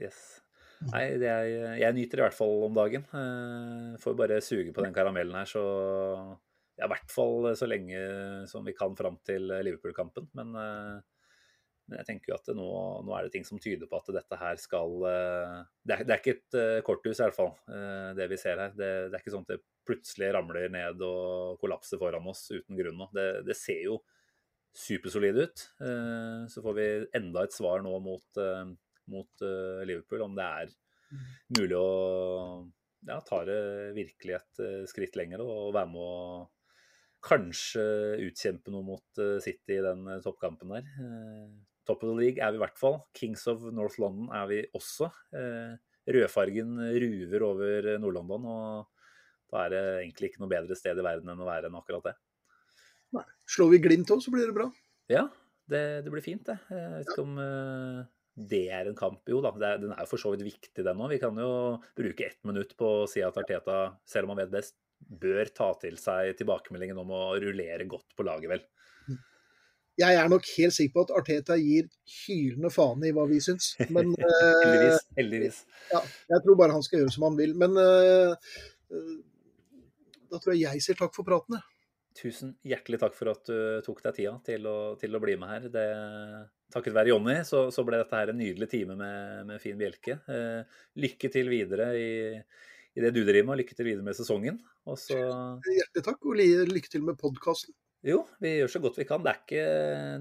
Yes. 0.00 0.20
Nei, 0.88 1.02
er, 1.12 1.48
jeg 1.76 1.96
nyter 1.96 2.22
i 2.22 2.24
hvert 2.24 2.36
fall 2.36 2.62
om 2.64 2.76
dagen. 2.76 3.04
Får 4.00 4.16
bare 4.16 4.40
suge 4.44 4.72
på 4.72 4.84
den 4.84 4.96
karamellen 4.96 5.36
her, 5.36 5.48
så 5.48 5.64
ja, 6.80 6.86
I 6.86 6.92
hvert 6.94 7.12
fall 7.12 7.50
så 7.58 7.68
lenge 7.68 8.02
som 8.50 8.66
vi 8.66 8.76
kan 8.76 8.96
fram 8.98 9.18
til 9.26 9.50
Liverpool-kampen. 9.50 10.30
Men, 10.38 10.54
men, 10.56 11.96
jeg 11.98 12.06
tenker 12.08 12.32
jo 12.32 12.38
at 12.38 12.52
nå, 12.56 12.68
nå, 13.04 13.14
er 13.16 13.26
det 13.26 13.34
ting 13.34 13.46
som 13.46 13.60
tyder 13.60 13.90
på 13.90 14.00
at 14.00 14.12
dette 14.16 14.38
her 14.40 14.60
skal 14.62 14.94
det, 15.02 15.94
er, 15.94 16.04
det, 16.06 16.14
er, 16.14 16.20
ikke 16.20 16.36
et 16.38 16.86
korthus, 16.86 17.18
i 17.18 17.26
hvert 17.26 17.36
fall, 17.36 17.52
det 18.16 18.30
vi 18.30 18.38
ser 18.40 18.62
her. 18.62 18.72
Det, 18.72 18.90
det, 19.10 19.12
er 19.12 19.20
ikke 19.20 19.34
sånn 19.34 19.44
at 19.48 19.56
det 19.56 19.62
plutselig 19.88 20.30
ramler 20.36 20.70
ned 20.72 21.02
og 21.04 21.60
kollapser 21.62 22.00
foran 22.00 22.28
oss 22.30 22.46
uten 22.52 22.78
grunn 22.78 22.96
nå. 23.00 23.10
Det, 23.16 23.28
det 23.48 23.58
ser 23.58 23.82
jo 23.88 24.00
supersolid 24.76 25.42
ut. 25.44 25.66
Så 26.48 26.62
får 26.62 26.78
vi 26.78 26.88
enda 27.18 27.44
et 27.44 27.56
svar 27.56 27.82
nå 27.84 27.96
mot 28.04 28.40
mot 29.10 29.42
Liverpool, 29.86 30.22
om 30.22 30.36
det 30.38 30.46
er 30.46 30.70
mm. 31.10 31.26
mulig 31.58 31.76
å 31.78 31.90
ja, 33.08 33.18
ta 33.26 33.42
det 33.48 33.60
virkelig 33.96 34.36
et 34.38 34.62
skritt 34.90 35.18
lenger 35.18 35.42
og 35.44 35.74
være 35.74 35.90
med 35.90 36.02
å 36.04 36.48
kanskje 37.24 37.82
utkjempe 38.26 38.72
noe 38.72 38.86
mot 38.86 39.20
uh, 39.20 39.36
City 39.44 39.76
i 39.76 39.84
den 39.84 40.06
toppkampen 40.24 40.72
der. 40.76 40.88
Top 41.88 42.04
of 42.04 42.10
the 42.10 42.16
league 42.16 42.42
er 42.42 42.52
vi 42.52 42.60
i 42.60 42.62
hvert 42.62 42.78
fall. 42.80 43.00
Kings 43.16 43.46
of 43.50 43.64
North 43.74 43.98
London 44.02 44.30
er 44.36 44.46
vi 44.50 44.60
også. 44.76 45.08
Rødfargen 46.10 46.76
ruver 47.02 47.44
over 47.46 47.88
Nord-London, 48.02 48.46
og 48.46 49.50
da 49.50 49.64
er 49.64 49.72
det 49.72 49.82
egentlig 50.04 50.30
ikke 50.30 50.42
noe 50.44 50.52
bedre 50.52 50.76
sted 50.78 51.00
i 51.00 51.04
verden 51.04 51.32
enn 51.32 51.42
å 51.42 51.48
være 51.48 51.70
enn 51.70 51.78
akkurat 51.80 52.10
det. 52.10 52.14
Nei. 53.16 53.24
Slår 53.50 53.72
vi 53.72 53.82
Glimt 53.82 54.12
òg, 54.14 54.22
så 54.22 54.32
blir 54.34 54.46
det 54.46 54.56
bra. 54.56 54.68
Ja, 55.10 55.24
det, 55.70 55.82
det 56.06 56.12
blir 56.14 56.24
fint, 56.24 56.44
det. 56.46 56.60
Jeg 56.70 56.92
vet 56.94 57.10
ikke 57.10 57.26
om 57.26 57.40
det 58.50 58.62
er 58.72 58.88
en 58.88 58.96
kamp. 58.96 59.20
Jo 59.28 59.40
da, 59.44 59.52
den 59.80 59.92
er 59.92 60.04
jo 60.04 60.10
for 60.12 60.22
så 60.22 60.32
vidt 60.34 60.46
viktig, 60.46 60.84
den 60.84 61.00
òg. 61.00 61.10
Vi 61.12 61.20
kan 61.22 61.36
jo 61.40 61.50
bruke 61.98 62.28
ett 62.28 62.40
minutt 62.48 62.76
på 62.78 62.92
å 63.02 63.08
si 63.10 63.24
at 63.24 63.36
Arteta, 63.40 63.80
selv 64.08 64.28
om 64.28 64.34
han 64.34 64.44
vet 64.44 64.54
best, 64.54 64.76
bør 65.00 65.50
ta 65.54 65.70
til 65.80 65.96
seg 66.00 66.34
tilbakemeldingen 66.38 66.98
om 67.02 67.10
å 67.14 67.22
rullere 67.40 67.88
godt 67.90 68.14
på 68.16 68.26
laget, 68.26 68.50
vel. 68.52 68.62
Jeg 70.00 70.16
er 70.16 70.30
nok 70.32 70.46
helt 70.56 70.72
sikker 70.72 70.94
på 70.94 71.02
at 71.04 71.10
Arteta 71.18 71.56
gir 71.60 71.88
hylende 72.22 72.70
faen 72.72 73.02
i 73.04 73.10
hva 73.12 73.26
vi 73.28 73.40
syns. 73.44 73.74
Men 73.92 74.14
Heldigvis. 74.20 74.94
Eh, 74.94 75.16
heldigvis. 75.18 75.58
Ja, 75.90 76.00
jeg 76.34 76.44
tror 76.44 76.56
bare 76.60 76.76
han 76.76 76.86
skal 76.86 77.02
gjøre 77.02 77.16
som 77.16 77.26
han 77.28 77.36
vil. 77.40 77.52
Men 77.58 77.76
uh, 77.76 78.32
da 80.30 80.40
tror 80.40 80.54
jeg 80.54 80.64
jeg 80.64 80.86
sier 80.86 81.00
takk 81.00 81.12
for 81.16 81.28
praten, 81.28 81.58
jeg. 81.58 81.66
Tusen 82.20 82.54
hjertelig 82.66 82.98
takk 83.00 83.14
for 83.16 83.30
at 83.32 83.44
du 83.46 83.84
tok 83.86 84.00
deg 84.04 84.16
tida 84.16 84.32
til 84.46 84.64
å, 84.66 84.78
til 85.00 85.14
å 85.14 85.20
bli 85.22 85.36
med 85.40 85.52
her. 85.52 85.68
Det, 85.72 85.84
takket 86.74 86.96
være 86.96 87.12
Jonny 87.12 87.36
så, 87.46 87.68
så, 87.74 87.84
ble 87.86 88.00
dette 88.00 88.18
her 88.18 88.32
en 88.32 88.40
nydelig 88.40 88.68
time 88.72 88.96
med, 88.98 89.46
med 89.48 89.62
Fin 89.62 89.78
Bjelke. 89.78 90.18
Eh, 90.26 90.80
lykke 91.02 91.30
til 91.32 91.50
videre 91.52 91.92
i, 91.98 92.10
i, 92.96 93.02
det 93.04 93.12
du 93.14 93.22
driver 93.22 93.46
med, 93.48 93.54
og 93.54 93.60
lykke 93.62 93.76
til 93.76 93.88
videre 93.90 94.06
med 94.06 94.18
sesongen. 94.18 94.58
Så... 94.98 95.18
Hjertelig 95.18 96.06
takk, 96.06 96.26
og 96.26 96.40
lykke 96.40 96.92
til 96.92 97.06
med 97.06 97.20
podkasten. 97.20 97.76
Jo, 98.00 98.22
vi 98.40 98.54
gjør 98.56 98.70
så 98.72 98.80
godt 98.80 98.96
vi 98.96 99.04
kan. 99.04 99.20
Det 99.20 99.28
er, 99.28 99.40
ikke, 99.42 99.64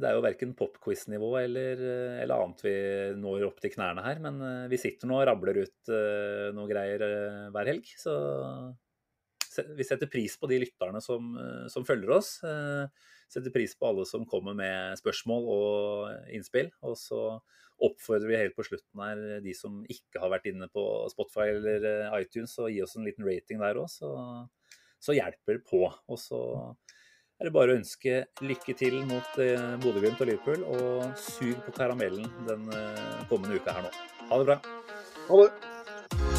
det 0.01 0.07
er 0.09 0.17
jo 0.17 0.23
verken 0.25 0.51
popquiz-nivå 0.59 1.29
eller, 1.39 1.83
eller, 2.25 2.33
annet 2.35 2.65
vi 2.65 2.73
når 3.21 3.45
opp 3.47 3.61
til 3.63 3.71
knærne 3.71 4.03
her. 4.03 4.19
Men 4.19 4.41
eh, 4.43 4.65
vi 4.73 4.79
sitter 4.81 5.07
nå 5.07 5.21
og 5.21 5.29
rabler 5.29 5.61
ut 5.61 5.91
uh, 5.93 6.49
noe 6.57 6.67
greier 6.67 7.05
uh, 7.05 7.45
hver 7.55 7.71
helg. 7.71 7.87
Så 7.95 8.17
vi 9.75 9.85
setter 9.85 10.09
pris 10.11 10.35
på 10.39 10.49
de 10.49 10.59
lytterne 10.63 11.01
som, 11.03 11.31
eh, 11.37 11.67
som 11.71 11.85
følger 11.85 12.11
oss. 12.17 12.43
Eh, 12.43 12.85
setter 13.29 13.53
pris 13.53 13.75
på 13.77 13.89
alle 13.89 14.05
som 14.09 14.27
kommer 14.29 14.57
med 14.57 14.99
spørsmål 14.99 15.47
og 15.53 16.33
innspill. 16.35 16.71
Og 16.85 16.97
så 16.99 17.23
oppfordrer 17.79 18.27
vi 18.27 18.39
helt 18.41 18.57
på 18.57 18.65
slutten 18.67 19.03
her 19.03 19.41
de 19.43 19.53
som 19.55 19.81
ikke 19.87 20.21
har 20.21 20.33
vært 20.33 20.49
inne 20.51 20.67
på 20.73 20.83
Spotify 21.13 21.51
eller 21.53 21.85
eh, 21.87 22.17
iTunes, 22.23 22.57
å 22.59 22.67
gi 22.67 22.81
oss 22.83 22.97
en 22.99 23.07
liten 23.07 23.27
rating 23.27 23.61
der 23.63 23.79
òg, 23.79 23.87
så, 23.93 24.11
så, 24.99 25.15
hjelper 25.15 25.61
det 25.61 25.65
på. 25.69 25.85
Og 25.87 26.19
så 26.19 26.41
er 27.39 27.47
det 27.47 27.55
bare 27.55 27.71
å 27.71 27.79
ønske 27.79 28.25
lykke 28.43 28.75
til 28.81 28.99
mot 29.07 29.39
Bodø-Glimt 29.85 30.19
og 30.19 30.27
Liverpool, 30.27 30.67
og 30.67 31.23
sug 31.23 31.55
på 31.63 31.77
karamellen 31.79 32.27
den 32.49 32.67
kommende 33.31 33.61
uka 33.61 33.77
her 33.79 33.87
nå. 33.87 33.95
Ha 34.27 34.43
det 34.43 34.51
bra. 34.51 34.59
Ha 35.29 35.41
det. 35.45 36.38